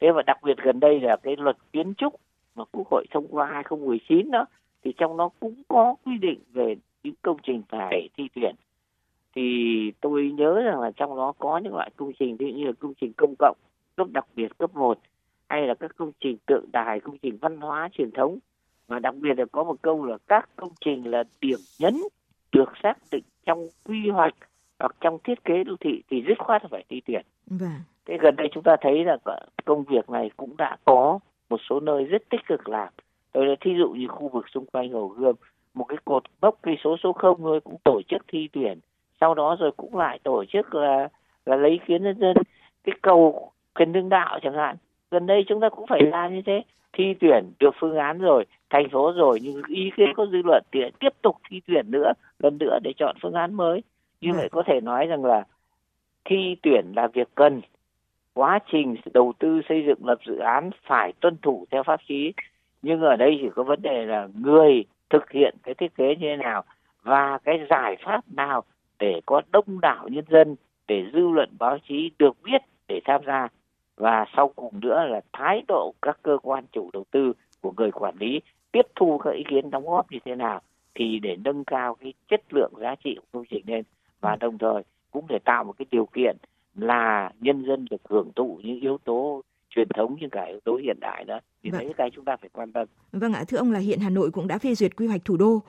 Thế 0.00 0.10
và 0.10 0.22
đặc 0.22 0.38
biệt 0.42 0.56
gần 0.62 0.80
đây 0.80 1.00
là 1.00 1.16
cái 1.16 1.36
luật 1.36 1.56
kiến 1.72 1.94
trúc 1.94 2.14
mà 2.54 2.64
quốc 2.72 2.88
hội 2.90 3.06
thông 3.10 3.26
qua 3.28 3.46
2019 3.46 4.30
đó, 4.30 4.44
thì 4.84 4.92
trong 4.96 5.16
nó 5.16 5.28
cũng 5.40 5.62
có 5.68 5.94
quy 6.04 6.18
định 6.18 6.40
về 6.52 6.76
những 7.02 7.14
công 7.22 7.36
trình 7.42 7.62
phải 7.68 8.08
thi 8.16 8.28
tuyển. 8.34 8.54
Thì 9.34 9.42
tôi 10.00 10.32
nhớ 10.34 10.62
rằng 10.64 10.80
là 10.80 10.90
trong 10.96 11.16
đó 11.16 11.32
có 11.38 11.58
những 11.58 11.74
loại 11.74 11.90
công 11.96 12.12
trình, 12.18 12.36
ví 12.36 12.46
dụ 12.46 12.58
như 12.58 12.66
là 12.66 12.72
công 12.78 12.94
trình 13.00 13.12
công 13.16 13.34
cộng, 13.38 13.56
cấp 13.96 14.06
đặc 14.10 14.26
biệt 14.36 14.58
cấp 14.58 14.74
1 14.74 14.98
hay 15.48 15.66
là 15.66 15.74
các 15.74 15.96
công 15.96 16.12
trình 16.20 16.36
tượng 16.46 16.64
đài, 16.72 17.00
công 17.00 17.18
trình 17.18 17.38
văn 17.40 17.60
hóa 17.60 17.88
truyền 17.92 18.10
thống. 18.10 18.38
Và 18.86 18.98
đặc 18.98 19.14
biệt 19.14 19.38
là 19.38 19.44
có 19.52 19.64
một 19.64 19.82
câu 19.82 20.04
là 20.04 20.18
các 20.28 20.48
công 20.56 20.70
trình 20.80 21.10
là 21.10 21.24
điểm 21.40 21.58
nhấn 21.78 21.94
được 22.52 22.72
xác 22.82 22.94
định 23.12 23.24
trong 23.46 23.68
quy 23.84 24.10
hoạch 24.10 24.34
hoặc 24.82 24.96
trong 25.00 25.18
thiết 25.24 25.44
kế 25.44 25.64
đô 25.64 25.76
thị 25.80 26.02
thì 26.10 26.24
dứt 26.28 26.38
khoát 26.38 26.62
phải 26.70 26.84
thi 26.88 27.02
tuyển. 27.06 27.22
Vâng. 27.46 27.80
Thế 28.06 28.18
gần 28.20 28.36
đây 28.36 28.48
chúng 28.52 28.62
ta 28.62 28.76
thấy 28.80 29.04
là 29.04 29.16
công 29.64 29.84
việc 29.84 30.10
này 30.10 30.30
cũng 30.36 30.56
đã 30.56 30.76
có 30.84 31.18
một 31.50 31.60
số 31.70 31.80
nơi 31.80 32.04
rất 32.04 32.22
tích 32.30 32.40
cực 32.46 32.68
làm. 32.68 32.88
Tôi 33.32 33.46
là 33.46 33.54
thí 33.60 33.70
dụ 33.78 33.88
như 33.88 34.08
khu 34.08 34.28
vực 34.28 34.48
xung 34.48 34.66
quanh 34.66 34.92
Hồ 34.92 35.06
Gươm, 35.06 35.36
một 35.74 35.84
cái 35.84 35.98
cột 36.04 36.22
mốc 36.40 36.58
cây 36.62 36.76
số 36.84 36.96
số 37.02 37.12
không 37.12 37.40
thôi 37.40 37.60
cũng 37.60 37.76
tổ 37.84 38.02
chức 38.08 38.22
thi 38.28 38.48
tuyển. 38.52 38.78
Sau 39.20 39.34
đó 39.34 39.56
rồi 39.60 39.70
cũng 39.76 39.96
lại 39.96 40.18
tổ 40.22 40.44
chức 40.44 40.74
là 40.74 41.08
là 41.46 41.56
lấy 41.56 41.70
ý 41.70 41.78
kiến 41.86 42.02
nhân 42.02 42.18
dân 42.18 42.36
cái 42.84 42.94
cầu 43.02 43.52
cần 43.74 43.92
đương 43.92 44.08
đạo 44.08 44.38
chẳng 44.42 44.54
hạn. 44.54 44.76
Gần 45.10 45.26
đây 45.26 45.44
chúng 45.48 45.60
ta 45.60 45.68
cũng 45.68 45.86
phải 45.86 46.00
làm 46.02 46.34
như 46.34 46.42
thế 46.46 46.62
thi 46.92 47.14
tuyển 47.20 47.52
được 47.58 47.74
phương 47.80 47.96
án 47.96 48.18
rồi 48.18 48.44
thành 48.70 48.88
phố 48.92 49.12
rồi 49.12 49.38
nhưng 49.42 49.62
ý 49.68 49.90
kiến 49.96 50.08
có 50.16 50.26
dư 50.26 50.42
luận 50.44 50.62
thì 50.72 50.80
tiếp 51.00 51.12
tục 51.22 51.36
thi 51.50 51.60
tuyển 51.66 51.90
nữa 51.90 52.12
lần 52.38 52.58
nữa 52.58 52.78
để 52.82 52.92
chọn 52.96 53.16
phương 53.22 53.34
án 53.34 53.54
mới 53.54 53.82
như 54.22 54.32
vậy 54.32 54.48
có 54.52 54.62
thể 54.66 54.80
nói 54.80 55.06
rằng 55.06 55.24
là 55.24 55.44
thi 56.24 56.56
tuyển 56.62 56.92
là 56.96 57.06
việc 57.06 57.28
cần. 57.34 57.60
Quá 58.34 58.58
trình 58.72 58.96
đầu 59.14 59.32
tư 59.38 59.60
xây 59.68 59.84
dựng 59.86 60.06
lập 60.06 60.18
dự 60.26 60.38
án 60.38 60.70
phải 60.86 61.12
tuân 61.20 61.36
thủ 61.42 61.66
theo 61.70 61.82
pháp 61.82 62.00
chí 62.08 62.32
nhưng 62.82 63.00
ở 63.00 63.16
đây 63.16 63.38
chỉ 63.42 63.48
có 63.54 63.62
vấn 63.62 63.82
đề 63.82 64.06
là 64.06 64.28
người 64.40 64.84
thực 65.10 65.30
hiện 65.30 65.56
cái 65.62 65.74
thiết 65.74 65.94
kế 65.94 66.08
như 66.08 66.20
thế 66.20 66.36
nào 66.36 66.64
và 67.02 67.38
cái 67.44 67.66
giải 67.70 67.96
pháp 68.04 68.20
nào 68.32 68.62
để 68.98 69.20
có 69.26 69.42
đông 69.52 69.80
đảo 69.80 70.08
nhân 70.08 70.24
dân 70.30 70.56
để 70.88 71.04
dư 71.12 71.28
luận 71.28 71.48
báo 71.58 71.78
chí 71.88 72.10
được 72.18 72.36
biết 72.42 72.62
để 72.88 73.00
tham 73.04 73.20
gia. 73.26 73.48
Và 73.96 74.24
sau 74.36 74.48
cùng 74.56 74.80
nữa 74.80 75.04
là 75.08 75.20
thái 75.32 75.62
độ 75.68 75.94
các 76.02 76.18
cơ 76.22 76.38
quan 76.42 76.64
chủ 76.72 76.90
đầu 76.92 77.04
tư 77.10 77.32
của 77.60 77.72
người 77.76 77.90
quản 77.90 78.14
lý 78.20 78.40
tiếp 78.72 78.86
thu 78.96 79.18
các 79.18 79.30
ý 79.30 79.44
kiến 79.48 79.70
đóng 79.70 79.86
góp 79.86 80.12
như 80.12 80.18
thế 80.24 80.34
nào 80.34 80.60
thì 80.94 81.18
để 81.18 81.36
nâng 81.44 81.64
cao 81.64 81.94
cái 81.94 82.12
chất 82.28 82.40
lượng 82.50 82.72
giá 82.80 82.94
trị 83.04 83.16
của 83.16 83.26
công 83.32 83.44
trình 83.50 83.64
lên 83.66 83.82
và 84.22 84.36
đồng 84.36 84.58
thời 84.58 84.82
cũng 85.10 85.26
để 85.28 85.38
tạo 85.44 85.64
một 85.64 85.72
cái 85.78 85.86
điều 85.90 86.06
kiện 86.06 86.36
là 86.74 87.30
nhân 87.40 87.64
dân 87.68 87.84
được 87.90 88.02
hưởng 88.08 88.32
thụ 88.36 88.60
những 88.64 88.80
yếu 88.80 88.98
tố 89.04 89.42
truyền 89.74 89.88
thống 89.96 90.16
như 90.20 90.26
cả 90.32 90.42
yếu 90.42 90.60
tố 90.64 90.76
hiện 90.76 90.96
đại 91.00 91.24
đó 91.24 91.40
thì 91.62 91.70
vâng. 91.70 91.80
đấy 91.80 91.92
cái 91.96 92.10
chúng 92.14 92.24
ta 92.24 92.36
phải 92.40 92.50
quan 92.52 92.72
tâm. 92.72 92.88
Vâng 93.12 93.32
ạ, 93.32 93.44
thưa 93.48 93.56
ông 93.56 93.72
là 93.72 93.78
hiện 93.78 94.00
Hà 94.00 94.10
Nội 94.10 94.30
cũng 94.30 94.48
đã 94.48 94.58
phê 94.58 94.74
duyệt 94.74 94.96
quy 94.96 95.06
hoạch 95.06 95.24
thủ 95.24 95.36
đô 95.36 95.62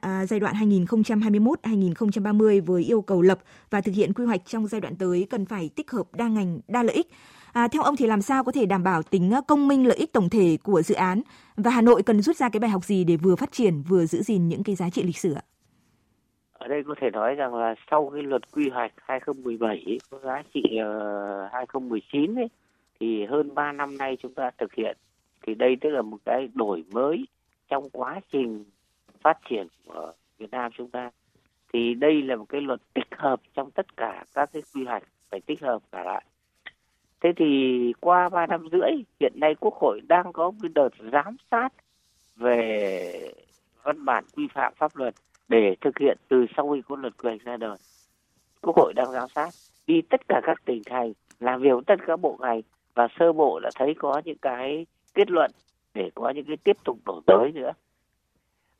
à, 0.00 0.26
giai 0.26 0.40
đoạn 0.40 0.54
2021-2030 0.54 2.62
với 2.62 2.82
yêu 2.82 3.02
cầu 3.02 3.22
lập 3.22 3.38
và 3.70 3.80
thực 3.80 3.94
hiện 3.94 4.12
quy 4.12 4.24
hoạch 4.24 4.40
trong 4.46 4.66
giai 4.66 4.80
đoạn 4.80 4.96
tới 4.96 5.26
cần 5.30 5.46
phải 5.46 5.70
tích 5.76 5.90
hợp 5.90 6.14
đa 6.14 6.28
ngành, 6.28 6.60
đa 6.68 6.82
lợi 6.82 6.96
ích. 6.96 7.10
À, 7.52 7.68
theo 7.68 7.82
ông 7.82 7.96
thì 7.96 8.06
làm 8.06 8.22
sao 8.22 8.44
có 8.44 8.52
thể 8.52 8.66
đảm 8.66 8.82
bảo 8.82 9.02
tính 9.02 9.32
công 9.48 9.68
minh 9.68 9.86
lợi 9.86 9.96
ích 9.96 10.12
tổng 10.12 10.28
thể 10.28 10.58
của 10.62 10.82
dự 10.82 10.94
án 10.94 11.22
và 11.56 11.70
Hà 11.70 11.80
Nội 11.80 12.02
cần 12.02 12.22
rút 12.22 12.36
ra 12.36 12.48
cái 12.48 12.60
bài 12.60 12.70
học 12.70 12.84
gì 12.84 13.04
để 13.04 13.16
vừa 13.16 13.36
phát 13.36 13.52
triển 13.52 13.82
vừa 13.82 14.06
giữ 14.06 14.22
gìn 14.22 14.48
những 14.48 14.64
cái 14.64 14.74
giá 14.74 14.90
trị 14.90 15.02
lịch 15.02 15.18
sử 15.18 15.32
ạ? 15.32 15.42
Ở 16.60 16.68
đây 16.68 16.82
có 16.86 16.94
thể 17.00 17.10
nói 17.10 17.34
rằng 17.34 17.54
là 17.54 17.74
sau 17.90 18.10
cái 18.14 18.22
luật 18.22 18.42
quy 18.52 18.68
hoạch 18.68 18.92
2017 18.96 19.98
có 20.10 20.18
giá 20.18 20.42
trị 20.54 20.62
uh, 20.64 21.52
2019 21.52 22.34
ấy, 22.34 22.48
thì 23.00 23.24
hơn 23.24 23.54
3 23.54 23.72
năm 23.72 23.98
nay 23.98 24.16
chúng 24.22 24.34
ta 24.34 24.50
thực 24.58 24.74
hiện. 24.74 24.96
Thì 25.42 25.54
đây 25.54 25.76
tức 25.80 25.90
là 25.90 26.02
một 26.02 26.16
cái 26.24 26.48
đổi 26.54 26.84
mới 26.92 27.26
trong 27.68 27.90
quá 27.90 28.20
trình 28.32 28.64
phát 29.20 29.38
triển 29.48 29.66
của 29.86 30.12
Việt 30.38 30.50
Nam 30.50 30.72
chúng 30.76 30.90
ta. 30.90 31.10
Thì 31.72 31.94
đây 31.94 32.22
là 32.22 32.36
một 32.36 32.48
cái 32.48 32.60
luật 32.60 32.80
tích 32.94 33.08
hợp 33.16 33.40
trong 33.54 33.70
tất 33.70 33.96
cả 33.96 34.24
các 34.34 34.50
cái 34.52 34.62
quy 34.74 34.84
hoạch 34.84 35.02
phải 35.30 35.40
tích 35.40 35.62
hợp 35.62 35.82
cả 35.92 36.04
lại. 36.04 36.24
Thế 37.20 37.32
thì 37.36 37.92
qua 38.00 38.28
3 38.28 38.46
năm 38.46 38.68
rưỡi 38.72 38.90
hiện 39.20 39.32
nay 39.36 39.54
quốc 39.60 39.74
hội 39.74 40.00
đang 40.08 40.32
có 40.32 40.50
một 40.50 40.68
đợt 40.74 40.90
giám 41.12 41.36
sát 41.50 41.68
về 42.36 43.32
văn 43.82 44.04
bản 44.04 44.24
quy 44.36 44.48
phạm 44.54 44.72
pháp 44.76 44.96
luật 44.96 45.14
để 45.50 45.76
thực 45.80 45.98
hiện 45.98 46.18
từ 46.28 46.46
sau 46.56 46.72
khi 46.72 46.82
có 46.88 46.96
luật 46.96 47.16
quy 47.16 47.28
hoạch 47.28 47.44
ra 47.44 47.56
đời. 47.56 47.76
Quốc 48.60 48.76
hội 48.76 48.92
đang 48.94 49.12
giám 49.12 49.28
sát 49.28 49.48
đi 49.86 50.02
tất 50.02 50.28
cả 50.28 50.40
các 50.44 50.64
tỉnh 50.64 50.82
thành 50.86 51.12
làm 51.40 51.60
việc 51.62 51.70
với 51.70 51.82
tất 51.86 51.96
cả 52.06 52.16
bộ 52.16 52.36
ngành 52.40 52.60
và 52.94 53.08
sơ 53.18 53.32
bộ 53.32 53.60
đã 53.60 53.70
thấy 53.74 53.94
có 53.98 54.22
những 54.24 54.38
cái 54.38 54.86
kết 55.14 55.30
luận 55.30 55.50
để 55.94 56.10
có 56.14 56.30
những 56.30 56.44
cái 56.44 56.56
tiếp 56.56 56.76
tục 56.84 56.98
đổi 57.06 57.20
mới 57.26 57.52
nữa. 57.52 57.72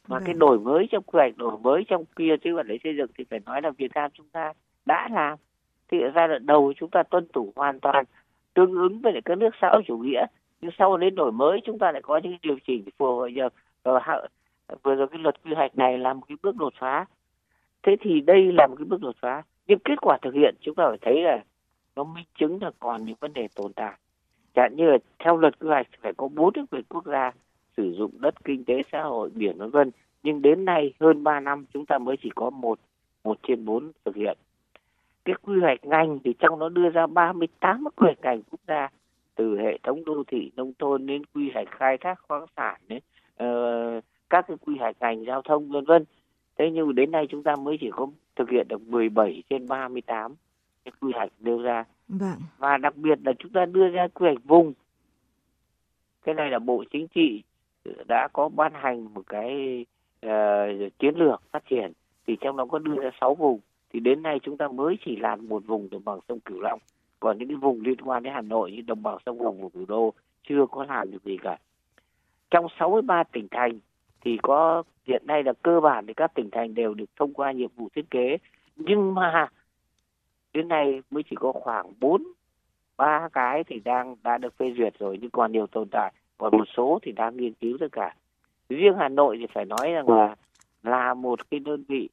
Mà 0.08 0.18
cái 0.18 0.34
vâng. 0.34 0.38
đổi 0.38 0.58
mới 0.58 0.86
trong 0.90 1.02
quy 1.02 1.16
hoạch 1.18 1.36
đổi 1.36 1.58
mới 1.58 1.84
trong 1.88 2.04
kia 2.04 2.36
chứ 2.44 2.54
quản 2.56 2.66
lý 2.66 2.78
xây 2.84 2.96
dựng 2.96 3.10
thì 3.18 3.24
phải 3.30 3.40
nói 3.46 3.62
là 3.62 3.70
Việt 3.70 3.90
Nam 3.94 4.10
chúng 4.14 4.28
ta 4.32 4.52
đã 4.86 5.08
làm. 5.12 5.38
Thì 5.88 6.00
ở 6.00 6.10
giai 6.14 6.28
đoạn 6.28 6.46
đầu 6.46 6.72
chúng 6.76 6.90
ta 6.90 7.02
tuân 7.02 7.28
thủ 7.32 7.52
hoàn 7.56 7.80
toàn 7.80 8.04
tương 8.54 8.74
ứng 8.74 9.00
với 9.00 9.20
các 9.24 9.38
nước 9.38 9.50
xã 9.60 9.70
hội 9.72 9.82
chủ 9.86 9.98
nghĩa. 9.98 10.26
Nhưng 10.60 10.70
sau 10.78 10.96
đến 10.96 11.14
đổi 11.14 11.32
mới 11.32 11.60
chúng 11.64 11.78
ta 11.78 11.92
lại 11.92 12.02
có 12.02 12.20
những 12.22 12.36
điều 12.42 12.58
chỉnh 12.66 12.84
phù 12.98 13.20
hợp 13.20 13.52
và 13.82 14.00
vừa 14.82 14.94
rồi 14.94 15.08
cái 15.08 15.18
luật 15.18 15.42
quy 15.44 15.54
hoạch 15.54 15.78
này 15.78 15.98
là 15.98 16.14
một 16.14 16.22
cái 16.28 16.36
bước 16.42 16.56
đột 16.56 16.72
phá. 16.78 17.04
Thế 17.82 17.96
thì 18.00 18.20
đây 18.20 18.52
là 18.52 18.66
một 18.66 18.74
cái 18.78 18.84
bước 18.84 19.00
đột 19.00 19.16
phá. 19.20 19.42
Nhưng 19.66 19.78
kết 19.78 19.98
quả 20.00 20.18
thực 20.22 20.34
hiện 20.34 20.54
chúng 20.60 20.74
ta 20.74 20.84
phải 20.88 20.98
thấy 21.00 21.22
là 21.22 21.44
nó 21.96 22.04
minh 22.04 22.24
chứng 22.38 22.62
là 22.62 22.70
còn 22.80 23.04
những 23.04 23.16
vấn 23.20 23.32
đề 23.32 23.48
tồn 23.54 23.72
tại. 23.72 23.98
Chẳng 24.54 24.76
như 24.76 24.90
là 24.90 24.98
theo 25.18 25.36
luật 25.36 25.58
quy 25.58 25.68
hoạch 25.68 25.86
phải 26.02 26.12
có 26.16 26.28
bốn 26.28 26.52
nước 26.54 26.64
quyền 26.70 26.82
quốc 26.88 27.06
gia 27.06 27.32
sử 27.76 27.92
dụng 27.92 28.10
đất 28.20 28.44
kinh 28.44 28.64
tế 28.64 28.82
xã 28.92 29.02
hội 29.02 29.30
biển 29.34 29.58
vân 29.58 29.70
vân. 29.70 29.90
Nhưng 30.22 30.42
đến 30.42 30.64
nay 30.64 30.92
hơn 31.00 31.24
3 31.24 31.40
năm 31.40 31.64
chúng 31.72 31.86
ta 31.86 31.98
mới 31.98 32.16
chỉ 32.22 32.30
có 32.34 32.50
một 32.50 32.78
một 33.24 33.38
trên 33.42 33.64
bốn 33.64 33.92
thực 34.04 34.16
hiện. 34.16 34.38
Cái 35.24 35.34
quy 35.42 35.60
hoạch 35.60 35.84
ngành 35.84 36.18
thì 36.24 36.34
trong 36.38 36.58
nó 36.58 36.68
đưa 36.68 36.90
ra 36.90 37.06
38 37.06 37.84
mươi 37.84 37.90
quyền 37.96 38.14
ngành 38.22 38.42
quốc 38.42 38.60
gia 38.68 38.88
từ 39.34 39.58
hệ 39.58 39.78
thống 39.82 40.04
đô 40.04 40.22
thị 40.26 40.50
nông 40.56 40.72
thôn 40.78 41.06
đến 41.06 41.22
quy 41.34 41.50
hoạch 41.54 41.68
khai 41.70 41.98
thác 41.98 42.14
khoáng 42.28 42.46
sản 42.56 42.80
đến 42.88 43.02
uh, 43.42 44.04
các 44.30 44.44
cái 44.48 44.56
quy 44.66 44.76
hoạch 44.78 44.96
ngành 45.00 45.24
giao 45.24 45.42
thông 45.42 45.68
vân 45.68 45.84
vân. 45.84 46.04
Thế 46.58 46.70
nhưng 46.70 46.94
đến 46.94 47.10
nay 47.10 47.26
chúng 47.30 47.42
ta 47.42 47.56
mới 47.56 47.78
chỉ 47.80 47.90
có 47.90 48.06
thực 48.36 48.50
hiện 48.50 48.68
được 48.68 48.82
17 48.82 49.42
trên 49.50 49.68
38 49.68 50.34
cái 50.84 50.92
quy 51.00 51.12
hoạch 51.14 51.32
nêu 51.40 51.58
ra. 51.58 51.84
Vâng. 52.08 52.38
và 52.58 52.76
đặc 52.76 52.96
biệt 52.96 53.18
là 53.24 53.32
chúng 53.38 53.52
ta 53.52 53.64
đưa 53.66 53.88
ra 53.88 54.08
quy 54.08 54.26
hoạch 54.26 54.44
vùng. 54.44 54.72
Cái 56.24 56.34
này 56.34 56.50
là 56.50 56.58
bộ 56.58 56.84
chính 56.90 57.08
trị 57.08 57.42
đã 58.08 58.28
có 58.32 58.48
ban 58.48 58.72
hành 58.74 59.14
một 59.14 59.22
cái 59.26 59.84
uh, 60.26 60.98
chiến 60.98 61.16
lược 61.16 61.42
phát 61.50 61.64
triển. 61.70 61.92
Thì 62.26 62.36
trong 62.40 62.56
đó 62.56 62.66
có 62.66 62.78
đưa 62.78 63.02
ra 63.02 63.10
6 63.20 63.34
vùng. 63.34 63.60
Thì 63.92 64.00
đến 64.00 64.22
nay 64.22 64.38
chúng 64.42 64.56
ta 64.56 64.68
mới 64.68 64.98
chỉ 65.04 65.16
làm 65.16 65.48
một 65.48 65.66
vùng 65.66 65.90
đồng 65.90 66.04
bằng 66.04 66.18
sông 66.28 66.40
Cửu 66.40 66.60
Long. 66.60 66.80
Còn 67.20 67.38
những 67.38 67.48
cái 67.48 67.56
vùng 67.56 67.80
liên 67.80 68.00
quan 68.00 68.22
đến 68.22 68.32
Hà 68.32 68.40
Nội 68.40 68.72
như 68.72 68.82
đồng 68.86 69.02
bằng 69.02 69.18
sông 69.26 69.40
Hồng 69.40 69.62
và 69.62 69.68
thủ 69.74 69.84
đô 69.88 70.12
chưa 70.48 70.66
có 70.70 70.84
làm 70.84 71.10
được 71.10 71.24
gì 71.24 71.36
cả. 71.42 71.58
Trong 72.50 72.66
63 72.78 73.24
tỉnh 73.24 73.48
thành 73.50 73.78
thì 74.20 74.38
có, 74.42 74.82
hiện 75.06 75.22
nay 75.26 75.42
là 75.42 75.52
cơ 75.62 75.80
bản 75.80 76.06
thì 76.06 76.14
các 76.14 76.34
tỉnh 76.34 76.50
thành 76.50 76.74
đều 76.74 76.94
được 76.94 77.10
thông 77.16 77.32
qua 77.32 77.52
nhiệm 77.52 77.70
vụ 77.76 77.88
thiết 77.94 78.10
kế. 78.10 78.36
Nhưng 78.76 79.14
mà, 79.14 79.48
đến 80.52 80.68
nay 80.68 81.02
mới 81.10 81.22
chỉ 81.30 81.36
có 81.36 81.52
khoảng 81.52 81.92
bốn, 82.00 82.22
ba 82.96 83.28
cái 83.32 83.64
thì 83.64 83.80
đang, 83.84 84.16
đã 84.22 84.38
được 84.38 84.58
phê 84.58 84.74
duyệt 84.78 84.98
rồi, 84.98 85.18
nhưng 85.20 85.30
còn 85.30 85.52
nhiều 85.52 85.66
tồn 85.66 85.88
tại. 85.88 86.12
Còn 86.38 86.56
một 86.56 86.64
số 86.76 86.98
thì 87.02 87.12
đang 87.12 87.36
nghiên 87.36 87.52
cứu 87.52 87.76
tất 87.80 87.88
cả. 87.92 88.14
Riêng 88.68 88.94
Hà 88.98 89.08
Nội 89.08 89.36
thì 89.40 89.46
phải 89.54 89.64
nói 89.64 89.92
rằng 89.92 90.08
là 90.08 90.36
là 90.82 91.14
một 91.14 91.50
cái 91.50 91.60
đơn 91.60 91.84
vị 91.88 92.08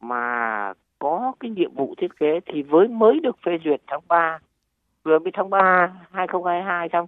mà 0.00 0.72
có 0.98 1.32
cái 1.40 1.50
nhiệm 1.50 1.74
vụ 1.74 1.94
thiết 1.98 2.16
kế 2.18 2.40
thì 2.46 2.62
với, 2.62 2.88
mới 2.88 3.20
được 3.20 3.36
phê 3.46 3.58
duyệt 3.64 3.82
tháng 3.86 4.00
3 4.08 4.38
vừa 5.02 5.18
mới 5.18 5.30
tháng 5.32 5.50
3 5.50 5.92
2022 6.10 6.88
xong. 6.92 7.06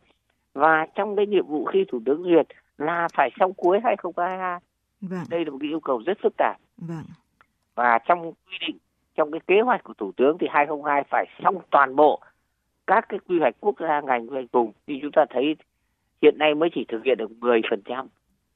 Và 0.52 0.87
trong 0.94 1.16
cái 1.16 1.26
nhiệm 1.26 1.46
vụ 1.46 1.64
khi 1.64 1.84
thủ 1.88 2.00
tướng 2.04 2.22
duyệt 2.22 2.46
là 2.78 3.08
phải 3.14 3.30
xong 3.40 3.54
cuối 3.54 3.80
2022 3.84 4.60
vâng. 5.00 5.24
đây 5.30 5.44
là 5.44 5.50
một 5.50 5.58
cái 5.60 5.70
yêu 5.70 5.80
cầu 5.80 6.02
rất 6.06 6.18
phức 6.22 6.34
tạp 6.37 6.56
vâng. 6.76 7.04
và 7.74 7.98
trong 7.98 8.22
quy 8.22 8.56
định 8.66 8.76
trong 9.16 9.30
cái 9.30 9.40
kế 9.46 9.60
hoạch 9.60 9.84
của 9.84 9.94
thủ 9.94 10.12
tướng 10.16 10.38
thì 10.38 10.46
2022 10.50 11.04
phải 11.10 11.26
xong 11.42 11.58
toàn 11.70 11.96
bộ 11.96 12.20
các 12.87 13.06
cái 13.08 13.20
quy 13.28 13.38
hoạch 13.38 13.54
quốc 13.60 13.74
gia 13.80 14.00
ngành 14.00 14.26
quy 14.26 14.34
hoạch 14.34 14.52
vùng 14.52 14.72
thì 14.87 14.98
chúng 15.02 15.12
ta 15.12 15.24
thấy 15.30 15.56
hiện 16.22 16.38
nay 16.38 16.54
mới 16.54 16.68
chỉ 16.74 16.84
thực 16.88 17.04
hiện 17.04 17.18
được 17.18 17.30
10%, 17.40 18.06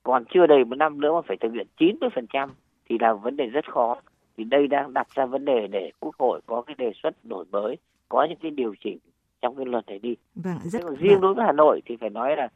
còn 0.02 0.24
chưa 0.34 0.46
đầy 0.46 0.64
một 0.64 0.76
năm 0.76 1.00
nữa 1.00 1.12
mà 1.14 1.20
phải 1.28 1.36
thực 1.40 1.52
hiện 1.52 1.66
90% 1.78 2.48
thì 2.88 2.96
là 3.00 3.12
vấn 3.12 3.36
đề 3.36 3.46
rất 3.46 3.72
khó. 3.72 3.96
Thì 4.36 4.44
đây 4.44 4.66
đang 4.66 4.94
đặt 4.94 5.06
ra 5.14 5.26
vấn 5.26 5.44
đề 5.44 5.66
để 5.66 5.90
Quốc 6.00 6.14
hội 6.18 6.40
có 6.46 6.62
cái 6.62 6.74
đề 6.78 6.92
xuất 7.02 7.24
đổi 7.24 7.44
mới, 7.52 7.76
có 8.08 8.26
những 8.28 8.38
cái 8.42 8.50
điều 8.50 8.74
chỉnh 8.84 8.98
trong 9.42 9.56
cái 9.56 9.66
luật 9.66 9.86
này 9.86 9.98
đi. 9.98 10.16
Vâng, 10.34 10.58
rất... 10.64 10.82
còn 10.82 10.96
riêng 10.96 11.12
vâng. 11.12 11.20
đối 11.20 11.34
với 11.34 11.44
Hà 11.46 11.52
Nội 11.52 11.82
thì 11.84 11.96
phải 11.96 12.10
nói 12.10 12.36
là 12.36 12.48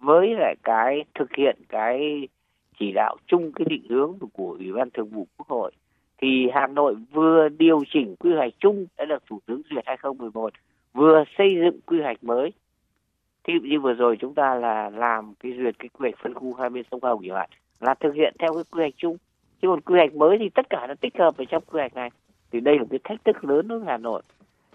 với 0.00 0.34
lại 0.38 0.54
cái 0.62 1.04
thực 1.14 1.36
hiện 1.36 1.56
cái 1.68 2.28
chỉ 2.78 2.92
đạo 2.92 3.16
chung 3.26 3.52
cái 3.52 3.66
định 3.70 3.82
hướng 3.88 4.18
của 4.32 4.56
Ủy 4.58 4.72
ban 4.72 4.90
Thường 4.90 5.08
vụ 5.08 5.26
Quốc 5.36 5.48
hội, 5.48 5.72
thì 6.22 6.48
Hà 6.54 6.66
Nội 6.66 6.94
vừa 7.12 7.48
điều 7.48 7.82
chỉnh 7.92 8.16
quy 8.16 8.34
hoạch 8.34 8.52
chung 8.60 8.86
đã 8.98 9.04
được 9.04 9.22
Thủ 9.26 9.40
tướng 9.46 9.62
duyệt 9.70 9.84
2011 9.86 10.52
vừa 10.92 11.24
xây 11.38 11.48
dựng 11.64 11.80
quy 11.86 12.00
hoạch 12.00 12.24
mới. 12.24 12.52
Thì 13.44 13.52
như 13.62 13.80
vừa 13.80 13.92
rồi 13.92 14.16
chúng 14.20 14.34
ta 14.34 14.54
là 14.54 14.90
làm 14.90 15.34
cái 15.40 15.52
duyệt 15.58 15.78
cái 15.78 15.88
quy 15.88 16.02
hoạch 16.02 16.22
phân 16.22 16.34
khu 16.34 16.54
hai 16.54 16.70
bên 16.70 16.84
sông 16.90 17.00
Hồng 17.02 17.22
chẳng 17.26 17.36
hạn 17.36 17.50
là 17.80 17.94
thực 17.94 18.14
hiện 18.14 18.34
theo 18.38 18.54
cái 18.54 18.64
quy 18.70 18.80
hoạch 18.80 18.94
chung. 18.96 19.16
Chứ 19.62 19.68
còn 19.68 19.80
quy 19.80 19.94
hoạch 19.94 20.14
mới 20.14 20.38
thì 20.38 20.48
tất 20.48 20.70
cả 20.70 20.86
nó 20.86 20.94
tích 20.94 21.18
hợp 21.18 21.36
vào 21.36 21.44
trong 21.44 21.62
quy 21.66 21.78
hoạch 21.78 21.94
này. 21.94 22.10
Thì 22.50 22.60
đây 22.60 22.78
là 22.78 22.84
cái 22.90 23.00
thách 23.04 23.24
thức 23.24 23.44
lớn 23.44 23.68
đối 23.68 23.78
với 23.78 23.88
Hà 23.88 23.96
Nội. 23.96 24.22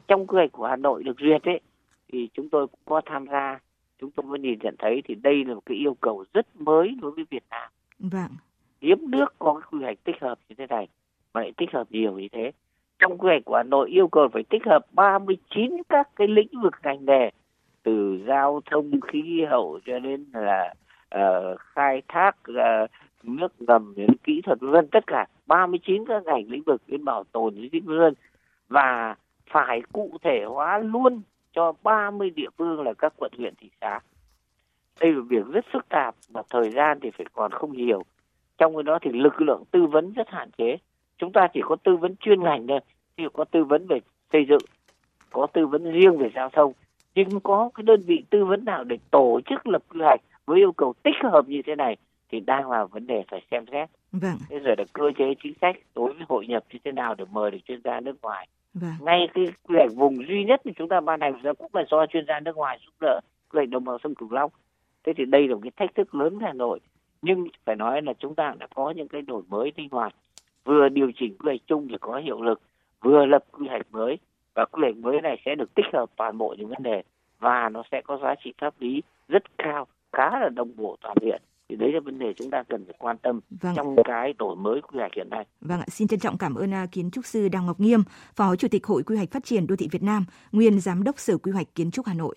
Trong 0.07 0.27
quy 0.27 0.35
hoạch 0.35 0.51
của 0.51 0.67
Hà 0.67 0.75
Nội 0.75 1.03
được 1.03 1.19
duyệt 1.19 1.43
ấy, 1.43 1.59
thì 2.11 2.29
chúng 2.33 2.49
tôi 2.49 2.67
cũng 2.67 2.79
có 2.85 3.01
tham 3.05 3.25
gia 3.27 3.59
chúng 3.99 4.11
tôi 4.11 4.25
mới 4.25 4.39
nhìn 4.39 4.59
nhận 4.63 4.75
thấy 4.79 5.01
thì 5.05 5.15
đây 5.15 5.45
là 5.45 5.53
một 5.53 5.61
cái 5.65 5.77
yêu 5.77 5.93
cầu 6.01 6.25
rất 6.33 6.55
mới 6.55 6.97
đối 7.01 7.11
với 7.11 7.25
Việt 7.29 7.43
Nam. 7.49 7.69
Vâng. 7.99 8.31
Hiếm 8.81 9.11
nước 9.11 9.35
có 9.39 9.53
cái 9.53 9.67
quy 9.71 9.83
hoạch 9.83 10.03
tích 10.03 10.15
hợp 10.21 10.39
như 10.49 10.55
thế 10.57 10.67
này 10.67 10.87
mà 11.33 11.41
lại 11.41 11.51
tích 11.57 11.71
hợp 11.73 11.87
nhiều 11.91 12.19
như 12.19 12.27
thế. 12.31 12.51
Trong 12.99 13.17
quy 13.17 13.27
hoạch 13.27 13.45
của 13.45 13.55
Hà 13.55 13.63
Nội 13.63 13.89
yêu 13.89 14.07
cầu 14.07 14.27
phải 14.33 14.43
tích 14.43 14.65
hợp 14.65 14.85
39 14.91 15.81
các 15.89 16.09
cái 16.15 16.27
lĩnh 16.27 16.61
vực 16.61 16.73
ngành 16.83 17.05
nghề 17.05 17.31
từ 17.83 18.19
giao 18.27 18.61
thông 18.71 19.01
khí 19.01 19.45
hậu 19.49 19.79
cho 19.85 19.99
đến 19.99 20.25
là 20.33 20.73
uh, 21.15 21.59
khai 21.59 22.01
thác 22.07 22.35
uh, 22.51 22.89
nước 23.23 23.61
ngầm 23.61 23.93
đến 23.95 24.09
kỹ 24.23 24.41
thuật 24.41 24.59
vân 24.61 24.87
tất 24.87 25.07
cả 25.07 25.25
39 25.45 26.05
các 26.07 26.23
ngành 26.25 26.49
lĩnh 26.49 26.63
vực 26.63 26.81
đến 26.87 27.05
bảo 27.05 27.23
tồn 27.23 27.55
di 27.55 27.69
tích 27.69 27.83
vân. 27.85 28.13
Và 28.69 29.15
phải 29.49 29.81
cụ 29.93 30.17
thể 30.23 30.43
hóa 30.47 30.77
luôn 30.77 31.21
cho 31.55 31.73
30 31.83 32.29
địa 32.29 32.49
phương 32.57 32.81
là 32.81 32.93
các 32.93 33.13
quận 33.17 33.31
huyện 33.37 33.53
thị 33.55 33.69
xã 33.81 33.99
đây 34.99 35.13
là 35.13 35.21
việc 35.29 35.45
rất 35.51 35.65
phức 35.73 35.89
tạp 35.89 36.15
và 36.29 36.43
thời 36.49 36.71
gian 36.71 36.99
thì 37.01 37.11
phải 37.17 37.25
còn 37.33 37.51
không 37.51 37.77
nhiều 37.77 38.03
trong 38.57 38.75
cái 38.75 38.83
đó 38.83 38.99
thì 39.01 39.11
lực 39.11 39.41
lượng 39.41 39.63
tư 39.71 39.85
vấn 39.85 40.13
rất 40.13 40.29
hạn 40.29 40.49
chế 40.57 40.77
chúng 41.17 41.31
ta 41.31 41.47
chỉ 41.53 41.59
có 41.63 41.75
tư 41.83 41.95
vấn 41.95 42.15
chuyên 42.15 42.43
ngành 42.43 42.67
thôi 42.67 42.79
dụ 43.17 43.29
có 43.33 43.43
tư 43.43 43.63
vấn 43.63 43.87
về 43.87 43.99
xây 44.33 44.45
dựng 44.49 44.61
có 45.29 45.47
tư 45.53 45.67
vấn 45.67 45.91
riêng 45.91 46.17
về 46.17 46.29
giao 46.35 46.49
thông 46.49 46.73
nhưng 47.15 47.39
có 47.39 47.69
cái 47.73 47.83
đơn 47.83 48.03
vị 48.05 48.23
tư 48.29 48.45
vấn 48.45 48.65
nào 48.65 48.83
để 48.83 48.97
tổ 49.11 49.39
chức 49.45 49.67
lập 49.67 49.83
quy 49.89 49.99
hoạch 50.01 50.21
với 50.45 50.59
yêu 50.59 50.71
cầu 50.71 50.93
tích 51.03 51.15
hợp 51.23 51.47
như 51.47 51.61
thế 51.65 51.75
này 51.75 51.97
thì 52.31 52.39
đang 52.39 52.71
là 52.71 52.85
vấn 52.85 53.07
đề 53.07 53.23
phải 53.31 53.41
xem 53.51 53.65
xét. 53.71 53.89
Vâng. 54.11 54.37
Thế 54.49 54.59
rồi 54.59 54.75
là 54.77 54.83
cơ 54.93 55.11
chế 55.17 55.33
chính 55.43 55.53
sách 55.61 55.75
đối 55.95 56.13
với 56.13 56.23
hội 56.29 56.47
nhập 56.47 56.63
như 56.73 56.79
thế 56.83 56.91
nào 56.91 57.15
để 57.15 57.25
mời 57.31 57.51
được 57.51 57.57
chuyên 57.67 57.81
gia 57.83 57.99
nước 57.99 58.21
ngoài. 58.21 58.47
Vâng. 58.81 58.91
Ngay 58.99 59.27
cái 59.33 59.45
quy 59.63 59.75
hoạch 59.75 59.91
vùng 59.95 60.27
duy 60.27 60.43
nhất 60.43 60.61
thì 60.65 60.71
chúng 60.75 60.89
ta 60.89 61.01
ban 61.01 61.21
hành 61.21 61.41
ra 61.41 61.53
cũng 61.53 61.71
là 61.73 61.83
do 61.91 62.05
chuyên 62.05 62.25
gia 62.27 62.39
nước 62.39 62.55
ngoài 62.55 62.79
giúp 62.85 62.93
đỡ 63.01 63.19
quy 63.49 63.57
hoạch 63.57 63.69
đồng 63.69 63.85
bằng 63.85 63.97
sông 64.03 64.15
Cửu 64.15 64.31
Long. 64.31 64.51
Thế 65.03 65.13
thì 65.17 65.25
đây 65.25 65.47
là 65.47 65.55
một 65.55 65.61
cái 65.63 65.71
thách 65.77 65.95
thức 65.95 66.15
lớn 66.15 66.39
Hà 66.41 66.53
Nội. 66.53 66.79
Nhưng 67.21 67.47
phải 67.65 67.75
nói 67.75 68.01
là 68.01 68.13
chúng 68.19 68.35
ta 68.35 68.53
đã 68.59 68.67
có 68.75 68.91
những 68.91 69.07
cái 69.07 69.21
đổi 69.21 69.41
mới 69.47 69.71
linh 69.75 69.89
hoạt, 69.91 70.15
vừa 70.65 70.89
điều 70.89 71.11
chỉnh 71.15 71.35
quy 71.39 71.45
hoạch 71.45 71.61
chung 71.67 71.87
để 71.87 71.97
có 72.01 72.17
hiệu 72.17 72.41
lực, 72.41 72.61
vừa 73.01 73.25
lập 73.25 73.43
quy 73.51 73.67
hoạch 73.67 73.91
mới 73.91 74.17
và 74.53 74.65
quy 74.65 74.81
hoạch 74.81 74.97
mới 74.97 75.21
này 75.21 75.41
sẽ 75.45 75.55
được 75.55 75.75
tích 75.75 75.85
hợp 75.93 76.09
toàn 76.15 76.37
bộ 76.37 76.55
những 76.57 76.69
vấn 76.69 76.83
đề 76.83 77.03
và 77.39 77.69
nó 77.69 77.83
sẽ 77.91 78.01
có 78.01 78.17
giá 78.17 78.35
trị 78.43 78.53
pháp 78.57 78.73
lý 78.79 79.01
rất 79.27 79.57
cao 79.57 79.87
khá 80.13 80.39
là 80.39 80.49
đồng 80.49 80.71
bộ 80.75 80.95
toàn 81.01 81.17
diện 81.21 81.41
thì 81.69 81.75
đấy 81.75 81.91
là 81.93 81.99
vấn 81.99 82.19
đề 82.19 82.33
chúng 82.37 82.49
ta 82.49 82.63
cần 82.69 82.85
phải 82.85 82.95
quan 82.99 83.17
tâm 83.17 83.39
vâng. 83.61 83.75
trong 83.75 83.95
cái 84.05 84.33
đổi 84.33 84.55
mới 84.55 84.81
quy 84.81 84.99
hoạch 84.99 85.11
hiện 85.15 85.29
nay. 85.29 85.45
Vâng 85.61 85.79
ạ, 85.79 85.85
xin 85.89 86.07
trân 86.07 86.19
trọng 86.19 86.37
cảm 86.37 86.55
ơn 86.55 86.73
à, 86.73 86.85
kiến 86.91 87.11
trúc 87.11 87.25
sư 87.25 87.47
Đào 87.47 87.63
Ngọc 87.63 87.79
Nghiêm, 87.79 88.03
Phó 88.35 88.55
Chủ 88.55 88.67
tịch 88.67 88.85
Hội 88.85 89.03
Quy 89.03 89.15
hoạch 89.15 89.31
Phát 89.31 89.43
triển 89.45 89.67
Đô 89.67 89.75
thị 89.75 89.87
Việt 89.91 90.03
Nam, 90.03 90.25
nguyên 90.51 90.79
Giám 90.79 91.03
đốc 91.03 91.19
Sở 91.19 91.37
Quy 91.37 91.51
hoạch 91.51 91.75
Kiến 91.75 91.91
trúc 91.91 92.05
Hà 92.05 92.13
Nội. 92.13 92.35